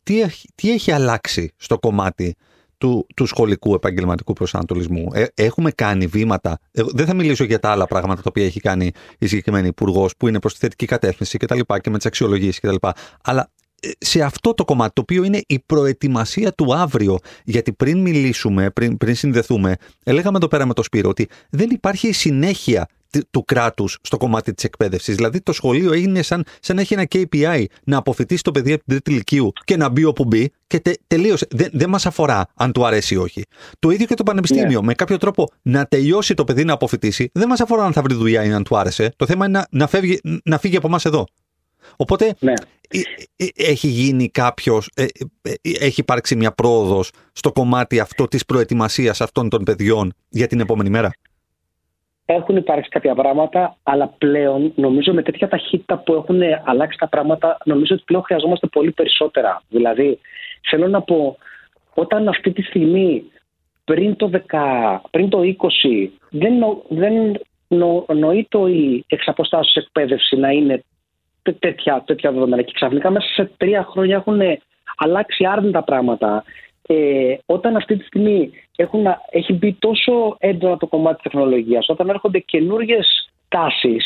τι 0.02 0.20
έχει, 0.20 0.48
τι 0.54 0.70
έχει 0.70 0.92
αλλάξει 0.92 1.52
στο 1.56 1.78
κομμάτι 1.78 2.36
του, 2.78 3.06
του 3.14 3.26
σχολικού 3.26 3.74
επαγγελματικού 3.74 4.32
προσανατολισμού. 4.32 5.08
Ε, 5.12 5.24
έχουμε 5.34 5.70
κάνει 5.70 6.06
βήματα. 6.06 6.58
Ε, 6.72 6.82
δεν 6.86 7.06
θα 7.06 7.14
μιλήσω 7.14 7.44
για 7.44 7.58
τα 7.58 7.70
άλλα 7.70 7.86
πράγματα 7.86 8.22
τα 8.22 8.28
οποία 8.28 8.44
έχει 8.44 8.60
κάνει 8.60 8.90
η 9.18 9.26
συγκεκριμένη 9.26 9.66
υπουργός 9.66 10.16
που 10.16 10.28
είναι 10.28 10.38
προς 10.38 10.52
τη 10.52 10.58
θετική 10.58 10.86
κατεύθυνση 10.86 11.38
κτλ. 11.38 11.58
Και, 11.60 11.78
και 11.80 11.90
με 11.90 11.96
τις 11.96 12.06
αξιολογήσεις 12.06 12.60
κτλ. 12.60 12.76
Αλλά 13.22 13.42
ε, 13.42 13.57
σε 13.98 14.22
αυτό 14.22 14.54
το 14.54 14.64
κομμάτι, 14.64 14.92
το 14.92 15.00
οποίο 15.00 15.24
είναι 15.24 15.42
η 15.46 15.58
προετοιμασία 15.66 16.52
του 16.52 16.74
αύριο. 16.74 17.18
Γιατί 17.44 17.72
πριν 17.72 18.00
μιλήσουμε, 18.00 18.70
πριν, 18.70 18.96
πριν 18.96 19.14
συνδεθούμε, 19.14 19.76
έλεγαμε 20.04 20.36
εδώ 20.36 20.48
πέρα 20.48 20.66
με 20.66 20.74
το 20.74 20.82
Σπύρο 20.82 21.08
ότι 21.08 21.28
δεν 21.50 21.70
υπάρχει 21.70 22.12
συνέχεια 22.12 22.88
του 23.30 23.44
κράτους 23.44 23.98
στο 24.02 24.16
κομμάτι 24.16 24.54
της 24.54 24.64
εκπαίδευσης. 24.64 25.14
Δηλαδή, 25.16 25.40
το 25.40 25.52
σχολείο 25.52 25.92
έγινε 25.92 26.22
σαν, 26.22 26.44
σαν 26.60 26.76
να 26.76 26.82
έχει 26.82 26.94
ένα 26.94 27.06
KPI 27.14 27.64
να 27.84 27.96
αποφυτίσει 27.96 28.42
το 28.42 28.50
παιδί 28.50 28.72
από 28.72 28.84
την 28.84 28.94
τρίτη 28.94 29.10
ηλικίου 29.10 29.52
και 29.64 29.76
να 29.76 29.88
μπει 29.88 30.04
όπου 30.04 30.24
μπει 30.24 30.50
και 30.66 30.80
τε, 30.80 30.92
τελείωσε. 31.06 31.46
Δεν, 31.50 31.68
δεν 31.72 31.88
μας 31.88 32.06
αφορά 32.06 32.46
αν 32.54 32.72
του 32.72 32.86
αρέσει 32.86 33.14
ή 33.14 33.16
όχι. 33.16 33.44
Το 33.78 33.90
ίδιο 33.90 34.06
και 34.06 34.14
το 34.14 34.22
πανεπιστήμιο. 34.22 34.80
Yeah. 34.80 34.84
Με 34.84 34.94
κάποιο 34.94 35.16
τρόπο 35.16 35.50
να 35.62 35.86
τελειώσει 35.86 36.34
το 36.34 36.44
παιδί 36.44 36.64
να 36.64 36.72
αποφυτίσει, 36.72 37.30
δεν 37.32 37.48
μας 37.48 37.60
αφορά 37.60 37.84
αν 37.84 37.92
θα 37.92 38.02
βρει 38.02 38.14
δουλειά 38.14 38.44
ή 38.44 38.52
αν 38.52 38.64
του 38.64 38.78
άρεσε. 38.78 39.12
Το 39.16 39.26
θέμα 39.26 39.46
είναι 39.46 39.58
να, 39.58 39.66
να, 39.70 39.86
φεύγει, 39.86 40.20
να 40.44 40.58
φύγει 40.58 40.76
από 40.76 40.86
εμάς 40.86 41.04
εδώ. 41.04 41.26
Οπότε 41.96 42.34
ναι. 42.40 42.52
Ε, 42.90 43.00
ε, 43.36 43.70
έχει 43.70 43.86
γίνει 43.86 44.28
κάποιος, 44.28 44.90
ε, 44.96 45.04
έχει 45.62 46.00
υπάρξει 46.00 46.36
μια 46.36 46.52
πρόοδος 46.52 47.10
στο 47.32 47.52
κομμάτι 47.52 48.00
αυτό 48.00 48.24
της 48.24 48.44
προετοιμασίας 48.44 49.20
αυτών 49.20 49.48
των 49.48 49.64
παιδιών 49.64 50.12
για 50.28 50.46
την 50.46 50.60
επόμενη 50.60 50.90
μέρα; 50.90 51.10
Έχουν 52.24 52.56
υπάρξει 52.56 52.90
κάποια 52.90 53.14
πράγματα, 53.14 53.76
αλλά 53.82 54.06
πλέον 54.18 54.72
νομίζω 54.74 55.12
με 55.12 55.22
τέτοια 55.22 55.48
ταχύτητα 55.48 55.98
που 55.98 56.12
έχουν 56.12 56.40
αλλάξει 56.64 56.98
τα 56.98 57.08
πράγματα, 57.08 57.58
νομίζω 57.64 57.94
ότι 57.94 58.02
πλέον 58.06 58.22
χρειαζόμαστε 58.22 58.66
πολύ 58.66 58.92
περισσότερα. 58.92 59.62
Δηλαδή, 59.68 60.18
θέλω 60.70 60.88
να 60.88 61.02
πω, 61.02 61.38
όταν 61.94 62.28
αυτή 62.28 62.52
τη 62.52 62.62
στιγμή 62.62 63.24
πριν 63.84 64.16
το, 64.16 64.30
10, 64.50 64.98
πριν 65.10 65.28
το 65.28 65.40
20 65.40 66.08
δεν, 66.30 66.52
δεν 66.88 67.40
νοείται 68.06 68.58
η 68.58 69.04
εξαποστάσεως 69.08 69.74
εκπαίδευση 69.74 70.36
να 70.36 70.50
είναι 70.50 70.84
τέτοια, 71.52 72.02
τέτοια 72.06 72.32
δεδομένα. 72.32 72.62
Και 72.62 72.72
ξαφνικά 72.74 73.10
μέσα 73.10 73.26
σε 73.26 73.50
τρία 73.56 73.86
χρόνια 73.90 74.16
έχουν 74.16 74.40
αλλάξει 74.96 75.44
άρνητα 75.44 75.82
πράγματα. 75.82 76.44
Ε, 76.86 77.34
όταν 77.46 77.76
αυτή 77.76 77.96
τη 77.96 78.04
στιγμή 78.04 78.50
έχουν, 78.76 79.06
έχει 79.30 79.52
μπει 79.52 79.72
τόσο 79.78 80.36
έντονα 80.38 80.76
το 80.76 80.86
κομμάτι 80.86 81.22
της 81.22 81.32
τεχνολογίας, 81.32 81.88
όταν 81.88 82.08
έρχονται 82.08 82.38
καινούριε 82.38 82.98
τάσεις, 83.48 84.04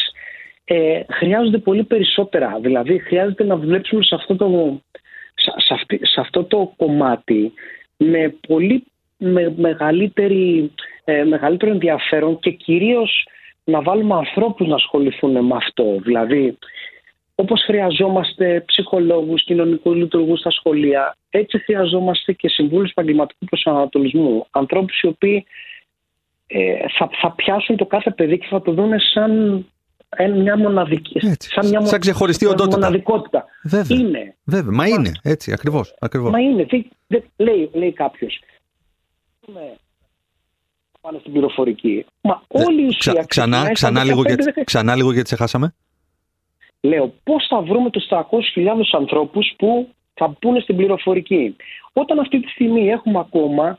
ε, 0.64 1.00
χρειάζονται 1.11 1.59
πολύ 1.59 1.85
περισσότερα. 1.85 2.59
Δηλαδή 2.61 2.98
χρειάζεται 2.98 3.44
να 3.44 3.57
δουλέψουμε 3.57 4.02
σε 4.02 4.14
αυτό 4.14 4.37
το, 4.37 4.81
σε, 5.35 5.74
αυτή, 5.74 6.00
σε 6.02 6.20
αυτό 6.20 6.44
το 6.44 6.72
κομμάτι 6.76 7.52
με 7.96 8.35
πολύ 8.48 8.85
με 9.22 9.55
μεγαλύτερη, 9.57 10.72
ε, 11.05 11.24
μεγαλύτερο 11.24 11.72
ενδιαφέρον 11.72 12.38
και 12.38 12.50
κυρίως 12.50 13.26
να 13.64 13.83
βάλουμε 13.83 14.14
ανθρώπους 14.14 14.66
να 14.66 14.74
ασχοληθούν 14.74 15.44
με 15.44 15.55
αυτό. 15.57 15.98
Δηλαδή 16.02 16.59
όπως 17.42 17.62
χρειαζόμαστε 17.64 18.62
ψυχολόγους, 18.66 19.44
κοινωνικούς 19.44 19.96
λειτουργούς 19.96 20.38
στα 20.38 20.50
σχολεία, 20.50 21.16
έτσι 21.31 21.59
χρειαζόμαστε 21.59 22.33
και 22.33 22.48
συμβούλους 22.48 22.90
επαγγελματικού 22.90 23.44
προσανατολισμού. 23.44 24.46
Ανθρώπους 24.50 25.00
οι 25.00 25.07
οποίοι 25.07 25.44
ε, 26.46 26.74
θα, 26.98 27.09
θα 27.20 27.33
πιάσουν 27.33 27.76
το 27.76 27.87
κάθε 27.87 28.11
παιδί 28.11 28.38
και 28.38 28.46
θα 28.50 28.62
το 28.62 28.72
δουν 28.72 28.92
σαν 29.14 29.64
μια 30.42 30.57
μοναδική. 30.59 31.26
Έτσι. 31.26 31.48
Σαν, 31.50 31.68
μια 31.68 31.85
σαν 31.85 32.00
ξεχωριστή 32.00 32.46
οντότητα. 32.46 32.76
Μοναδικότητα. 32.76 33.44
Βέβαια. 33.62 33.98
Είναι. 33.98 34.35
Βέβαια. 34.44 34.72
Μα, 34.72 34.87
είναι. 34.87 35.12
Έτσι. 35.22 35.52
Ακριβώς. 35.52 35.94
ακριβώς. 36.00 36.31
Μα 36.31 36.40
είναι. 36.40 36.64
Τι, 36.64 36.85
λέει 37.37 37.70
λέει 37.72 37.92
κάποιος. 37.92 38.40
Πάνε 41.00 41.18
στην 41.18 41.33
πληροφορική. 41.33 42.05
Μα 42.20 42.42
όλη 42.48 42.83
η 42.83 42.87
ουσία. 42.87 43.24
ξανά, 43.28 43.72
ξανά, 43.72 44.05
λίγο 44.05 44.22
γιατί, 44.22 44.64
ξανά 44.64 44.96
λίγο 44.96 45.12
γιατί 45.12 45.28
σε 45.28 45.37
χάσαμε. 45.37 45.74
Λέω 46.82 47.14
πώς 47.24 47.46
θα 47.48 47.60
βρούμε 47.60 47.90
τους 47.90 48.06
300.000 48.08 48.22
ανθρώπους 48.92 49.54
που 49.58 49.88
θα 50.14 50.36
πούνε 50.40 50.60
στην 50.60 50.76
πληροφορική. 50.76 51.56
Όταν 51.92 52.18
αυτή 52.18 52.40
τη 52.40 52.48
στιγμή 52.48 52.88
έχουμε 52.88 53.18
ακόμα. 53.18 53.78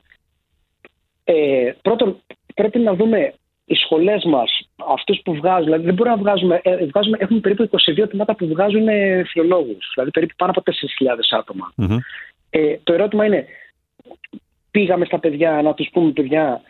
Ε, 1.23 1.71
πρώτον, 1.81 2.17
πρέπει 2.55 2.79
να 2.79 2.93
δούμε 2.93 3.33
οι 3.65 3.75
σχολές 3.75 4.23
μας, 4.23 4.69
αυτούς 4.93 5.21
που 5.23 5.33
βγάζουν, 5.35 5.63
δηλαδή 5.63 5.85
δεν 5.85 5.93
μπορούμε 5.93 6.15
να 6.15 6.21
βγάζουμε, 6.21 6.61
ε, 6.63 6.85
βγάζουμε 6.85 7.17
έχουμε 7.19 7.39
περίπου 7.39 7.63
22 7.63 8.07
τμήματα 8.07 8.35
που 8.35 8.47
βγάζουν 8.47 8.87
φιλολόγους, 9.25 9.91
δηλαδή 9.93 10.11
περίπου 10.11 10.33
πάνω 10.37 10.51
από 10.51 10.61
4.000 10.61 11.37
ατομα 11.39 11.73
Ε, 12.49 12.77
το 12.83 12.93
ερώτημα 12.93 13.25
είναι, 13.25 13.45
πήγαμε 14.71 15.05
στα 15.05 15.19
παιδιά 15.19 15.61
να 15.63 15.73
τους 15.73 15.89
πούμε, 15.93 16.11
παιδιά, 16.11 16.61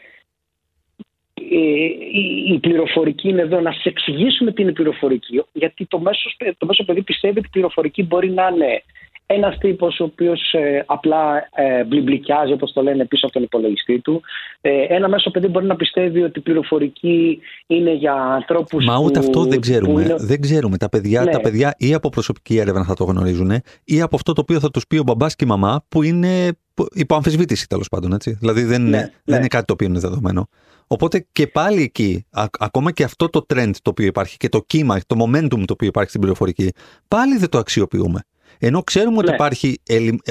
ε, 1.51 2.53
η 2.53 2.59
πληροφορική 2.59 3.29
είναι 3.29 3.41
εδώ, 3.41 3.59
να 3.59 3.71
σα 3.71 3.89
εξηγήσουμε 3.89 4.51
τι 4.51 4.61
είναι 4.61 4.71
η 4.71 4.73
πληροφορική. 4.73 5.43
Γιατί 5.51 5.85
το 5.85 5.99
μέσο, 5.99 6.29
το 6.57 6.65
μέσο 6.65 6.83
παιδί 6.83 7.01
πιστεύει 7.01 7.37
ότι 7.37 7.47
η 7.47 7.51
πληροφορική 7.51 8.03
μπορεί 8.03 8.29
να 8.29 8.47
είναι 8.47 8.83
ένας 9.25 9.57
τύπος 9.57 9.99
ο 9.99 10.03
οποίος 10.03 10.53
ε, 10.53 10.83
απλά 10.85 11.49
ε, 11.55 11.83
μπλιμπλικιάζει, 11.83 12.51
όπως 12.51 12.71
το 12.71 12.81
λένε, 12.81 13.05
πίσω 13.05 13.25
από 13.25 13.33
τον 13.33 13.43
υπολογιστή 13.43 13.99
του. 13.99 14.21
Ε, 14.61 14.85
ένα 14.89 15.09
μέσο 15.09 15.31
παιδί 15.31 15.47
μπορεί 15.47 15.65
να 15.65 15.75
πιστεύει 15.75 16.23
ότι 16.23 16.39
η 16.39 16.41
πληροφορική 16.41 17.39
είναι 17.67 17.93
για 17.93 18.13
ανθρώπους. 18.13 18.85
Μα 18.85 18.99
ούτε 18.99 19.19
αυτό 19.19 19.43
δεν 19.43 19.61
ξέρουμε. 19.61 20.15
Δεν 20.17 20.41
ξέρουμε. 20.41 20.77
Τα 20.77 20.89
παιδιά, 20.89 21.23
ναι. 21.23 21.31
τα 21.31 21.41
παιδιά 21.41 21.75
ή 21.77 21.93
από 21.93 22.09
προσωπική 22.09 22.57
έρευνα 22.57 22.83
θα 22.83 22.93
το 22.93 23.03
γνωρίζουν 23.03 23.51
ή 23.83 24.01
από 24.01 24.15
αυτό 24.15 24.33
το 24.33 24.41
οποίο 24.41 24.59
θα 24.59 24.71
τους 24.71 24.87
πει 24.87 24.97
ο 24.97 25.03
μπαμπάς 25.03 25.35
και 25.35 25.43
η 25.45 25.47
μαμά 25.47 25.85
που 25.89 26.03
είναι 26.03 26.57
υπό 26.93 27.15
αμφισβήτηση 27.15 27.67
τέλος 27.67 27.87
πάντων. 27.89 28.13
Έτσι. 28.13 28.31
Δηλαδή 28.39 28.63
δεν, 28.63 28.81
ναι, 28.81 28.89
δεν 28.89 29.11
ναι. 29.23 29.35
είναι 29.35 29.47
κάτι 29.47 29.65
το 29.65 29.73
οποίο 29.73 29.87
είναι 29.87 29.99
δεδομένο. 29.99 30.47
Οπότε 30.87 31.27
και 31.31 31.47
πάλι 31.47 31.81
εκεί, 31.81 32.25
ακόμα 32.59 32.91
και 32.91 33.03
αυτό 33.03 33.29
το 33.29 33.45
trend 33.53 33.71
το 33.81 33.89
οποίο 33.89 34.05
υπάρχει 34.05 34.37
και 34.37 34.49
το 34.49 34.63
κύμα, 34.67 34.99
το 35.07 35.25
momentum 35.25 35.49
το 35.49 35.73
οποίο 35.73 35.87
υπάρχει 35.87 36.09
στην 36.09 36.21
πληροφορική, 36.21 36.71
πάλι 37.07 37.37
δεν 37.37 37.49
το 37.49 37.57
αξιοποιούμε. 37.57 38.21
Ενώ 38.57 38.83
ξέρουμε 38.83 39.17
ότι, 39.17 39.27
ναι. 39.27 39.33
υπάρχει, 39.33 39.81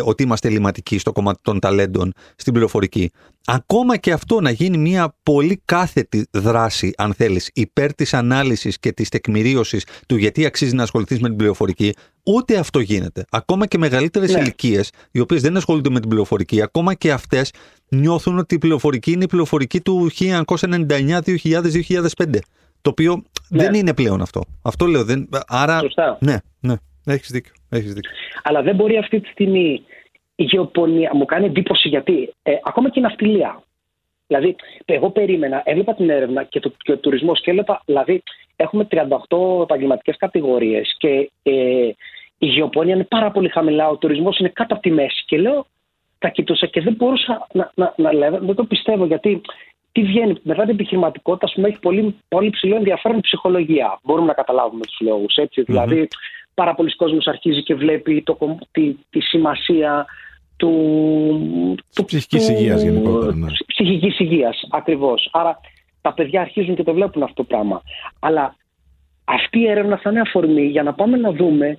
ότι 0.05 0.23
είμαστε 0.23 0.49
ελληματικοί 0.49 0.99
στο 0.99 1.13
κομμάτι 1.13 1.41
των 1.43 1.59
ταλέντων 1.59 2.13
στην 2.37 2.53
πληροφορική. 2.53 3.11
Ακόμα 3.45 3.97
και 3.97 4.13
αυτό 4.13 4.41
να 4.41 4.51
γίνει 4.51 4.79
μια 4.79 5.17
πολύ 5.23 5.63
κάθετη 5.65 6.27
δράση, 6.31 6.93
αν 6.97 7.15
θέλεις, 7.15 7.51
υπέρ 7.55 7.95
της 7.95 8.15
ανάλυσης 8.15 8.79
και 8.79 8.93
της 8.93 9.09
τεκμηρίωσης 9.09 9.87
του 10.07 10.17
γιατί 10.17 10.47
αξίζει 10.47 10.75
να 10.75 10.83
ασχοληθείς 10.83 11.21
με 11.21 11.29
την 11.29 11.37
πληροφορική, 11.37 11.93
ούτε 12.27 12.59
αυτό 12.59 12.81
γίνεται. 12.81 13.25
Ακόμα 13.31 13.67
και 13.67 13.79
μεγαλύτερες 13.79 14.33
ναι. 14.33 14.41
ηλικίες, 14.41 14.93
οι 15.13 15.21
οποίες 15.21 15.43
δεν 15.43 15.57
ασχολούνται 15.57 15.91
με 15.91 16.01
την 16.01 16.09
πληροφορική, 16.09 16.63
ακόμα 16.63 16.95
και 16.95 17.13
αυτές 17.13 17.53
νιώθουν 17.89 18.39
ότι 18.39 18.55
η 18.55 18.59
πληροφορική 18.59 19.13
είναι 19.13 19.25
η 19.25 19.29
πληροφορική 19.29 19.81
του 19.81 20.11
1999, 20.19 21.19
2000, 21.25 21.63
2005. 21.89 22.39
Το 22.83 22.91
οποίο 22.91 23.23
ναι. 23.49 23.63
δεν 23.63 23.75
είναι 23.75 23.95
πλέον 23.95 24.21
αυτό. 24.21 24.41
Αυτό 24.63 24.87
λέω. 24.87 25.05
Δεν... 25.05 25.29
Άρα. 25.47 25.79
Σωστά. 25.79 26.19
Ναι, 26.21 26.37
ναι. 26.61 26.75
Έχεις 27.07 27.31
δίκιο. 27.31 27.53
Έχεις 27.69 27.93
δίκιο. 27.93 28.11
Αλλά 28.43 28.63
δεν 28.63 28.75
μπορεί 28.75 28.97
αυτή 28.97 29.21
τη 29.21 29.29
στιγμή 29.29 29.83
η 30.35 30.45
γεωπονία. 30.45 31.11
Μου 31.15 31.25
κάνει 31.25 31.47
εντύπωση 31.47 31.89
γιατί 31.89 32.33
ε, 32.43 32.53
ακόμα 32.65 32.91
και 32.91 32.99
η 32.99 33.03
ναυτιλία. 33.03 33.63
Δηλαδή, 34.33 34.57
εγώ 34.85 35.11
περίμενα, 35.11 35.63
έβλεπα 35.65 35.95
την 35.95 36.11
έρευνα 36.11 36.43
και, 36.43 36.61
το, 36.61 36.73
και 36.79 36.93
ο 36.93 36.97
τουρισμός 36.97 37.41
και 37.41 37.51
έλεγα, 37.51 37.83
δηλαδή, 37.85 38.23
έχουμε 38.57 38.87
38 38.91 39.63
επαγγελματικές 39.63 40.17
κατηγορίες 40.17 40.95
και 40.99 41.31
ε, 41.43 41.91
η 42.39 42.47
γεωπονία 42.47 42.95
είναι 42.95 43.05
πάρα 43.05 43.31
πολύ 43.31 43.49
χαμηλά, 43.49 43.89
ο 43.89 43.97
τουρισμός 43.97 44.39
είναι 44.39 44.49
κάτω 44.49 44.75
από 44.75 44.83
τη 44.83 44.91
μέση. 44.91 45.25
Και 45.27 45.39
λέω, 45.39 45.67
τα 46.19 46.29
κοιτούσα 46.29 46.67
και 46.67 46.81
δεν 46.81 46.95
μπορούσα 46.95 47.47
να, 47.53 47.73
να, 47.75 47.95
να, 47.97 48.13
να 48.13 48.31
δεν 48.31 48.55
το 48.55 48.65
πιστεύω 48.65 49.05
γιατί 49.05 49.41
τι 49.93 50.03
βγαίνει 50.03 50.35
μετά 50.43 50.63
την 50.63 50.73
επιχειρηματικότητα, 50.73 51.47
ας 51.47 51.53
πούμε, 51.53 51.69
έχει 51.69 51.79
πολύ, 51.79 52.17
πολύ 52.29 52.51
ψηλό 52.51 52.77
ενδιαφέρον 52.77 53.19
η 53.19 53.21
ψυχολογία. 53.21 53.99
Μπορούμε 54.03 54.27
να 54.27 54.33
καταλάβουμε 54.33 54.85
τους 54.85 55.01
λόγους. 55.01 55.35
Mm-hmm. 55.37 55.63
Δηλαδή, 55.67 56.09
πάρα 56.55 56.75
πολλοί 56.75 56.97
κόσμος 56.97 57.27
αρχίζει 57.27 57.63
και 57.63 57.75
βλέπει 57.75 58.23
το, 58.23 58.59
τη, 58.71 58.95
τη 59.11 59.21
σημασία 59.21 60.07
του, 60.57 61.77
του 61.95 62.05
ψυχικής 62.05 62.49
υγείας 62.49 62.83
γενικότερα. 62.83 63.35
Ναι. 63.35 63.47
Ψυχικής 63.67 64.19
υγείας, 64.19 64.67
ακριβώς. 64.71 65.29
Άρα 65.33 65.61
τα 66.01 66.13
παιδιά 66.13 66.41
αρχίζουν 66.41 66.75
και 66.75 66.83
το 66.83 66.95
βλέπουν 66.95 67.23
αυτό 67.23 67.35
το 67.35 67.45
πράγμα. 67.45 67.83
Αλλά 68.21 68.57
αυτή 69.25 69.59
η 69.59 69.69
έρευνα 69.69 69.97
θα 69.97 70.11
είναι 70.11 70.21
αφορμή 70.21 70.67
για 70.67 70.83
να 70.83 70.95
πάμε 70.95 71.17
να 71.17 71.33
δούμε 71.33 71.77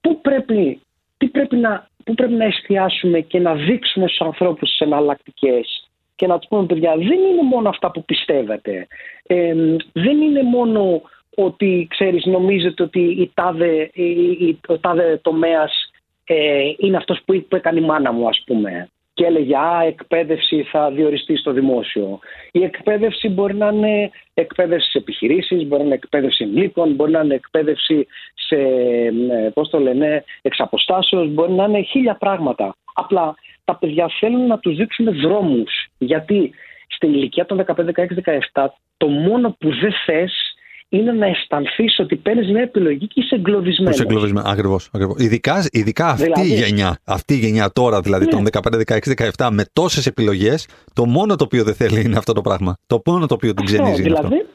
πού 0.00 0.20
πρέπει, 0.20 0.80
τι 1.16 1.28
πρέπει 1.28 1.56
να, 1.56 1.88
πού 2.04 2.14
πρέπει 2.14 2.32
να 2.32 2.44
εστιάσουμε 2.44 3.20
και 3.20 3.38
να 3.38 3.54
δείξουμε 3.54 4.06
στους 4.06 4.26
ανθρώπους 4.26 4.70
τις 4.70 4.80
εναλλακτικές 4.80 5.88
και 6.14 6.26
να 6.26 6.38
τους 6.38 6.48
πούμε 6.48 6.66
παιδιά 6.66 6.96
δεν 6.96 7.20
είναι 7.20 7.42
μόνο 7.50 7.68
αυτά 7.68 7.90
που 7.90 8.04
πιστεύετε. 8.04 8.86
Ε, 9.26 9.54
δεν 9.92 10.20
είναι 10.20 10.42
μόνο 10.42 11.02
ότι 11.36 11.86
ξέρεις 11.90 12.24
νομίζετε 12.24 12.82
ότι 12.82 13.00
η 13.00 13.30
τάδε, 13.34 13.90
η, 13.92 14.58
ο 14.68 14.78
τάδε 14.78 15.20
τομέας 15.22 15.91
ε, 16.24 16.72
είναι 16.78 16.96
αυτός 16.96 17.22
που, 17.24 17.44
που 17.48 17.56
έκανε 17.56 17.80
η 17.80 17.84
μάνα 17.84 18.12
μου 18.12 18.28
ας 18.28 18.42
πούμε 18.46 18.88
και 19.14 19.24
έλεγε 19.24 19.56
«Α, 19.56 19.82
εκπαίδευση 19.82 20.62
θα 20.62 20.90
διοριστεί 20.90 21.36
στο 21.36 21.52
δημόσιο». 21.52 22.18
Η 22.52 22.62
εκπαίδευση 22.62 23.28
μπορεί 23.28 23.54
να 23.54 23.68
είναι 23.68 24.10
εκπαίδευση 24.34 24.90
σε 24.90 24.98
επιχειρήσεις, 24.98 25.66
μπορεί 25.66 25.80
να 25.80 25.86
είναι 25.86 25.94
εκπαίδευση 25.94 26.44
ενήλικων, 26.44 26.94
μπορεί 26.94 27.10
να 27.10 27.20
είναι 27.20 27.34
εκπαίδευση 27.34 28.06
σε, 28.34 28.56
ε, 28.56 29.50
πώς 29.54 29.68
το 29.68 29.78
λένε, 29.78 30.24
εξαποστάσεως, 30.42 31.28
μπορεί 31.28 31.52
να 31.52 31.64
είναι 31.64 31.82
χίλια 31.82 32.14
πράγματα. 32.14 32.74
Απλά 32.94 33.34
τα 33.64 33.76
παιδιά 33.76 34.10
θέλουν 34.20 34.46
να 34.46 34.58
τους 34.58 34.76
δείξουν 34.76 35.20
δρόμους. 35.20 35.86
Γιατί 35.98 36.54
στην 36.88 37.12
ηλικία 37.12 37.46
των 37.46 37.56
15, 37.56 37.92
16, 37.92 38.14
17 38.52 38.66
το 38.96 39.08
μόνο 39.08 39.56
που 39.58 39.68
δεν 39.80 39.92
θες 40.04 40.51
είναι 40.92 41.12
να 41.12 41.26
αισθανθείς 41.26 41.98
ότι 41.98 42.16
παίρνεις 42.16 42.50
μια 42.50 42.62
επιλογή 42.62 43.06
και 43.06 43.20
είσαι 43.20 43.34
εγκλωβισμένος. 43.34 43.94
Είσαι 43.94 44.02
εγκλωβισμένος, 44.02 44.50
ακριβώς. 44.50 44.90
Ειδικά, 45.16 45.68
ειδικά 45.70 46.06
αυτή 46.08 46.22
δηλαδή, 46.22 46.48
η 46.48 46.54
γενιά, 46.54 46.98
αυτή 47.04 47.34
η 47.34 47.36
γενιά 47.36 47.70
τώρα, 47.72 48.00
δηλαδή 48.00 48.24
ναι. 48.24 48.30
των 48.30 48.46
15, 48.52 48.60
16, 48.86 48.98
17, 49.36 49.48
με 49.50 49.64
τόσες 49.72 50.06
επιλογές, 50.06 50.68
το 50.92 51.04
μόνο 51.06 51.36
το 51.36 51.44
οποίο 51.44 51.64
δεν 51.64 51.74
θέλει 51.74 52.00
είναι 52.00 52.16
αυτό 52.16 52.32
το 52.32 52.40
πράγμα. 52.40 52.76
Το 52.86 53.02
μόνο 53.06 53.26
το 53.26 53.34
οποίο 53.34 53.54
την 53.54 53.64
ξενίζει. 53.64 54.02
Δηλαδή, 54.02 54.26
αυτό. 54.26 54.46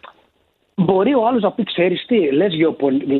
Μπορεί 0.75 1.13
ο 1.13 1.27
άλλος 1.27 1.41
να 1.41 1.51
πει, 1.51 1.63
ξέρεις 1.63 2.05
τι, 2.05 2.31
λες, 2.31 2.53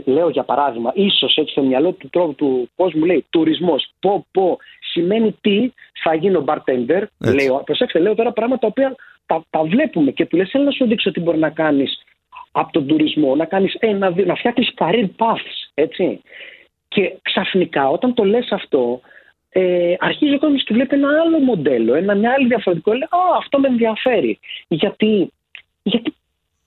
λέω 0.06 0.30
για 0.30 0.44
παράδειγμα, 0.44 0.92
ίσως 0.96 1.36
έτσι 1.36 1.52
στο 1.52 1.64
μυαλό 1.64 1.92
του 1.92 2.10
τρόπου 2.10 2.34
του 2.34 2.70
κόσμου 2.76 3.06
λέει 3.06 3.26
τουρισμός. 3.30 3.92
Πω, 4.00 4.26
πω, 4.32 4.58
σημαίνει 4.92 5.36
τι, 5.42 5.72
θα 6.04 6.16
γίνω 6.16 6.44
bartender. 6.48 7.04
Λέω, 7.18 7.62
προσέξτε, 7.66 8.00
λέω 8.00 8.16
τώρα 8.16 8.32
πράγματα 8.32 8.60
τα 8.60 8.68
οποία 8.68 8.96
τα, 9.26 9.44
τα 9.50 9.64
βλέπουμε 9.64 10.12
και 10.12 10.26
του 10.26 10.38
λες, 10.38 10.54
έλα 10.54 10.64
να 10.64 10.72
σου 10.72 10.88
δείξω 10.88 11.12
τι 11.12 11.20
μπορεί 11.20 11.38
να 11.38 11.50
κάνεις 11.50 12.02
από 12.52 12.72
τον 12.72 12.88
τουρισμό, 12.88 13.36
να, 13.36 13.46
κάνεις, 13.46 13.76
ε, 13.80 13.92
να, 13.92 14.10
να 14.26 14.36
φτιάξεις 14.36 14.74
career 14.78 15.08
paths, 15.18 15.70
έτσι. 15.74 16.22
Και 16.88 17.18
ξαφνικά 17.22 17.90
όταν 17.90 18.14
το 18.14 18.24
λες 18.24 18.52
αυτό, 18.52 19.02
ε, 19.50 19.96
αρχίζει 20.00 20.34
ο 20.34 20.40
κόσμος 20.40 20.64
και 20.64 20.74
βλέπει 20.74 20.96
ένα 20.96 21.08
άλλο 21.22 21.40
μοντέλο, 21.40 21.94
ένα, 21.94 22.16
μια 22.16 22.32
άλλη 22.38 22.48
διαφορετικό. 22.48 22.92
Λέει, 22.92 23.08
Α, 23.10 23.38
αυτό 23.38 23.60
με 23.60 23.68
ενδιαφέρει. 23.68 24.40
Γιατί, 24.68 25.32
γιατί 25.84 26.14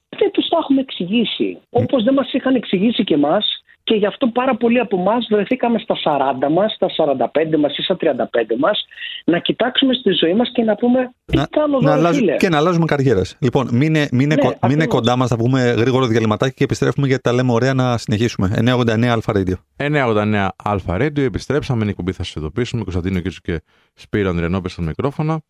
δεν 0.08 0.30
τους 0.30 0.48
το 0.48 0.58
έχουμε 0.60 0.80
εξηγήσει. 0.80 1.58
Όπως 1.70 2.04
δεν 2.04 2.14
μας 2.14 2.32
είχαν 2.32 2.54
εξηγήσει 2.54 3.04
και 3.04 3.14
εμάς 3.14 3.62
και 3.90 3.96
γι' 3.96 4.06
αυτό 4.06 4.26
πάρα 4.26 4.56
πολλοί 4.56 4.78
από 4.78 4.96
εμάς 4.98 5.26
βρεθήκαμε 5.30 5.78
στα 5.78 5.94
40 6.04 6.52
μας, 6.52 6.72
στα 6.72 6.86
45 6.96 7.56
μας 7.58 7.76
ή 7.78 7.82
στα 7.82 7.96
35 8.00 8.56
μας 8.58 8.84
να 9.24 9.38
κοιτάξουμε 9.38 9.94
στη 9.94 10.10
ζωή 10.12 10.34
μας 10.34 10.50
και 10.52 10.62
να 10.62 10.74
πούμε 10.74 11.14
τι 11.24 11.36
να, 11.36 11.46
κάνω 11.50 11.78
εδώ, 11.82 11.96
να 11.96 12.12
φίλε. 12.12 12.36
Και 12.36 12.48
να 12.48 12.56
αλλάζουμε 12.56 12.84
καριέρες. 12.84 13.36
Λοιπόν, 13.40 13.68
μείνε, 13.72 14.08
μείνε, 14.12 14.34
ναι, 14.34 14.42
κο, 14.42 14.68
μείνε 14.68 14.86
κοντά 14.86 15.16
μας, 15.16 15.28
θα 15.28 15.36
βγούμε 15.36 15.60
γρήγορο 15.60 16.06
διαλυματάκι 16.06 16.54
και 16.54 16.64
επιστρέφουμε 16.64 17.06
γιατί 17.06 17.22
τα 17.22 17.32
λέμε 17.32 17.52
ωραία 17.52 17.74
να 17.74 17.98
συνεχίσουμε. 17.98 18.54
989 18.64 19.04
Αλφα 19.04 19.32
Radio. 19.36 19.54
989 19.76 20.48
Αλφα 20.64 20.96
Radio, 20.96 21.18
επιστρέψαμε. 21.18 21.82
Είναι 21.82 21.90
η 21.90 21.94
κουμπί, 21.94 22.12
θα 22.12 22.22
σας 22.22 22.34
ειδοποιήσουμε. 22.34 22.82
Κωνσταντίνο 22.82 23.20
Κίτσου 23.20 23.40
και 23.40 23.62
Σπύρο 23.94 24.28
Ανδριανόπε 24.28 24.68
στο 24.68 24.82
μικρόφωνο 24.82 25.42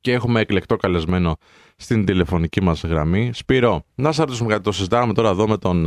και 0.00 0.12
έχουμε 0.12 0.40
εκλεκτό 0.40 0.76
καλεσμένο 0.76 1.36
στην 1.76 2.04
τηλεφωνική 2.04 2.62
μας 2.62 2.82
γραμμή. 2.84 3.30
Σπύρο, 3.32 3.82
να 3.94 4.12
σας 4.12 4.16
ρωτήσουμε 4.16 4.48
κάτι, 4.48 4.62
το 4.62 4.72
συζητάμε 4.72 5.12
τώρα 5.12 5.28
εδώ 5.28 5.48
με 5.48 5.56
τον 5.56 5.86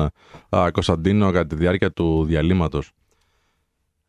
α, 0.49 0.71
Κωνσταντίνο 0.71 1.31
κατά 1.31 1.47
τη 1.47 1.55
διάρκεια 1.55 1.91
του 1.91 2.23
διαλύματος. 2.25 2.91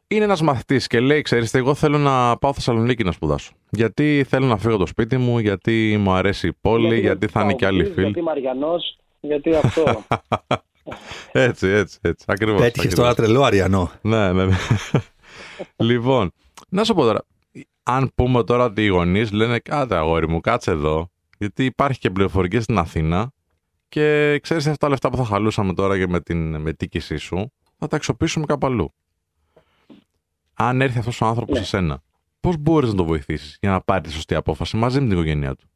Είναι 0.09 0.25
ένας 0.25 0.43
μαθητής 0.43 0.87
και 0.87 1.01
λέει, 1.01 1.23
ξέρεις, 1.23 1.55
εγώ 1.55 1.75
θέλω 1.75 1.99
να 1.99 2.37
πάω 2.37 2.53
Θεσσαλονίκη 2.53 3.05
να 3.05 3.13
σπουδάσω. 3.13 3.53
Γιατί 3.71 4.25
θέλω 4.29 4.47
να 4.47 4.57
φύγω 4.57 4.77
το 4.77 4.87
σπίτι 4.87 5.17
μου, 5.17 5.39
γιατί 5.39 5.97
μου 6.01 6.13
αρέσει 6.13 6.47
η 6.47 6.53
πόλη, 6.61 6.87
γιατί, 6.87 7.01
γιατί 7.01 7.27
θα 7.27 7.43
είναι 7.43 7.55
και 7.55 7.67
άλλοι 7.67 7.85
φίλοι. 7.85 8.05
Γιατί 8.05 8.23
Μαριανός, 8.23 8.99
γιατί 9.21 9.55
αυτό. 9.55 10.05
έτσι, 11.33 11.69
έτσι, 11.69 11.99
έτσι, 12.01 12.25
ακριβώς. 12.29 12.61
Πέτυχες 12.61 12.95
τώρα 12.95 13.15
τρελό 13.15 13.43
Αριανό. 13.43 13.91
ναι, 14.03 14.33
ναι, 14.33 14.45
ναι. 14.45 14.57
λοιπόν, 15.89 16.33
να 16.69 16.85
σου 16.85 16.95
πω 16.95 17.03
τώρα, 17.03 17.21
αν 17.85 18.12
πούμε 18.14 18.45
τώρα 18.45 18.64
ότι 18.64 18.85
οι 18.85 18.87
γονείς 18.87 19.32
λένε 19.32 19.59
Κάτε, 19.59 19.97
αγόρι 19.97 20.28
μου, 20.28 20.41
κάτσε 20.41 20.70
εδώ, 20.70 21.11
γιατί 21.39 21.64
υπάρχει 21.64 21.99
και 21.99 22.11
πληροφορική 22.11 22.61
στην 22.61 22.78
Αθήνα 22.78 23.32
και 23.89 24.39
ξέρεις 24.43 24.66
αυτά 24.66 24.78
τα 24.78 24.89
λεφτά 24.89 25.11
που 25.11 25.16
θα 25.16 25.24
χαλούσαμε 25.24 25.74
τώρα 25.74 25.99
και 25.99 26.07
με 26.07 26.20
την 26.20 26.61
μετήκησή 26.61 27.16
σου, 27.16 27.53
θα 27.78 27.87
τα 27.87 27.97
αξιοποιήσουμε 27.97 28.47
κάπου 28.47 28.66
αλλού. 28.66 28.95
Αν 30.55 30.80
έρθει 30.80 30.99
αυτός 30.99 31.20
ο 31.20 31.26
άνθρωπος 31.26 31.59
ναι. 31.59 31.64
σε 31.64 31.68
σένα, 31.68 32.03
πώς 32.41 32.57
μπορείς 32.59 32.91
να 32.91 32.97
το 32.97 33.05
βοηθήσεις 33.05 33.59
για 33.61 33.70
να 33.70 33.80
πάρει 33.80 34.01
τη 34.01 34.12
σωστή 34.12 34.35
απόφαση 34.35 34.76
μαζί 34.76 35.01
με 35.01 35.07
την 35.07 35.16
οικογένειά 35.16 35.55
του; 35.55 35.68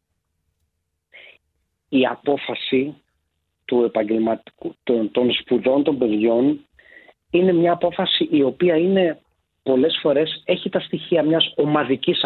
Η 1.89 2.07
απόφαση 2.07 2.95
του 3.65 3.83
επαγγελματικού, 3.85 4.75
των, 4.83 5.11
των 5.11 5.33
σπουδών 5.33 5.83
των 5.83 5.99
παιδιών 5.99 6.61
είναι 7.31 7.53
μια 7.53 7.73
απόφαση 7.73 8.29
η 8.31 8.43
οποία 8.43 8.77
είναι 8.77 9.21
πολλές 9.69 9.99
φορές 10.03 10.43
έχει 10.45 10.69
τα 10.69 10.81
στοιχεία 10.81 11.23
μιας 11.23 11.53
ομαδικής 11.57 12.25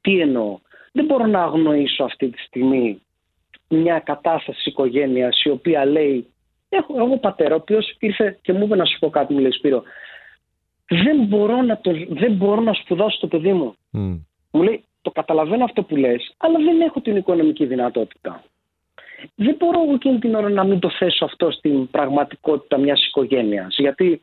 Τι 0.00 0.20
εννοώ; 0.20 0.58
Δεν 0.92 1.04
μπορώ 1.04 1.26
να 1.26 1.42
αγνοήσω 1.42 2.04
αυτή 2.04 2.28
τη 2.28 2.38
στιγμή 2.38 3.00
μια 3.68 3.98
κατάσταση 3.98 4.68
οικογένειας 4.68 5.42
η 5.44 5.48
οποία 5.48 5.84
λέει 5.84 6.26
έχω 6.68 6.94
εγώ 6.96 7.18
πατέρα 7.18 7.54
ο 7.54 7.56
οποίος 7.56 7.96
ήρθε 7.98 8.38
και 8.42 8.52
μου 8.52 8.64
είπε 8.64 8.76
να 8.76 8.84
σου 8.84 8.98
πω 8.98 9.10
κάτι 9.10 9.32
μου 9.32 9.40
λέει 9.40 9.50
Σπύρο 9.50 9.82
δεν 10.88 11.24
μπορώ 11.24 11.62
να, 11.62 11.78
το, 11.78 11.90
δεν 12.08 12.32
μπορώ 12.32 12.60
να 12.60 12.72
σπουδάσω 12.72 13.18
το 13.20 13.26
παιδί 13.26 13.52
μου. 13.52 13.74
Μου 14.50 14.62
λέει 14.62 14.84
το 15.02 15.10
καταλαβαίνω 15.10 15.64
αυτό 15.64 15.82
που 15.82 15.96
λες 15.96 16.34
αλλά 16.36 16.58
δεν 16.58 16.80
έχω 16.80 17.00
την 17.00 17.16
οικονομική 17.16 17.66
δυνατότητα. 17.66 18.44
Δεν 19.34 19.54
μπορώ 19.58 19.82
εγώ 19.82 19.94
εκείνη 19.94 20.18
την 20.18 20.34
ώρα 20.34 20.48
να 20.48 20.64
μην 20.64 20.78
το 20.78 20.90
θέσω 20.90 21.24
αυτό 21.24 21.50
στην 21.50 21.90
πραγματικότητα 21.90 22.78
μιας 22.78 23.06
οικογένειας 23.06 23.76
γιατί 23.78 24.20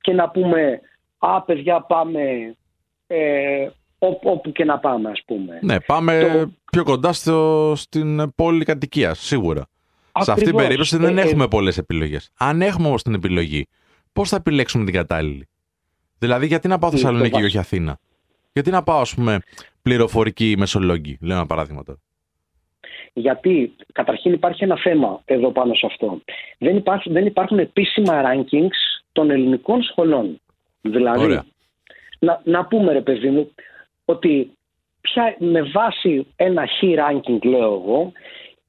και 0.00 0.12
να 0.12 0.28
πούμε 0.28 0.80
α 1.18 1.42
παιδιά 1.42 1.80
πάμε 1.80 2.54
ε, 3.06 3.68
όπου 3.98 4.52
και 4.52 4.64
να 4.64 4.78
πάμε 4.78 5.10
ας 5.10 5.22
πούμε. 5.26 5.58
Ναι, 5.62 5.80
πάμε 5.80 6.46
πιο 6.72 6.84
κοντά 6.84 7.12
στο, 7.12 7.72
στην 7.76 8.34
πόλη 8.34 8.64
κατοικίας, 8.64 9.18
σίγουρα. 9.18 9.66
Σε 10.20 10.32
αυτή 10.32 10.44
την 10.44 10.56
περίπτωση 10.56 10.96
δεν 10.96 11.18
ε, 11.18 11.20
έχουμε 11.20 11.44
ε... 11.44 11.46
πολλές 11.46 11.78
επιλογές. 11.78 12.30
Αν 12.38 12.62
έχουμε 12.62 12.88
όμως 12.88 13.02
την 13.02 13.14
επιλογή, 13.14 13.66
πώς 14.12 14.28
θα 14.28 14.36
επιλέξουμε 14.36 14.84
την 14.84 14.94
κατάλληλη; 14.94 15.48
Δηλαδή 16.18 16.46
γιατί 16.46 16.68
να 16.68 16.78
πάω 16.78 16.90
Θεσσαλονίκη 16.90 17.38
και 17.38 17.44
όχι 17.44 17.58
Αθήνα; 17.58 17.98
Γιατί 18.52 18.70
να 18.70 18.82
πάω 18.82 19.00
ας 19.00 19.14
πούμε 19.14 19.38
πληροφορική 19.82 20.54
Μεσολόγγι, 20.58 21.18
λέω 21.20 21.36
ένα 21.36 21.46
παράδειγμα 21.46 21.82
τώρα; 21.82 21.98
Γιατί 23.12 23.74
καταρχήν 23.92 24.32
υπάρχει 24.32 24.64
ένα 24.64 24.76
θέμα 24.76 25.22
εδώ 25.24 25.52
πάνω 25.52 25.74
σε 25.74 25.86
αυτό. 25.86 26.20
Δεν 26.58 26.76
υπάρχουν, 26.76 27.12
δεν 27.12 27.26
υπάρχουν 27.26 27.58
επίσημα 27.58 28.22
rankings 28.24 29.02
των 29.12 29.30
ελληνικών 29.30 29.82
σχολών. 29.82 30.40
Δηλαδή, 30.80 31.40
να, 32.18 32.40
να 32.44 32.64
πούμε 32.64 32.92
ρε 32.92 33.00
παιδί 33.00 33.30
μου, 33.30 33.50
ότι 34.04 34.52
πια 35.00 35.36
με 35.38 35.62
βάση 35.62 36.26
ένα 36.36 36.66
χ 36.66 36.82
ranking 36.82 37.38
λέω 37.42 37.72
εγώ, 37.72 38.12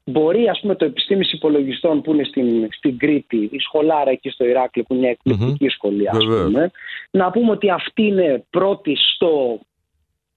μπορεί 0.03 0.49
ας 0.49 0.59
πούμε 0.59 0.75
το 0.75 0.85
επιστήμης 0.85 1.33
υπολογιστών 1.33 2.01
που 2.01 2.13
είναι 2.13 2.23
στην, 2.23 2.67
στην 2.71 2.97
Κρήτη, 2.97 3.49
η 3.51 3.59
σχολάρα 3.59 4.09
εκεί 4.09 4.29
στο 4.29 4.45
Ηράκλειο 4.45 4.85
που 4.85 4.93
είναι 4.93 5.01
μια 5.01 5.11
εκπληκτική 5.11 5.65
mm-hmm. 5.65 5.73
σχολή 5.73 6.09
ας 6.09 6.25
πούμε, 6.25 6.71
να 7.11 7.31
πούμε 7.31 7.51
ότι 7.51 7.69
αυτή 7.69 8.03
είναι 8.03 8.45
πρώτη 8.49 8.95
στο 8.95 9.59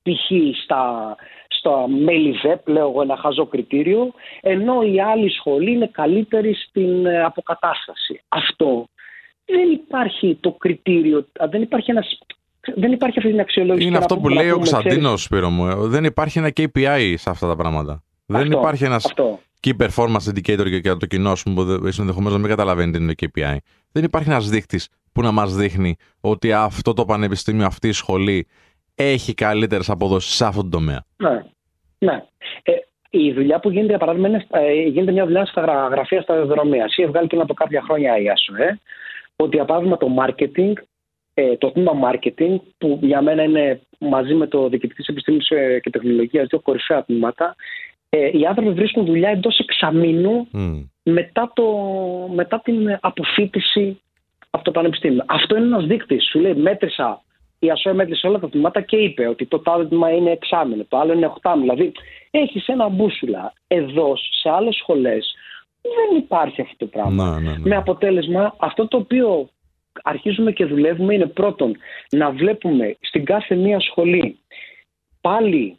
π.χ. 0.02 0.30
στα, 0.62 1.16
στα 1.48 1.88
ΜΕΛΙΒΕΠ, 1.88 2.68
λέω 2.68 2.88
εγώ 2.88 3.02
ένα 3.02 3.16
χαζό 3.16 3.46
κριτήριο, 3.46 4.12
ενώ 4.40 4.82
η 4.82 5.00
άλλη 5.00 5.30
σχολή 5.30 5.70
είναι 5.70 5.90
καλύτερη 5.92 6.54
στην 6.54 7.06
ε, 7.06 7.22
αποκατάσταση. 7.22 8.20
Αυτό 8.28 8.86
δεν 9.56 9.70
υπάρχει 9.70 10.38
το 10.40 10.52
κριτήριο, 10.52 11.26
δεν 11.50 11.62
υπάρχει 11.62 11.90
ένας 11.90 12.18
δεν 12.74 12.92
υπάρχει 12.92 13.18
αυτή 13.18 13.30
την 13.30 13.40
αξιολόγηση. 13.40 13.86
Είναι 13.86 13.96
αυτό 13.96 14.18
που, 14.18 14.28
λέει 14.28 14.50
ο 14.50 14.56
Κωνσταντίνο, 14.56 15.16
Σπύρο 15.16 15.50
μου. 15.50 15.88
Δεν 15.88 16.04
υπάρχει 16.04 16.38
ένα 16.38 16.50
KPI 16.56 17.14
σε 17.16 17.30
αυτά 17.30 17.48
τα 17.48 17.56
πράγματα. 17.56 18.02
δεν 18.26 18.50
υπάρχει 18.50 18.84
ένας 18.84 19.14
key 19.66 19.72
performance 19.78 20.34
indicator 20.34 20.80
για 20.82 20.96
το 20.96 21.06
κοινό 21.06 21.34
σου 21.34 21.52
που 21.54 21.60
ενδεχομένως 21.60 22.32
να 22.32 22.38
μην 22.38 22.48
καταλαβαίνει 22.48 22.92
τι 22.92 22.98
είναι 22.98 23.14
KPI. 23.22 23.56
Δεν 23.92 24.04
υπάρχει 24.04 24.28
ένας 24.28 24.48
δείκτης 24.48 24.88
που 25.12 25.22
να 25.22 25.30
μας 25.30 25.56
δείχνει 25.56 25.96
ότι 26.20 26.52
αυτό 26.52 26.92
το 26.92 27.04
πανεπιστήμιο, 27.04 27.66
αυτή 27.66 27.88
η 27.88 27.92
σχολή 27.92 28.46
έχει 28.94 29.34
καλύτερες 29.34 29.90
αποδόσεις 29.90 30.34
σε 30.34 30.44
αυτόν 30.44 30.70
τον 30.70 30.70
τομέα. 30.70 31.04
Ναι. 31.16 31.44
ναι. 31.98 32.24
Ε, 32.62 32.72
η 33.10 33.32
δουλειά 33.32 33.60
που 33.60 33.70
γίνεται, 33.70 33.88
για 33.88 33.98
παράδειγμα, 33.98 34.28
είναι, 34.28 34.46
ε, 34.50 34.72
γίνεται 34.72 35.12
μια 35.12 35.24
δουλειά 35.24 35.44
στα 35.44 35.88
γραφεία 35.90 36.22
στα 36.22 36.32
αεροδρομία. 36.32 36.86
Ή 36.96 37.06
βγάλει 37.06 37.26
πριν 37.26 37.40
από 37.40 37.54
κάποια 37.54 37.82
χρόνια 37.82 38.18
η 38.18 38.28
ΑΣΟΕ, 38.28 38.80
ότι 39.42 39.56
για 39.56 39.64
παράδειγμα 39.64 39.96
το 39.96 40.08
marketing, 40.18 40.72
ε, 41.34 41.56
το 41.56 41.70
τμήμα 41.70 41.92
marketing, 42.04 42.56
που 42.78 42.98
για 43.02 43.22
μένα 43.22 43.42
είναι 43.42 43.80
μαζί 43.98 44.34
με 44.34 44.46
το 44.46 44.68
διοικητική 44.68 45.10
επιστήμης 45.10 45.50
ε, 45.50 45.80
και 45.80 45.90
τεχνολογίας 45.90 46.46
δύο 46.46 46.60
κορυφαία 46.60 47.04
τμήματα, 47.04 47.56
ε, 48.08 48.38
οι 48.38 48.46
άνθρωποι 48.46 48.70
βρίσκουν 48.70 49.04
δουλειά 49.04 49.30
εντός 49.30 49.58
εξαμήνου 49.58 50.48
Μμ. 50.50 50.82
μετά, 51.02 51.52
το, 51.54 51.64
μετά 52.34 52.60
την 52.64 52.98
αποφύτιση 53.00 54.00
από 54.50 54.64
το 54.64 54.70
πανεπιστήμιο. 54.70 55.24
Αυτό 55.26 55.56
είναι 55.56 55.66
ένας 55.66 55.86
δείκτης. 55.86 56.28
Σου 56.30 56.38
λέει, 56.40 56.54
μέτρησα, 56.54 57.22
η 57.58 57.70
ΑΣΟΕ 57.70 57.92
μέτρησε 57.92 58.26
όλα 58.26 58.38
τα 58.38 58.48
τμήματα 58.48 58.80
και 58.80 58.96
είπε 58.96 59.28
ότι 59.28 59.46
το 59.46 59.58
τάδε 59.58 59.84
τμήμα 59.84 60.10
είναι 60.10 60.30
εξάμηνο, 60.30 60.84
το 60.88 60.98
άλλο 60.98 61.12
είναι 61.12 61.26
οχτάμηνο. 61.26 61.72
Δηλαδή, 61.72 61.92
έχεις 62.30 62.66
ένα 62.66 62.88
μπούσουλα. 62.88 63.52
Εδώ, 63.66 64.16
σε 64.16 64.50
άλλες 64.50 64.74
σχολές, 64.76 65.34
δεν 65.82 66.18
υπάρχει 66.18 66.60
αυτό 66.60 66.76
το 66.76 66.86
πράγμα. 66.86 67.40
Ναι, 67.40 67.50
ναι, 67.50 67.56
ναι. 67.56 67.68
Με 67.68 67.76
αποτέλεσμα, 67.76 68.54
αυτό 68.58 68.88
το 68.88 68.96
οποίο 68.96 69.48
αρχίζουμε 70.02 70.52
και 70.52 70.64
δουλεύουμε 70.64 71.14
είναι 71.14 71.26
πρώτον 71.26 71.76
να 72.10 72.30
βλέπουμε 72.30 72.96
στην 73.00 73.24
κάθε 73.24 73.54
μία 73.54 73.80
σχολή 73.80 74.38
πάλι 75.20 75.76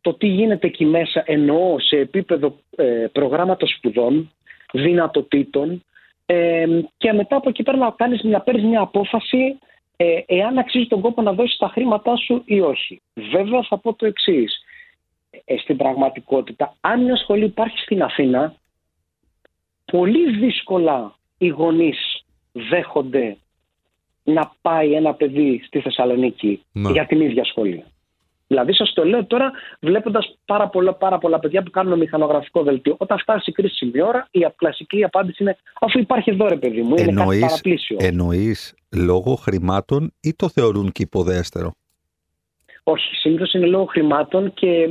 το 0.00 0.14
τι 0.14 0.26
γίνεται 0.26 0.66
εκεί 0.66 0.84
μέσα 0.84 1.22
εννοώ 1.26 1.80
σε 1.80 1.96
επίπεδο 1.96 2.56
ε, 2.76 3.06
προγράμματος 3.12 3.74
σπουδών, 3.76 4.32
δυνατοτήτων 4.72 5.84
ε, 6.26 6.66
και 6.96 7.12
μετά 7.12 7.36
από 7.36 7.48
εκεί 7.48 7.62
πέρα 7.62 7.76
να, 7.76 7.90
κάνεις, 7.96 8.22
να 8.22 8.40
παίρνεις 8.40 8.64
μια 8.64 8.80
απόφαση 8.80 9.58
ε, 9.96 10.20
εάν 10.26 10.58
αξίζει 10.58 10.86
τον 10.86 11.00
κόπο 11.00 11.22
να 11.22 11.32
δώσεις 11.32 11.56
τα 11.56 11.68
χρήματά 11.68 12.16
σου 12.16 12.42
ή 12.44 12.60
όχι. 12.60 13.00
Βέβαια 13.14 13.62
θα 13.62 13.78
πω 13.78 13.94
το 13.94 14.06
εξής. 14.06 14.64
Ε, 15.44 15.56
στην 15.58 15.76
πραγματικότητα, 15.76 16.76
αν 16.80 17.02
μια 17.02 17.16
σχολή 17.16 17.44
υπάρχει 17.44 17.78
στην 17.78 18.02
Αθήνα, 18.02 18.54
πολύ 19.92 20.38
δύσκολα 20.38 21.14
οι 21.38 21.46
γονείς 21.48 22.24
δέχονται 22.52 23.36
να 24.22 24.52
πάει 24.62 24.92
ένα 24.92 25.14
παιδί 25.14 25.62
στη 25.66 25.80
Θεσσαλονίκη 25.80 26.62
Ναι. 26.72 26.90
για 26.90 27.06
την 27.06 27.20
ίδια 27.20 27.44
σχολή. 27.44 27.84
Δηλαδή, 28.48 28.74
σας 28.74 28.92
το 28.92 29.04
λέω 29.04 29.24
τώρα, 29.26 29.52
βλέποντας 29.80 30.38
πάρα 30.44 30.68
πολλά, 30.68 30.94
πάρα 30.94 31.18
πολλά 31.18 31.38
παιδιά 31.38 31.62
που 31.62 31.70
κάνουν 31.70 31.98
μηχανογραφικό 31.98 32.62
δελτίο. 32.62 32.94
Όταν 32.98 33.18
φτάσει 33.18 33.50
η 33.50 33.52
κρίσιμη 33.52 34.02
ώρα, 34.02 34.28
η 34.30 34.46
κλασική 34.56 35.04
απάντηση 35.04 35.42
είναι 35.42 35.56
αφού 35.80 35.98
υπάρχει 35.98 36.30
εδώ, 36.30 36.48
ρε 36.48 36.56
παιδί 36.56 36.82
μου, 36.82 36.88
είναι 36.88 36.96
κάτι 37.04 37.08
Εννοείς, 37.18 37.40
παραπλήσιο. 37.40 37.96
εννοείς 38.00 38.74
λόγω 38.96 39.34
χρημάτων 39.34 40.12
ή 40.20 40.34
το 40.34 40.48
θεωρούν 40.48 40.92
και 40.92 41.02
υποδέστερο; 41.02 41.72
Όχι, 42.82 43.14
συνήθως 43.14 43.52
είναι 43.52 43.66
λόγω 43.66 43.84
χρημάτων 43.84 44.54
και 44.54 44.88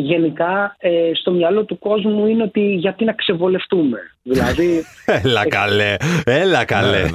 γενικά 0.00 0.76
ε, 0.78 1.10
στο 1.14 1.30
μυαλό 1.32 1.64
του 1.64 1.78
κόσμου 1.78 2.26
είναι 2.26 2.42
ότι 2.42 2.60
γιατί 2.74 3.04
να 3.04 3.12
ξεβολευτούμε. 3.12 3.98
δηλαδή, 4.22 4.84
Έλα 5.24 5.48
καλέ, 5.48 5.96
έλα 6.24 6.64
καλέ. 6.64 7.02
Ναι, 7.02 7.10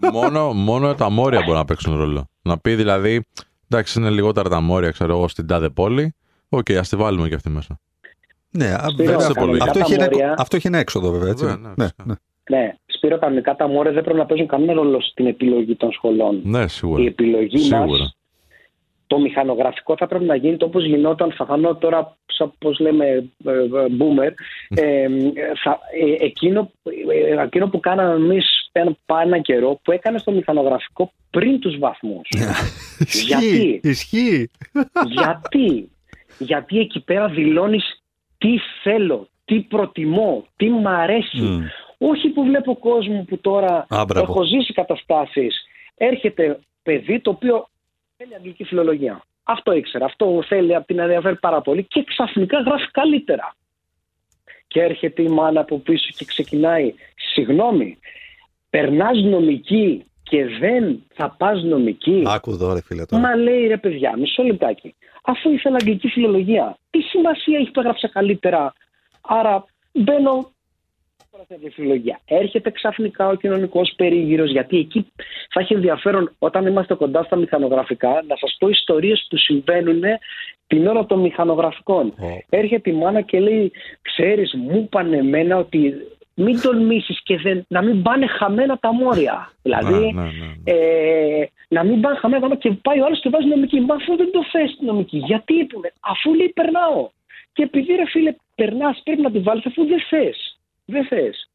ναι. 0.00 0.10
μόνο, 0.12 0.52
μόνο 0.52 0.94
τα 0.94 1.10
μόρια 1.10 1.38
μπορούν 1.40 1.54
να 1.56 1.64
παίξουν 1.64 1.96
ρόλο. 1.96 2.28
Να 2.42 2.58
πει 2.58 2.74
δηλαδή, 2.74 3.26
εντάξει, 3.70 3.98
είναι 4.00 4.10
λιγότερα 4.10 4.48
τα 4.48 4.60
μόρια, 4.60 4.90
ξέρω 4.90 5.12
εγώ, 5.16 5.28
στην 5.28 5.46
τάδε 5.46 5.68
πόλη. 5.70 6.14
Οκ, 6.48 6.70
ας 6.70 6.88
τη 6.88 6.96
βάλουμε 6.96 7.28
και 7.28 7.34
αυτή 7.34 7.50
μέσα. 7.50 7.80
Ναι, 8.50 8.66
α, 8.66 8.86
Σπύρο, 8.92 9.10
βέβαια, 9.10 9.20
σε 9.26 9.32
πολύ. 9.32 9.58
αυτό, 9.62 9.72
τα 9.72 9.78
έχει 9.80 9.92
ένα, 9.92 10.04
μόρια- 10.04 10.34
αυτό 10.38 10.56
έχει 10.56 10.66
ένα 10.66 10.78
έξοδο 10.78 11.10
βέβαια, 11.10 11.30
έτσι. 11.30 11.44
Βέβαια, 11.44 11.60
ναι, 11.60 11.68
ναι, 11.76 11.84
φυσικά. 11.84 12.04
ναι. 12.06 12.58
ναι, 12.58 12.74
Σπύρο, 12.86 13.18
κανονικά 13.18 13.54
τα 13.56 13.68
μόρια 13.68 13.92
δεν 13.92 14.02
πρέπει 14.02 14.18
να 14.18 14.26
παίζουν 14.26 14.46
κανένα 14.46 14.72
ρόλο 14.72 15.00
στην 15.00 15.26
επιλογή 15.26 15.76
των 15.76 15.92
σχολών. 15.92 16.40
Ναι, 16.44 16.68
σίγουρα. 16.68 17.02
Η 17.02 17.06
επιλογή 17.06 17.58
Σίγουρα. 17.58 17.86
μας, 17.86 18.16
το 19.06 19.18
μηχανογραφικό 19.18 19.96
θα 19.96 20.06
πρέπει 20.06 20.24
να 20.24 20.34
γίνεται 20.34 20.64
όπως 20.64 20.84
γινόταν, 20.84 21.32
θα 21.32 21.44
φανώ 21.44 21.74
τώρα, 21.76 22.16
όπως 22.38 22.78
λέμε, 22.78 23.06
ε, 23.06 23.50
ε, 23.50 23.86
boomer, 23.98 24.30
ε, 24.68 25.06
θα, 25.62 25.78
ε, 26.18 26.24
εκείνο, 26.24 26.70
ε, 27.12 27.42
εκείνο 27.42 27.68
που 27.68 27.80
κάναμε 27.80 28.14
εμείς 28.14 28.68
ένα, 28.72 28.96
ένα 29.22 29.38
καιρό, 29.38 29.80
που 29.84 29.92
έκανε 29.92 30.18
στο 30.18 30.32
μηχανογραφικό 30.32 31.12
πριν 31.30 31.60
τους 31.60 31.78
βαθμούς. 31.78 32.28
Ισχύει, 32.98 33.26
Γιατί; 33.26 33.80
ισχύει. 33.82 34.50
Γιατί; 35.06 35.90
Γιατί 36.38 36.78
εκεί 36.78 37.00
πέρα 37.00 37.28
δηλώνεις 37.28 38.02
τι 38.38 38.58
θέλω, 38.82 39.28
τι 39.44 39.60
προτιμώ, 39.60 40.46
τι 40.56 40.68
μ' 40.70 40.88
αρέσει. 40.88 41.40
Μμ. 41.40 41.64
Όχι 41.98 42.28
που 42.28 42.42
βλέπω 42.44 42.76
κόσμο 42.76 43.24
που 43.28 43.38
τώρα 43.38 43.86
Α, 43.88 44.04
μπράβο. 44.04 44.30
έχω 44.30 44.44
ζήσει 44.44 44.72
καταστάσεις. 44.72 45.56
Έρχεται 45.96 46.58
παιδί 46.82 47.20
το 47.20 47.30
οποίο 47.30 47.68
θέλει 48.22 48.34
αγγλική 48.34 48.64
φιλολογία. 48.64 49.22
Αυτό 49.42 49.72
ήξερα, 49.72 50.04
αυτό 50.04 50.42
θέλει, 50.48 50.82
την 50.86 50.98
ενδιαφέρει 50.98 51.36
πάρα 51.36 51.60
πολύ 51.60 51.84
και 51.84 52.04
ξαφνικά 52.04 52.60
γράφει 52.60 52.90
καλύτερα. 52.90 53.54
Και 54.66 54.80
έρχεται 54.80 55.22
η 55.22 55.28
μάνα 55.28 55.60
από 55.60 55.78
πίσω 55.78 56.08
και 56.16 56.24
ξεκινάει, 56.24 56.94
συγγνώμη, 57.32 57.98
περνάς 58.70 59.18
νομική 59.22 60.04
και 60.22 60.44
δεν 60.60 61.02
θα 61.14 61.30
πας 61.38 61.62
νομική. 61.62 62.22
Άκου 62.26 62.50
εδώ, 62.50 62.72
ρε 62.72 62.82
φίλε 62.82 63.04
τώρα. 63.04 63.22
Μα 63.22 63.36
λέει 63.36 63.66
ρε 63.66 63.76
παιδιά, 63.76 64.16
μισό 64.18 64.42
λεπτάκι. 64.42 64.94
Αφού 65.22 65.50
ήθελα 65.50 65.76
αγγλική 65.80 66.08
φιλολογία, 66.08 66.76
τι 66.90 67.00
σημασία 67.00 67.58
έχει 67.58 67.70
που 67.70 67.80
έγραψα 67.80 68.08
καλύτερα; 68.08 68.74
Άρα 69.20 69.64
μπαίνω 69.92 70.50
τώρα 71.32 71.44
σε 71.48 71.54
αγγλική 71.54 71.74
φιλολογία. 71.74 72.20
Έρχεται 72.24 72.70
ξαφνικά 72.70 73.28
ο 73.28 73.34
κοινωνικός 73.34 73.92
περίγυρος, 73.96 74.50
γιατί 74.50 74.78
εκεί 74.78 75.06
θα 75.50 75.60
έχει 75.60 75.74
ενδιαφέρον 75.74 76.32
όταν 76.38 76.66
είμαστε 76.66 76.94
κοντά 76.94 77.22
στα 77.22 77.36
μηχανογραφικά 77.36 78.08
να 78.08 78.36
σας 78.36 78.56
πω 78.58 78.68
ιστορίες 78.68 79.26
που 79.30 79.36
συμβαίνουν 79.36 80.02
την 80.66 80.86
ώρα 80.86 81.06
των 81.06 81.20
μηχανογραφικών. 81.20 82.06
Ω. 82.06 82.44
Έρχεται 82.48 82.90
η 82.90 82.92
μάνα 82.92 83.20
και 83.20 83.40
λέει: 83.40 83.72
Ξέρεις, 84.02 84.54
μου 84.54 84.76
είπαν 84.76 85.12
εμένα 85.12 85.56
ότι 85.56 85.94
μην 86.34 86.60
τολμήσεις 86.60 87.22
και 87.22 87.36
δεν, 87.36 87.64
να 87.68 87.82
μην 87.82 88.02
πάνε 88.02 88.26
χαμένα 88.26 88.78
τα 88.78 88.92
μόρια. 88.92 89.52
Δηλαδή, 89.62 89.92
Ναι, 89.92 90.22
ναι, 90.22 90.28
ναι, 90.28 90.46
ναι. 90.64 90.72
ε, 90.72 91.48
να 91.68 91.84
μην 91.84 92.00
πάνε 92.00 92.16
χαμένα 92.16 92.40
τα 92.40 92.48
μόρια 92.48 92.70
και 92.70 92.78
πάει 92.82 93.00
ο 93.00 93.04
άλλος 93.04 93.20
και 93.20 93.28
βάζει 93.28 93.46
νομική. 93.46 93.80
Μα 93.80 93.94
αφού 93.94 94.16
δεν 94.16 94.30
το 94.32 94.44
θες 94.52 94.76
τη 94.78 94.84
νομική, 94.84 95.18
γιατί 95.18 95.54
είπαμε, 95.54 95.92
αφού 96.00 96.34
λέει 96.34 96.52
περνάω. 96.54 97.10
Και 97.52 97.62
επειδή 97.62 97.94
ρε 97.94 98.06
φίλε 98.06 98.34
περνάς, 98.54 99.00
πρέπει 99.04 99.22
να 99.22 99.30
τη 99.30 99.38
βάλεις 99.38 99.66
αφού 99.66 99.86
δεν 99.86 100.00
θες. 100.08 100.51
Δεν 100.84 101.06
θες. 101.06 101.50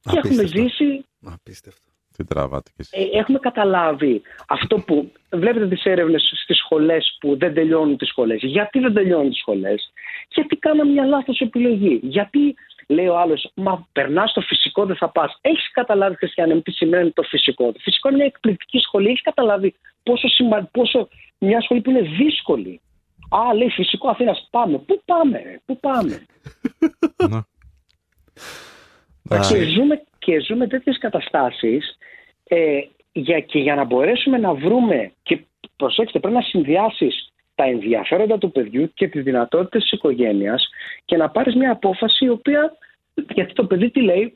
Και 0.00 0.16
έχουμε 0.18 0.34
Απίστευτο. 0.42 0.60
ζήσει; 0.68 1.04
Απίστευτο. 1.24 1.88
Τι 2.16 2.24
τραβάτε 2.24 2.70
κι 2.76 2.80
εσείς. 2.80 3.12
ε, 3.12 3.18
έχουμε 3.18 3.38
καταλάβει 3.38 4.22
αυτό 4.48 4.76
που 4.78 5.12
βλέπετε 5.32 5.68
τις 5.68 5.84
έρευνες 5.84 6.32
στις 6.42 6.56
σχολές 6.58 7.16
που 7.20 7.36
δεν 7.38 7.54
τελειώνουν 7.54 7.96
τις 7.96 8.08
σχολές. 8.08 8.40
Γιατί 8.42 8.78
δεν 8.78 8.92
τελειώνουν 8.94 9.28
τις 9.28 9.38
σχολές; 9.38 9.92
Γιατί 10.28 10.56
κάναμε 10.56 10.90
μια 10.90 11.04
λάθος 11.04 11.40
επιλογή. 11.40 12.00
Γιατί 12.02 12.54
λέει 12.88 13.06
ο 13.06 13.18
άλλος, 13.18 13.50
μα 13.54 13.88
περνάς 13.92 14.30
στο 14.30 14.40
φυσικό 14.40 14.86
δεν 14.86 14.96
θα 14.96 15.08
πας. 15.10 15.38
Έχεις 15.40 15.70
καταλάβει 15.72 16.16
Χριστιανέ 16.16 16.54
μου 16.54 16.62
τι 16.62 16.70
σημαίνει 16.70 17.10
το 17.10 17.22
φυσικό. 17.22 17.72
Το 17.72 17.78
φυσικό 17.82 18.08
είναι 18.08 18.16
μια 18.16 18.26
εκπληκτική 18.26 18.78
σχολή. 18.78 19.08
Έχεις 19.08 19.22
καταλάβει 19.22 19.74
πόσο, 20.02 20.28
σημα... 20.28 20.68
πόσο 20.72 21.08
μια 21.38 21.60
σχολή 21.60 21.80
που 21.80 21.90
είναι 21.90 22.00
δύσκολη. 22.00 22.80
Α, 23.28 23.54
λέει 23.54 23.68
φυσικό 23.70 24.08
Αθήνας, 24.08 24.48
πάμε. 24.50 24.78
Πού 24.78 25.02
πάμε, 25.04 25.38
ρε, 25.38 25.60
πού 25.64 25.80
πάμε. 25.80 26.26
Ναι. 28.34 29.38
Και 29.38 29.54
Εντάξει. 29.54 29.64
ζούμε, 29.64 30.02
και 30.18 30.40
ζούμε 30.40 30.66
τέτοιες 30.66 30.98
καταστάσεις 30.98 31.98
ε, 32.44 32.80
για, 33.12 33.40
και 33.40 33.58
για 33.58 33.74
να 33.74 33.84
μπορέσουμε 33.84 34.38
να 34.38 34.54
βρούμε 34.54 35.12
και 35.22 35.44
προσέξτε 35.76 36.18
πρέπει 36.18 36.34
να 36.34 36.42
συνδυάσεις 36.42 37.32
τα 37.54 37.64
ενδιαφέροντα 37.64 38.38
του 38.38 38.52
παιδιού 38.52 38.90
και 38.94 39.08
τις 39.08 39.22
δυνατότητες 39.22 39.82
της 39.82 39.92
οικογένειας 39.92 40.68
και 41.04 41.16
να 41.16 41.30
πάρεις 41.30 41.54
μια 41.54 41.70
απόφαση 41.70 42.24
η 42.24 42.28
οποία, 42.28 42.76
γιατί 43.34 43.52
το 43.52 43.64
παιδί 43.64 43.90
τι 43.90 44.00
λέει, 44.00 44.34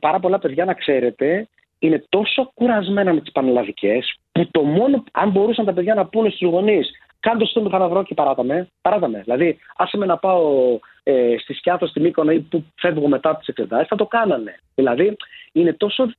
πάρα 0.00 0.20
πολλά 0.20 0.38
παιδιά 0.38 0.64
να 0.64 0.74
ξέρετε, 0.74 1.48
είναι 1.78 2.04
τόσο 2.08 2.50
κουρασμένα 2.54 3.12
με 3.12 3.20
τις 3.20 3.32
πανελλαδικές 3.32 4.18
που 4.32 4.48
το 4.50 4.62
μόνο, 4.62 5.04
αν 5.12 5.30
μπορούσαν 5.30 5.64
τα 5.64 5.72
παιδιά 5.72 5.94
να 5.94 6.06
πούνε 6.06 6.28
στους 6.28 6.50
γονείς 6.50 6.90
κάντε 7.20 7.44
στο 7.46 7.60
μηχαναυρό 7.62 8.02
και 8.02 8.14
παράτα 8.14 8.42
με, 8.42 8.68
παράτα 8.82 9.08
με. 9.08 9.20
Δηλαδή, 9.20 9.58
άσε 9.76 9.96
με 9.96 10.06
να 10.06 10.16
πάω 10.16 10.78
ε, 11.02 11.34
στη 11.38 11.52
Σκιάθο, 11.54 11.86
στη 11.86 12.00
Μύκονο 12.00 12.30
ή 12.32 12.40
που 12.40 12.64
φεύγω 12.74 13.08
μετά 13.08 13.36
τις 13.36 13.46
εξετάσεις, 13.48 13.88
θα 13.88 13.96
το 13.96 14.06
κάνανε. 14.06 14.58
Δηλαδή, 14.74 15.16
είναι 15.52 15.72
τόσο 15.72 16.12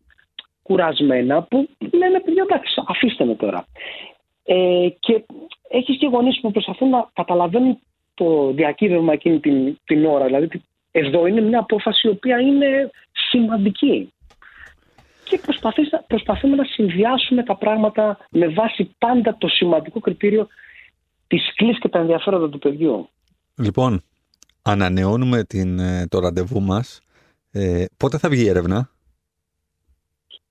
κουρασμένα 0.64 1.42
που 1.44 1.70
λένε 1.92 2.20
παιδιά 2.20 2.44
εντάξει 2.50 2.82
αφήστε 2.88 3.26
με 3.26 3.36
τώρα. 3.36 3.66
Ε, 4.46 4.88
και 5.00 5.24
έχεις 5.70 5.98
και 5.98 6.08
γονείς 6.08 6.40
που 6.40 6.52
προσπαθούν 6.52 6.90
να 6.90 7.10
καταλαβαίνουν 7.14 7.80
το 8.14 8.52
διακύβευμα 8.52 9.14
εκείνη 9.14 9.40
την, 9.40 9.78
την 9.86 10.06
ώρα. 10.06 10.26
Δηλαδή 10.26 10.48
τι- 10.48 10.62
εδώ 10.92 11.26
είναι 11.26 11.42
μια 11.42 11.60
απόφαση 11.60 12.08
η 12.08 12.10
οποία 12.12 12.40
είναι 12.40 12.90
σημαντική. 13.12 14.14
Και 15.24 15.40
προσπαθείς 15.46 15.92
να- 15.92 16.04
προσπαθούμε 16.08 16.56
να 16.56 16.64
συνδυάσουμε 16.64 17.44
τα 17.44 17.56
πράγματα 17.56 18.18
με 18.30 18.48
βάση 18.48 18.96
πάντα 18.98 19.36
το 19.38 19.48
σημαντικό 19.48 20.00
κριτήριο 20.00 20.48
της 21.30 21.54
κλής 21.56 21.80
και 21.80 21.90
τα 21.90 22.00
ενδιαφέροντα 22.00 22.50
του 22.50 22.60
παιδιού. 22.60 23.10
Λοιπόν, 23.56 24.02
ανανεώνουμε 24.62 25.44
την, 25.44 25.80
ε, 25.80 26.06
το 26.10 26.20
ραντεβού 26.20 26.62
μας. 26.62 27.00
Ε, 27.52 27.86
πότε 27.98 28.18
θα 28.18 28.30
βγει 28.30 28.44
η 28.44 28.50
έρευνα; 28.50 28.90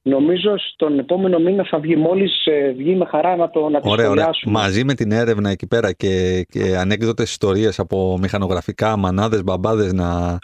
Νομίζω 0.08 0.58
στον 0.72 0.98
επόμενο 0.98 1.38
μήνα 1.38 1.64
θα 1.64 1.78
βγει 1.78 1.96
μόλις 1.96 2.46
ε, 2.46 2.72
βγει 2.76 2.94
με 2.94 3.04
χαρά 3.04 3.36
να 3.36 3.50
το 3.50 3.68
να 3.68 3.80
τη 3.80 3.88
Ωραία, 3.88 4.10
ωραία. 4.10 4.22
σχολιάσουμε. 4.22 4.52
Μαζί 4.52 4.84
με 4.84 4.94
την 4.94 5.12
έρευνα 5.12 5.50
εκεί 5.50 5.66
πέρα 5.66 5.92
και, 5.92 6.42
και 6.48 6.76
ανέκδοτες 6.76 7.30
ιστορίες 7.30 7.78
από 7.78 8.18
μηχανογραφικά, 8.20 8.96
μανάδες, 8.96 9.44
μπαμπάδες 9.44 9.92
να, 9.92 10.38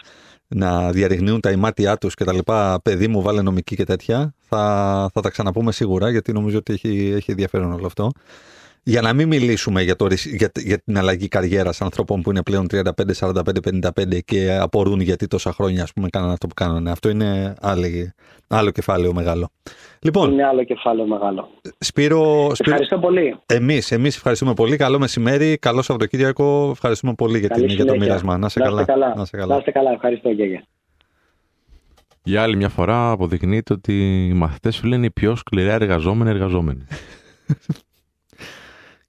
να 0.47 0.91
διαρριγνύουν 0.91 1.39
τα 1.39 1.51
ημάτια 1.51 1.97
τους 1.97 2.13
και 2.13 2.23
τα 2.23 2.33
λοιπά, 2.33 2.79
παιδί 2.83 3.07
μου, 3.07 3.21
βάλε 3.21 3.41
νομική 3.41 3.75
και 3.75 3.83
τέτοια, 3.83 4.33
θα, 4.39 5.09
θα 5.13 5.21
τα 5.21 5.29
ξαναπούμε 5.29 5.71
σίγουρα 5.71 6.09
γιατί 6.09 6.31
νομίζω 6.31 6.57
ότι 6.57 6.73
έχει, 6.73 7.13
έχει 7.15 7.31
ενδιαφέρον 7.31 7.71
όλο 7.71 7.85
αυτό. 7.85 8.11
Για 8.87 9.01
να 9.01 9.13
μην 9.13 9.27
μιλήσουμε 9.27 9.81
για, 9.81 9.95
το, 9.95 10.07
για, 10.25 10.51
για 10.55 10.77
την 10.77 10.97
αλλαγή 10.97 11.27
καριέρας 11.27 11.81
ανθρώπων 11.81 12.21
που 12.21 12.29
είναι 12.29 12.43
πλέον 12.43 12.65
35, 12.71 12.83
45, 13.19 13.41
55 13.89 14.19
και 14.25 14.57
απορούν 14.61 14.99
γιατί 14.99 15.27
τόσα 15.27 15.51
χρόνια 15.51 15.83
ας 15.83 15.93
πούμε, 15.93 16.09
κάνανε 16.09 16.31
αυτό 16.31 16.47
που 16.47 16.53
κάνανε. 16.53 16.91
Αυτό 16.91 17.09
είναι 17.09 17.53
άλλη, 17.61 18.13
άλλο 18.47 18.71
κεφάλαιο 18.71 19.13
μεγάλο. 19.13 19.49
Λοιπόν, 20.01 20.31
είναι 20.31 20.45
άλλο 20.45 20.63
κεφάλαιο 20.63 21.07
μεγάλο. 21.07 21.49
Σπύρο, 21.77 22.51
Σπύρο 22.55 22.71
ευχαριστώ 22.71 22.99
πολύ. 22.99 23.37
Εμείς 23.45 23.91
εμείς 23.91 24.15
ευχαριστούμε 24.15 24.53
πολύ. 24.53 24.77
Καλό 24.77 24.99
μεσημέρι, 24.99 25.57
καλό 25.57 25.81
Σαββατοκύριακο. 25.81 26.69
Ευχαριστούμε 26.71 27.13
πολύ 27.13 27.39
για, 27.39 27.49
την, 27.49 27.65
για 27.65 27.85
το 27.85 27.95
μοίρασμα. 27.97 28.37
Να 28.37 28.49
σε 28.49 28.59
καλά. 28.59 28.85
καλά. 28.85 29.13
Να 29.15 29.25
σε 29.25 29.37
καλά. 29.37 29.55
Να 29.55 29.71
καλά. 29.71 29.91
Ευχαριστώ, 29.91 30.29
Γέγε. 30.29 30.63
Για 32.23 32.41
άλλη 32.41 32.55
μια 32.55 32.69
φορά 32.69 33.11
αποδεικνύεται 33.11 33.73
ότι 33.73 34.27
οι 34.27 34.33
μαθητές 34.33 34.75
σου 34.75 34.87
λένε 34.87 35.05
οι 35.05 35.11
πιο 35.11 35.35
σκληρά 35.35 35.73
εργαζόμενοι 35.73 36.29
εργαζόμενοι. 36.29 36.85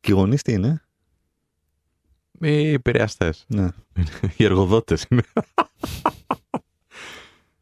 Και 0.06 0.12
οι 0.12 0.14
γονείς 0.14 0.42
τι 0.42 0.52
είναι; 0.52 0.82
Οι 2.40 2.72
επηρεαστές. 2.72 3.44
Ναι. 3.48 3.68
οι 4.36 4.44
εργοδότες 4.44 5.06
είναι. 5.10 5.22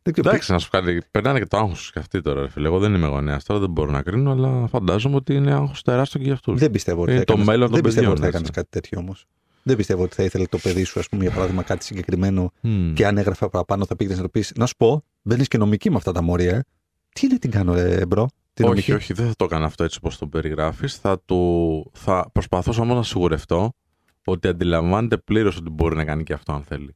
Εντάξει, 0.03 0.53
να 0.53 0.59
σου 0.59 0.71
κάνει. 0.71 0.99
Περνάνε 1.11 1.39
και 1.39 1.47
το 1.47 1.57
άγχος 1.57 1.91
και 1.93 1.99
αυτοί 1.99 2.21
τώρα. 2.21 2.49
Φίλε. 2.49 2.67
Εγώ 2.67 2.79
δεν 2.79 2.95
είμαι 2.95 3.07
γονέας 3.07 3.45
τώρα, 3.45 3.61
δεν 3.61 3.71
μπορώ 3.71 3.91
να 3.91 4.03
κρίνω, 4.03 4.31
αλλά 4.31 4.67
φαντάζομαι 4.67 5.17
ότι 5.17 5.35
είναι 5.35 5.53
άγχος 5.53 5.83
τεράστιο 5.83 6.21
και 6.21 6.25
για 6.25 6.35
αυτούς. 6.35 6.59
Δεν 6.59 6.71
πιστεύω 6.71 7.03
ότι 7.03 7.17
θα 7.17 7.25
το 7.25 7.37
μέλλον 7.37 7.71
δεν 7.71 7.81
πιστεύω 7.81 8.11
ότι 8.11 8.21
θα 8.21 8.27
έκανες 8.27 8.51
κάτι 8.51 8.69
τέτοιο 8.71 8.99
όμως. 8.99 9.27
Δεν 9.63 9.77
πιστεύω 9.77 10.03
ότι 10.03 10.15
θα 10.15 10.23
ήθελε 10.23 10.45
το 10.47 10.59
παιδί 10.59 10.85
σου, 10.85 10.99
ας 10.99 11.09
πούμε, 11.09 11.23
για 11.23 11.33
παράδειγμα, 11.33 11.63
κάτι 11.63 11.85
συγκεκριμένο 11.85 12.53
mm. 12.63 12.93
και 12.95 13.07
αν 13.07 13.19
έγραφε 13.19 13.49
παραπάνω 13.49 13.87
θα 13.87 13.97
πήγαινε 13.97 14.17
να 14.17 14.23
το 14.23 14.29
πεις. 14.29 14.53
Να 14.57 14.67
σου 14.67 14.77
πω, 14.77 15.05
μπαίνει 15.23 15.45
και 15.45 15.59
νομική 15.59 15.91
με 15.91 15.97
αυτά 15.97 16.13
τα 16.13 16.23
μόρια, 16.23 16.55
ε. 16.55 16.65
Τι 17.13 17.27
είναι 17.27 17.39
την 17.39 17.51
κάνω, 17.51 17.75
ε, 17.75 18.07
bro; 18.07 18.29
Την 18.55 18.65
όχι, 18.65 18.93
όχι, 18.93 19.13
δεν 19.13 19.27
θα 19.27 19.35
το 19.37 19.45
έκανα 19.45 19.65
αυτό 19.65 19.85
έτσι 19.85 19.99
όπως 20.01 20.19
το 20.19 20.27
περιγράφεις. 20.27 20.97
Θα, 20.97 21.23
το... 21.25 21.37
θα 21.93 22.31
προσπαθώ 22.33 22.83
όμως 22.83 22.95
να 22.95 23.03
σιγουρευτώ 23.03 23.73
ότι 24.25 24.49
αντιλαμβάνεται 24.49 25.17
πλήρως 25.17 25.57
ότι 25.57 25.71
μπορεί 25.71 25.97
να 25.97 26.05
κάνει 26.05 26.23
και 26.23 26.33
αυτό 26.33 26.53
αν 26.53 26.63
θέλει. 26.63 26.95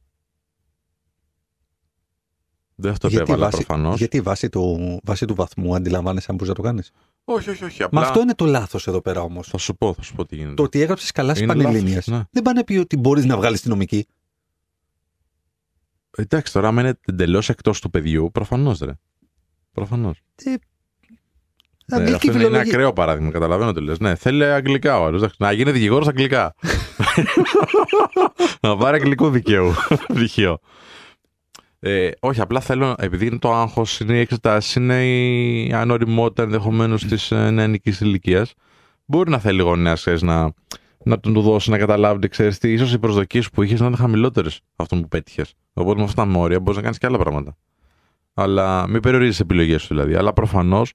Δεν 2.75 2.91
θα 2.93 2.97
το 2.97 3.07
επέβαλα 3.07 3.49
προφανώς. 3.49 3.97
Γιατί 3.97 4.21
βάσει 4.21 4.49
του, 4.49 4.99
βάσει 5.03 5.25
του 5.25 5.35
βαθμού 5.35 5.75
αντιλαμβάνεσαι 5.75 6.27
αν 6.29 6.35
μπορείς 6.35 6.49
να 6.49 6.55
το 6.55 6.61
κάνεις; 6.61 6.91
Όχι, 7.23 7.49
όχι, 7.49 7.63
όχι. 7.63 7.83
Απλά... 7.83 7.99
Μα 7.99 8.07
αυτό 8.07 8.21
είναι 8.21 8.33
το 8.33 8.45
λάθος 8.45 8.87
εδώ 8.87 9.01
πέρα 9.01 9.21
όμως. 9.21 9.47
Θα 9.47 9.57
σου 9.57 9.75
πω, 9.75 9.93
θα 9.93 10.01
σου 10.01 10.15
πω 10.15 10.25
τι 10.25 10.35
γίνεται. 10.35 10.53
Το 10.53 10.63
ότι 10.63 10.81
έγραψες 10.81 11.11
καλά 11.11 11.35
στις 11.35 11.47
πανελίνε. 11.47 12.01
Ναι. 12.05 12.23
Δεν 12.31 12.43
πάνε 12.43 12.63
πει 12.63 12.77
ότι 12.77 12.97
μπορείς 12.97 13.25
να 13.25 13.37
βγάλεις 13.37 13.61
τη 13.61 13.69
νομική. 13.69 14.07
Εντάξει, 16.11 16.53
τώρα, 16.53 16.67
άμα 16.67 16.81
είναι 16.81 16.99
εντελώς 17.05 17.49
εκτός 17.49 17.81
του 17.81 17.89
παιδιού, 17.89 18.29
προφανώς 18.31 18.79
ρε. 18.79 18.93
Προφανώς. 19.71 20.21
Ε, 20.35 20.53
ναι, 21.97 22.11
αυτό 22.11 22.31
είναι, 22.31 22.43
ένα 22.43 22.59
ακραίο 22.59 22.93
παράδειγμα, 22.93 23.31
καταλαβαίνω 23.31 23.71
τι 23.71 23.81
λες. 23.81 23.99
Ναι, 23.99 24.15
θέλει 24.15 24.45
αγγλικά 24.45 24.99
ο 24.99 25.05
άλλος. 25.05 25.23
Να 25.37 25.51
γίνει 25.51 25.71
δικηγόρος 25.71 26.07
αγγλικά. 26.07 26.55
να 28.61 28.77
πάρει 28.77 28.95
αγγλικό 28.95 29.29
δικαίου. 29.29 29.73
Δικαιό. 30.09 30.59
Ε, 31.79 32.09
όχι, 32.19 32.41
απλά 32.41 32.59
θέλω, 32.59 32.95
επειδή 32.97 33.25
είναι 33.25 33.37
το 33.37 33.53
άγχος, 33.53 33.99
είναι 33.99 34.13
η 34.13 34.19
εξετάσει, 34.19 34.79
είναι 34.79 35.05
η 35.05 35.73
ανοριμότητα 35.73 36.43
ενδεχομένως 36.43 37.05
της 37.05 37.31
ε, 37.31 37.49
νεανικής 37.49 37.99
ηλικίας. 37.99 38.53
Μπορεί 39.05 39.29
να 39.29 39.39
θέλει 39.39 39.61
γονέα, 39.61 39.97
να, 40.19 40.53
να 41.03 41.19
τον 41.19 41.33
του 41.33 41.41
δώσει 41.41 41.69
να 41.69 41.77
καταλάβει, 41.77 42.27
ξέρεις 42.27 42.57
τι, 42.57 42.71
ίσως 42.71 42.93
οι 42.93 42.99
προσδοκίες 42.99 43.49
που 43.49 43.63
είχες 43.63 43.79
να 43.79 43.85
είναι 43.87 43.95
χαμηλότερες 43.95 44.61
αυτών 44.75 45.01
που 45.01 45.07
πέτυχες. 45.07 45.53
Οπότε 45.73 45.99
με 45.99 46.05
αυτά 46.05 46.23
τα 46.23 46.27
μόρια 46.29 46.59
μπορείς 46.59 46.75
να 46.75 46.81
κάνεις 46.81 46.97
και 46.97 47.05
άλλα 47.05 47.17
πράγματα. 47.17 47.57
Αλλά 48.33 48.87
μην 48.87 49.01
περιορίζεις 49.01 49.35
τις 49.35 49.45
επιλογές 49.45 49.81
σου 49.81 49.87
δηλαδή. 49.87 50.15
Αλλά 50.15 50.33
προφανώς 50.33 50.93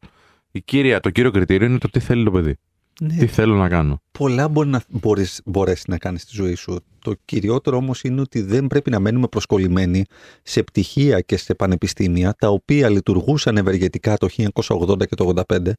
το 1.00 1.10
κύριο 1.10 1.30
κριτήριο 1.30 1.66
είναι 1.66 1.78
το 1.78 1.88
τι 1.88 2.00
θέλει 2.00 2.24
το 2.24 2.30
παιδί. 2.30 2.56
Ναι. 3.00 3.16
Τι 3.16 3.26
θέλω 3.26 3.54
να 3.54 3.68
κάνω. 3.68 4.02
Πολλά 4.12 4.48
μπορεί 4.48 4.68
να 4.68 4.82
μπορείς, 4.88 5.40
μπορέσει 5.44 5.84
να 5.88 5.98
κάνεις 5.98 6.22
στη 6.22 6.30
ζωή 6.34 6.54
σου. 6.54 6.80
Το 6.98 7.14
κυριότερο 7.24 7.76
όμως 7.76 8.02
είναι 8.02 8.20
ότι 8.20 8.42
δεν 8.42 8.66
πρέπει 8.66 8.90
να 8.90 9.00
μένουμε 9.00 9.26
προσκολλημένοι 9.28 10.04
σε 10.42 10.62
πτυχία 10.62 11.20
και 11.20 11.36
σε 11.36 11.54
πανεπιστήμια 11.54 12.34
τα 12.38 12.48
οποία 12.48 12.88
λειτουργούσαν 12.88 13.56
ευεργετικά 13.56 14.16
το 14.16 14.28
1980 14.36 15.06
και 15.06 15.14
το 15.14 15.44
1985 15.48 15.72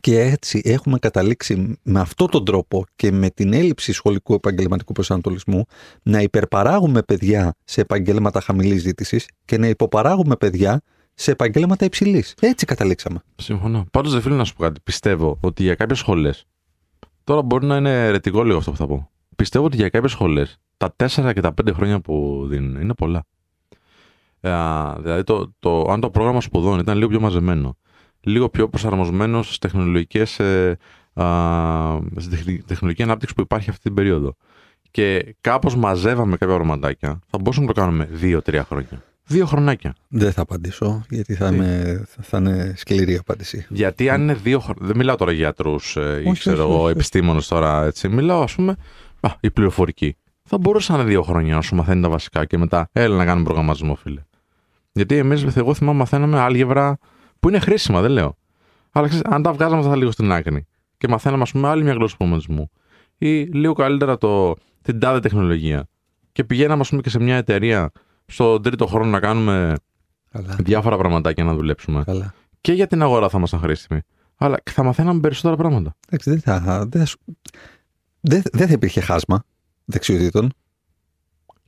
και 0.00 0.20
έτσι 0.20 0.60
έχουμε 0.64 0.98
καταλήξει 0.98 1.78
με 1.82 2.00
αυτόν 2.00 2.30
τον 2.30 2.44
τρόπο 2.44 2.84
και 2.96 3.12
με 3.12 3.30
την 3.30 3.52
έλλειψη 3.52 3.92
σχολικού 3.92 4.34
επαγγελματικού 4.34 4.92
προσανατολισμού 4.92 5.64
να 6.02 6.20
υπερπαράγουμε 6.20 7.02
παιδιά 7.02 7.54
σε 7.64 7.80
επαγγέλματα 7.80 8.40
χαμηλής 8.40 8.82
ζήτησης 8.82 9.26
και 9.44 9.58
να 9.58 9.66
υποπαράγουμε 9.66 10.36
παιδιά 10.36 10.82
σε 11.14 11.30
επαγγέλματα 11.30 11.84
υψηλής. 11.84 12.34
Έτσι 12.40 12.66
καταλήξαμε. 12.66 13.22
Συμφωνώ. 13.36 13.86
Πάντως, 13.90 14.12
δεν 14.12 14.22
θέλω 14.22 14.34
να 14.34 14.44
σου 14.44 14.54
πω 14.54 14.62
κάτι. 14.62 14.80
Πιστεύω 14.84 15.38
ότι 15.40 15.62
για 15.62 15.74
κάποιες 15.74 15.98
σχολές. 15.98 16.44
Τώρα 17.24 17.42
μπορεί 17.42 17.66
να 17.66 17.76
είναι 17.76 18.06
ερετικό 18.06 18.44
λίγο 18.44 18.58
αυτό 18.58 18.70
που 18.70 18.76
θα 18.76 18.86
πω. 18.86 19.10
Πιστεύω 19.36 19.64
ότι 19.64 19.76
για 19.76 19.88
κάποιες 19.88 20.10
σχολές 20.10 20.60
τα 20.76 20.94
4 20.96 21.32
και 21.34 21.40
τα 21.40 21.54
5 21.62 21.72
χρόνια 21.74 22.00
που 22.00 22.44
δίνουν 22.48 22.80
είναι 22.80 22.94
πολλά. 22.94 23.24
Ε, 24.40 24.50
δηλαδή, 24.98 25.24
το, 25.24 25.52
το, 25.58 25.90
αν 25.90 26.00
το 26.00 26.10
πρόγραμμα 26.10 26.40
σπουδών 26.40 26.78
ήταν 26.78 26.96
λίγο 26.96 27.08
πιο 27.08 27.20
μαζεμένο, 27.20 27.76
λίγο 28.20 28.48
πιο 28.48 28.68
προσαρμοσμένος 28.68 29.46
στις 29.46 29.58
τεχνολογικές. 29.58 30.38
Ε, 30.38 30.78
στη 32.16 32.62
τεχνολογική 32.66 33.02
ανάπτυξη 33.02 33.34
που 33.34 33.40
υπάρχει 33.40 33.70
αυτή 33.70 33.82
την 33.82 33.94
περίοδο. 33.94 34.36
Και 34.90 35.36
κάπως 35.40 35.76
μαζεύαμε 35.76 36.36
κάποια 36.36 36.54
ορματάκια, 36.54 37.18
θα 37.26 37.38
μπορούσαμε 37.38 37.66
να 37.66 37.72
το 37.72 37.80
κάνουμε 37.80 38.08
2-3 38.20 38.62
χρόνια. 38.66 39.02
Δύο 39.24 39.46
χρονάκια. 39.46 39.94
Δεν 40.08 40.32
θα 40.32 40.42
απαντήσω, 40.42 41.04
γιατί 41.08 41.34
θα, 41.34 41.48
είμαι, 41.48 42.02
θα 42.20 42.38
είναι 42.38 42.74
σκληρή 42.76 43.16
απάντηση. 43.16 43.66
Γιατί 43.68 44.10
αν 44.10 44.20
είναι 44.20 44.34
δύο 44.34 44.60
χρόνια. 44.60 44.86
Δεν 44.86 44.96
μιλάω 44.96 45.16
τώρα 45.16 45.32
για 45.32 45.44
γιατρούς 45.44 45.96
ε, 45.96 46.22
ή 46.26 46.32
ξέρω 46.32 46.62
εγώ, 46.62 46.88
επιστήμονες 46.88 47.48
τώρα 47.48 47.84
έτσι. 47.84 48.08
Μιλάω, 48.08 48.42
ας 48.42 48.54
πούμε, 48.54 48.76
α, 49.20 49.30
η 49.40 49.50
πληροφορική. 49.50 50.16
Θα 50.42 50.58
μπορούσε 50.58 50.92
να 50.92 50.98
είναι 50.98 51.08
δύο 51.08 51.22
χρόνια 51.22 51.58
όσο 51.58 51.74
μαθαίνει 51.74 52.02
τα 52.02 52.08
βασικά 52.08 52.44
και 52.44 52.58
μετά 52.58 52.88
έλα 52.92 53.16
να 53.16 53.24
κάνουμε 53.24 53.44
προγραμματισμό, 53.44 53.94
φίλε. 53.94 54.20
Γιατί 54.92 55.16
εμείς, 55.16 55.56
εγώ 55.56 55.74
θυμάμαι, 55.74 55.98
μαθαίναμε 55.98 56.38
άλγευρα 56.38 56.98
που 57.40 57.48
είναι 57.48 57.58
χρήσιμα, 57.58 58.00
δεν 58.00 58.10
λέω. 58.10 58.36
Αλλά 58.92 59.08
ξέρεις, 59.08 59.26
αν 59.30 59.42
τα 59.42 59.52
βγάζαμε 59.52 59.80
αυτά 59.80 59.96
λίγο 59.96 60.10
στην 60.10 60.32
άκρη 60.32 60.66
και 60.98 61.08
μαθαίναμε, 61.08 61.42
ας 61.42 61.50
πούμε, 61.52 61.68
άλλη 61.68 61.82
μια 61.82 61.92
γλώσσα 61.92 62.16
προγραμματισμού 62.16 62.70
ή 63.18 63.42
λίγο 63.42 63.72
καλύτερα 63.72 64.18
το, 64.18 64.54
την 64.82 64.98
τάδε 64.98 65.20
τεχνολογία 65.20 65.88
και 66.32 66.44
πηγαίναμε, 66.44 66.80
ας 66.80 66.88
πούμε, 66.88 67.02
και 67.02 67.10
σε 67.10 67.20
μια 67.20 67.36
εταιρεία 67.36 67.90
στον 68.32 68.62
τρίτο 68.62 68.86
χρόνο 68.86 69.10
να 69.10 69.20
κάνουμε 69.20 69.74
Καλά. 70.30 70.56
διάφορα 70.58 70.96
πραγματάκια 70.96 71.44
να 71.44 71.54
δουλέψουμε. 71.54 72.04
Καλά. 72.04 72.34
Και 72.60 72.72
για 72.72 72.86
την 72.86 73.02
αγορά 73.02 73.28
θα 73.28 73.38
ήμασταν 73.38 73.60
χρήσιμοι. 73.60 74.00
Αλλά 74.36 74.62
θα 74.70 74.82
μαθαίναμε 74.82 75.20
περισσότερα 75.20 75.56
πράγματα. 75.56 75.96
Εντάξει, 76.06 76.30
δεν 76.30 76.40
θα, 76.40 76.86
δεν 76.88 77.06
θα, 77.06 77.16
δεν, 78.20 78.42
δεν 78.52 78.66
θα 78.66 78.72
υπήρχε 78.72 79.00
χάσμα 79.00 79.44
δεξιοτήτων. 79.84 80.52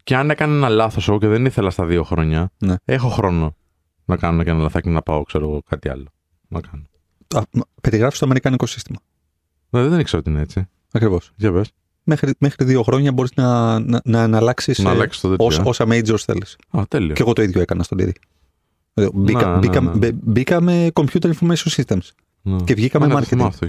Και 0.03 0.17
αν 0.17 0.31
έκανε 0.31 0.55
ένα 0.55 0.69
λάθος 0.69 1.09
εγώ 1.09 1.19
και 1.19 1.27
δεν 1.29 1.45
ήθελα 1.45 1.71
στα 1.71 1.85
δύο 1.85 2.03
χρόνια, 2.03 2.51
ναι. 2.59 2.75
έχω 2.85 3.09
χρόνο 3.09 3.57
να 4.05 4.17
κάνω 4.17 4.43
και 4.43 4.51
ένα 4.51 4.59
λαθάκι 4.63 4.89
να 4.89 5.03
πάω, 5.03 5.23
ξέρω 5.23 5.49
εγώ, 5.49 5.63
κάτι 5.69 5.89
άλλο. 5.89 6.07
Να 6.49 6.61
κάνω. 6.61 6.85
Περιγράφεις 7.81 8.19
το 8.19 8.25
αμερικάνικο 8.25 8.67
σύστημα. 8.67 8.99
Δεν, 9.71 9.89
δεν 9.89 10.01
ήξερα 10.01 10.19
ότι 10.19 10.31
είναι 10.31 10.41
έτσι. 10.41 10.69
Ακριβώς. 10.93 11.33
Για 11.37 11.53
πες 11.53 11.73
μέχρι, 12.05 12.35
μέχρι 12.39 12.65
δύο 12.65 12.83
χρόνια 12.83 13.13
μπορείς 13.13 13.31
να, 13.35 13.79
να, 13.79 14.01
να, 14.05 14.27
να 14.27 14.37
αλλάξεις 14.37 14.85
όσα 15.65 15.85
majors 15.89 16.19
θέλεις. 16.25 16.57
Α, 16.71 16.83
τέλειος. 16.89 17.17
Και 17.17 17.23
εγώ 17.23 17.33
το 17.33 17.43
ίδιο 17.43 17.61
έκανα 17.61 17.83
στον 17.83 17.99
Τίδη. 17.99 18.13
Μπήκα, 19.13 19.47
να, 19.47 19.59
μπήκα, 19.59 19.81
ναι, 19.81 19.91
ναι. 19.95 20.13
μπήκα, 20.13 20.61
με 20.61 20.91
computer 20.95 21.31
information 21.33 21.69
systems 21.77 22.09
ναι. 22.43 22.57
και 22.65 22.75
βγήκα 22.75 23.01
με 23.01 23.15
marketing. 23.15 23.41
Αυτό 23.41 23.67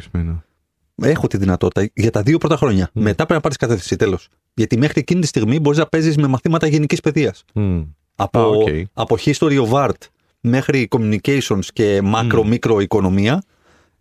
Έχω 0.95 1.27
τη 1.27 1.37
δυνατότητα 1.37 1.91
για 1.93 2.11
τα 2.11 2.21
δύο 2.21 2.37
πρώτα 2.37 2.57
χρόνια. 2.57 2.87
Mm. 2.87 2.91
Μετά 2.93 3.15
πρέπει 3.15 3.33
να 3.33 3.39
πάρεις 3.39 3.57
κατεύθυνση 3.57 3.95
τέλος. 3.95 4.29
Γιατί 4.53 4.77
μέχρι 4.77 4.99
εκείνη 4.99 5.21
τη 5.21 5.27
στιγμή 5.27 5.59
μπορείς 5.59 5.79
να 5.79 5.87
παίζεις 5.87 6.17
με 6.17 6.27
μαθήματα 6.27 6.67
γενικής 6.67 6.99
παιδείας. 7.01 7.45
Mm. 7.53 7.87
Από, 8.15 8.63
ah, 8.65 8.69
okay. 8.69 8.83
από 8.93 9.17
history 9.19 9.65
of 9.65 9.69
art 9.69 10.07
μέχρι 10.39 10.87
communications 10.91 11.65
και 11.73 12.01
macro-micro 12.13 12.81
οικονομία 12.81 13.43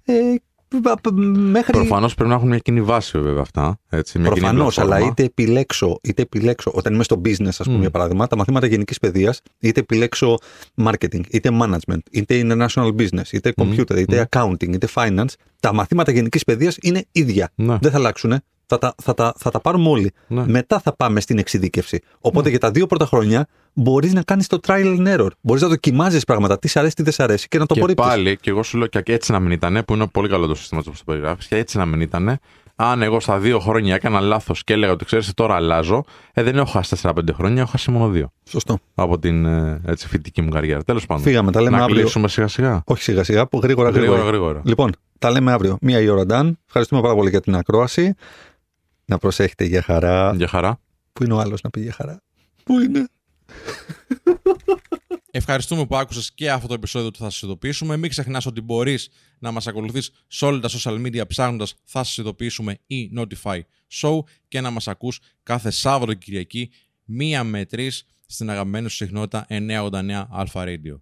ε, 0.04 0.34
μέχρι... 1.34 1.72
Προφανώς 1.72 2.14
πρέπει 2.14 2.30
να 2.30 2.36
έχουν 2.36 2.48
μια 2.48 2.58
κοινή 2.58 2.82
βάση 2.82 3.18
βέβαια 3.18 3.40
αυτά. 3.40 3.78
Προφανώς, 4.22 4.78
αλλά 4.78 5.00
είτε 5.00 5.22
επιλέξω, 5.22 5.98
είτε 6.02 6.22
επιλέξω, 6.22 6.70
όταν 6.74 6.94
είμαι 6.94 7.02
στο 7.02 7.20
business, 7.24 7.46
ας 7.46 7.58
πούμε, 7.58 7.76
mm. 7.76 7.80
για 7.80 7.90
παράδειγμα, 7.90 8.26
τα 8.26 8.36
μαθήματα 8.36 8.66
γενικής 8.66 8.98
παιδείας, 8.98 9.40
είτε 9.58 9.80
επιλέξω 9.80 10.38
marketing, 10.84 11.20
είτε 11.30 11.50
management, 11.62 11.98
είτε 12.10 12.40
international 12.44 12.94
business, 12.96 13.32
είτε 13.32 13.52
computer, 13.56 13.96
είτε 13.96 14.28
accounting, 14.30 14.72
είτε 14.72 14.88
finance, 14.94 15.34
τα 15.60 15.72
μαθήματα 15.74 16.12
γενικής 16.12 16.44
παιδείας 16.44 16.76
είναι 16.82 17.04
ίδια. 17.12 17.50
Ναι. 17.54 17.76
Δεν 17.80 17.90
θα 17.90 17.96
αλλάξουν 17.96 18.42
θα 18.66 18.78
τα, 18.78 18.94
θα 19.02 19.14
τα, 19.14 19.34
θα 19.36 19.50
τα 19.50 19.60
πάρουμε 19.60 19.88
όλοι. 19.88 20.12
Ναι. 20.26 20.44
Μετά 20.46 20.80
θα 20.80 20.96
πάμε 20.96 21.20
στην 21.20 21.38
εξειδίκευση. 21.38 22.00
Οπότε 22.20 22.44
ναι. 22.44 22.50
για 22.50 22.58
τα 22.58 22.70
δύο 22.70 22.86
πρώτα 22.86 23.06
χρόνια 23.06 23.46
μπορείς 23.72 24.12
να 24.12 24.22
κάνεις 24.22 24.46
το 24.46 24.58
trial 24.66 24.98
and 24.98 25.18
error. 25.18 25.28
Μπορείς 25.40 25.62
να 25.62 25.68
δοκιμάζεις 25.68 26.24
πράγματα, 26.24 26.58
τι 26.58 26.68
σ' 26.68 26.76
αρέσει, 26.76 26.94
τι 26.94 27.02
δεν 27.02 27.12
σ' 27.12 27.20
αρέσει 27.20 27.48
και 27.48 27.58
να 27.58 27.66
το 27.66 27.74
απορρίπτεις. 27.76 28.06
Και 28.06 28.10
πάλι, 28.10 28.36
και 28.36 28.50
εγώ 28.50 28.62
σου 28.62 28.78
λέω 28.78 28.86
και 28.86 29.12
έτσι 29.12 29.32
να 29.32 29.40
μην 29.40 29.50
ήταν, 29.50 29.82
που 29.86 29.94
είναι 29.94 30.06
πολύ 30.06 30.28
καλό 30.28 30.46
το 30.46 30.54
σύστημα 30.54 30.82
που 30.82 30.90
το 30.90 31.02
περιγράφεις, 31.04 31.46
και 31.46 31.56
έτσι 31.56 31.78
να 31.78 31.86
μην 31.86 32.00
ήταν, 32.00 32.38
αν 32.76 33.02
εγώ 33.02 33.20
στα 33.20 33.38
δύο 33.38 33.58
χρόνια 33.58 33.94
έκανα 33.94 34.20
λάθος 34.20 34.64
και 34.64 34.72
έλεγα 34.72 34.92
ότι 34.92 35.04
ξέρεις, 35.04 35.34
τώρα 35.34 35.54
αλλάζω, 35.54 36.04
ε, 36.32 36.42
δεν 36.42 36.56
έχω 36.56 36.70
χάσει 36.70 36.96
4-5 37.02 37.12
χρόνια, 37.32 37.62
έχω 37.62 37.70
χάσει 37.70 37.90
μόνο 37.90 38.08
δύο. 38.08 38.32
Σωστό. 38.48 38.78
Από 38.94 39.18
την 39.18 39.44
ε, 39.44 39.80
έτσι, 39.86 40.08
φοιτητική 40.08 40.42
μου 40.42 40.50
καριέρα. 40.50 40.82
Τέλος 40.82 41.06
πάντων. 41.06 41.24
Φύγαμε, 41.24 41.52
τα 41.52 41.60
λέμε 41.60 41.76
να 41.76 41.82
αύριο. 41.82 42.00
κλείσουμε 42.00 42.28
σιγά 42.28 42.48
σιγά. 42.48 42.82
Όχι 42.86 43.02
σιγά 43.02 43.24
σιγά, 43.24 43.46
που 43.46 43.60
γρήγορα 43.62 43.90
γρήγορα. 43.90 44.10
Γρήγορα, 44.10 44.36
γρήγορα. 44.36 44.62
Λοιπόν, 44.64 44.92
τα 45.18 45.30
λέμε 45.30 45.52
αύριο. 45.52 45.78
Μία 45.80 46.00
η 46.00 46.08
ώρα, 46.08 46.24
Νταν. 46.26 46.58
Ευχαριστούμε 46.66 47.00
πάρα 47.00 47.14
πολύ 47.14 47.30
για 47.30 47.40
την 47.40 47.56
ακρόαση. 47.56 48.14
Να 49.04 49.18
προσέχετε 49.18 49.64
για 49.64 49.82
χαρά. 49.82 50.34
Για 50.34 50.48
χαρά. 50.48 50.80
Πού 51.12 51.24
είναι 51.24 51.32
ο 51.32 51.38
άλλος 51.38 51.60
να 51.62 51.70
πει 51.70 51.80
για 51.80 51.92
χαρά. 51.92 52.22
Πού 52.64 52.80
είναι; 52.80 53.08
Ευχαριστούμε 55.30 55.86
που 55.86 55.96
άκουσες 55.96 56.32
και 56.34 56.50
αυτό 56.50 56.68
το 56.68 56.74
επεισόδιο 56.74 57.10
του 57.10 57.18
Θα 57.18 57.30
σας 57.30 57.42
ειδοποιήσουμε. 57.42 57.96
Μην 57.96 58.10
ξεχνάς 58.10 58.46
ότι 58.46 58.60
μπορείς 58.60 59.08
να 59.38 59.50
μας 59.50 59.66
ακολουθείς 59.66 60.10
σε 60.26 60.44
όλα 60.44 60.60
τα 60.60 60.68
social 60.68 61.06
media 61.06 61.22
ψάχνοντας 61.28 61.74
Θα 61.84 62.04
σας 62.04 62.16
ειδοποιήσουμε 62.16 62.78
ή 62.86 63.10
Notify 63.16 63.60
Show 63.92 64.18
και 64.48 64.60
να 64.60 64.70
μας 64.70 64.88
ακούς 64.88 65.20
κάθε 65.42 65.70
Σάββατο 65.70 66.12
και 66.12 66.18
Κυριακή 66.24 66.70
μία 67.04 67.44
με 67.44 67.64
τρεις 67.64 68.04
στην 68.26 68.50
αγαπημένη 68.50 68.88
σου 68.88 68.96
συχνότητα 68.96 69.46
989 69.48 70.26
Alpha 70.36 70.64
Radio. 70.64 71.00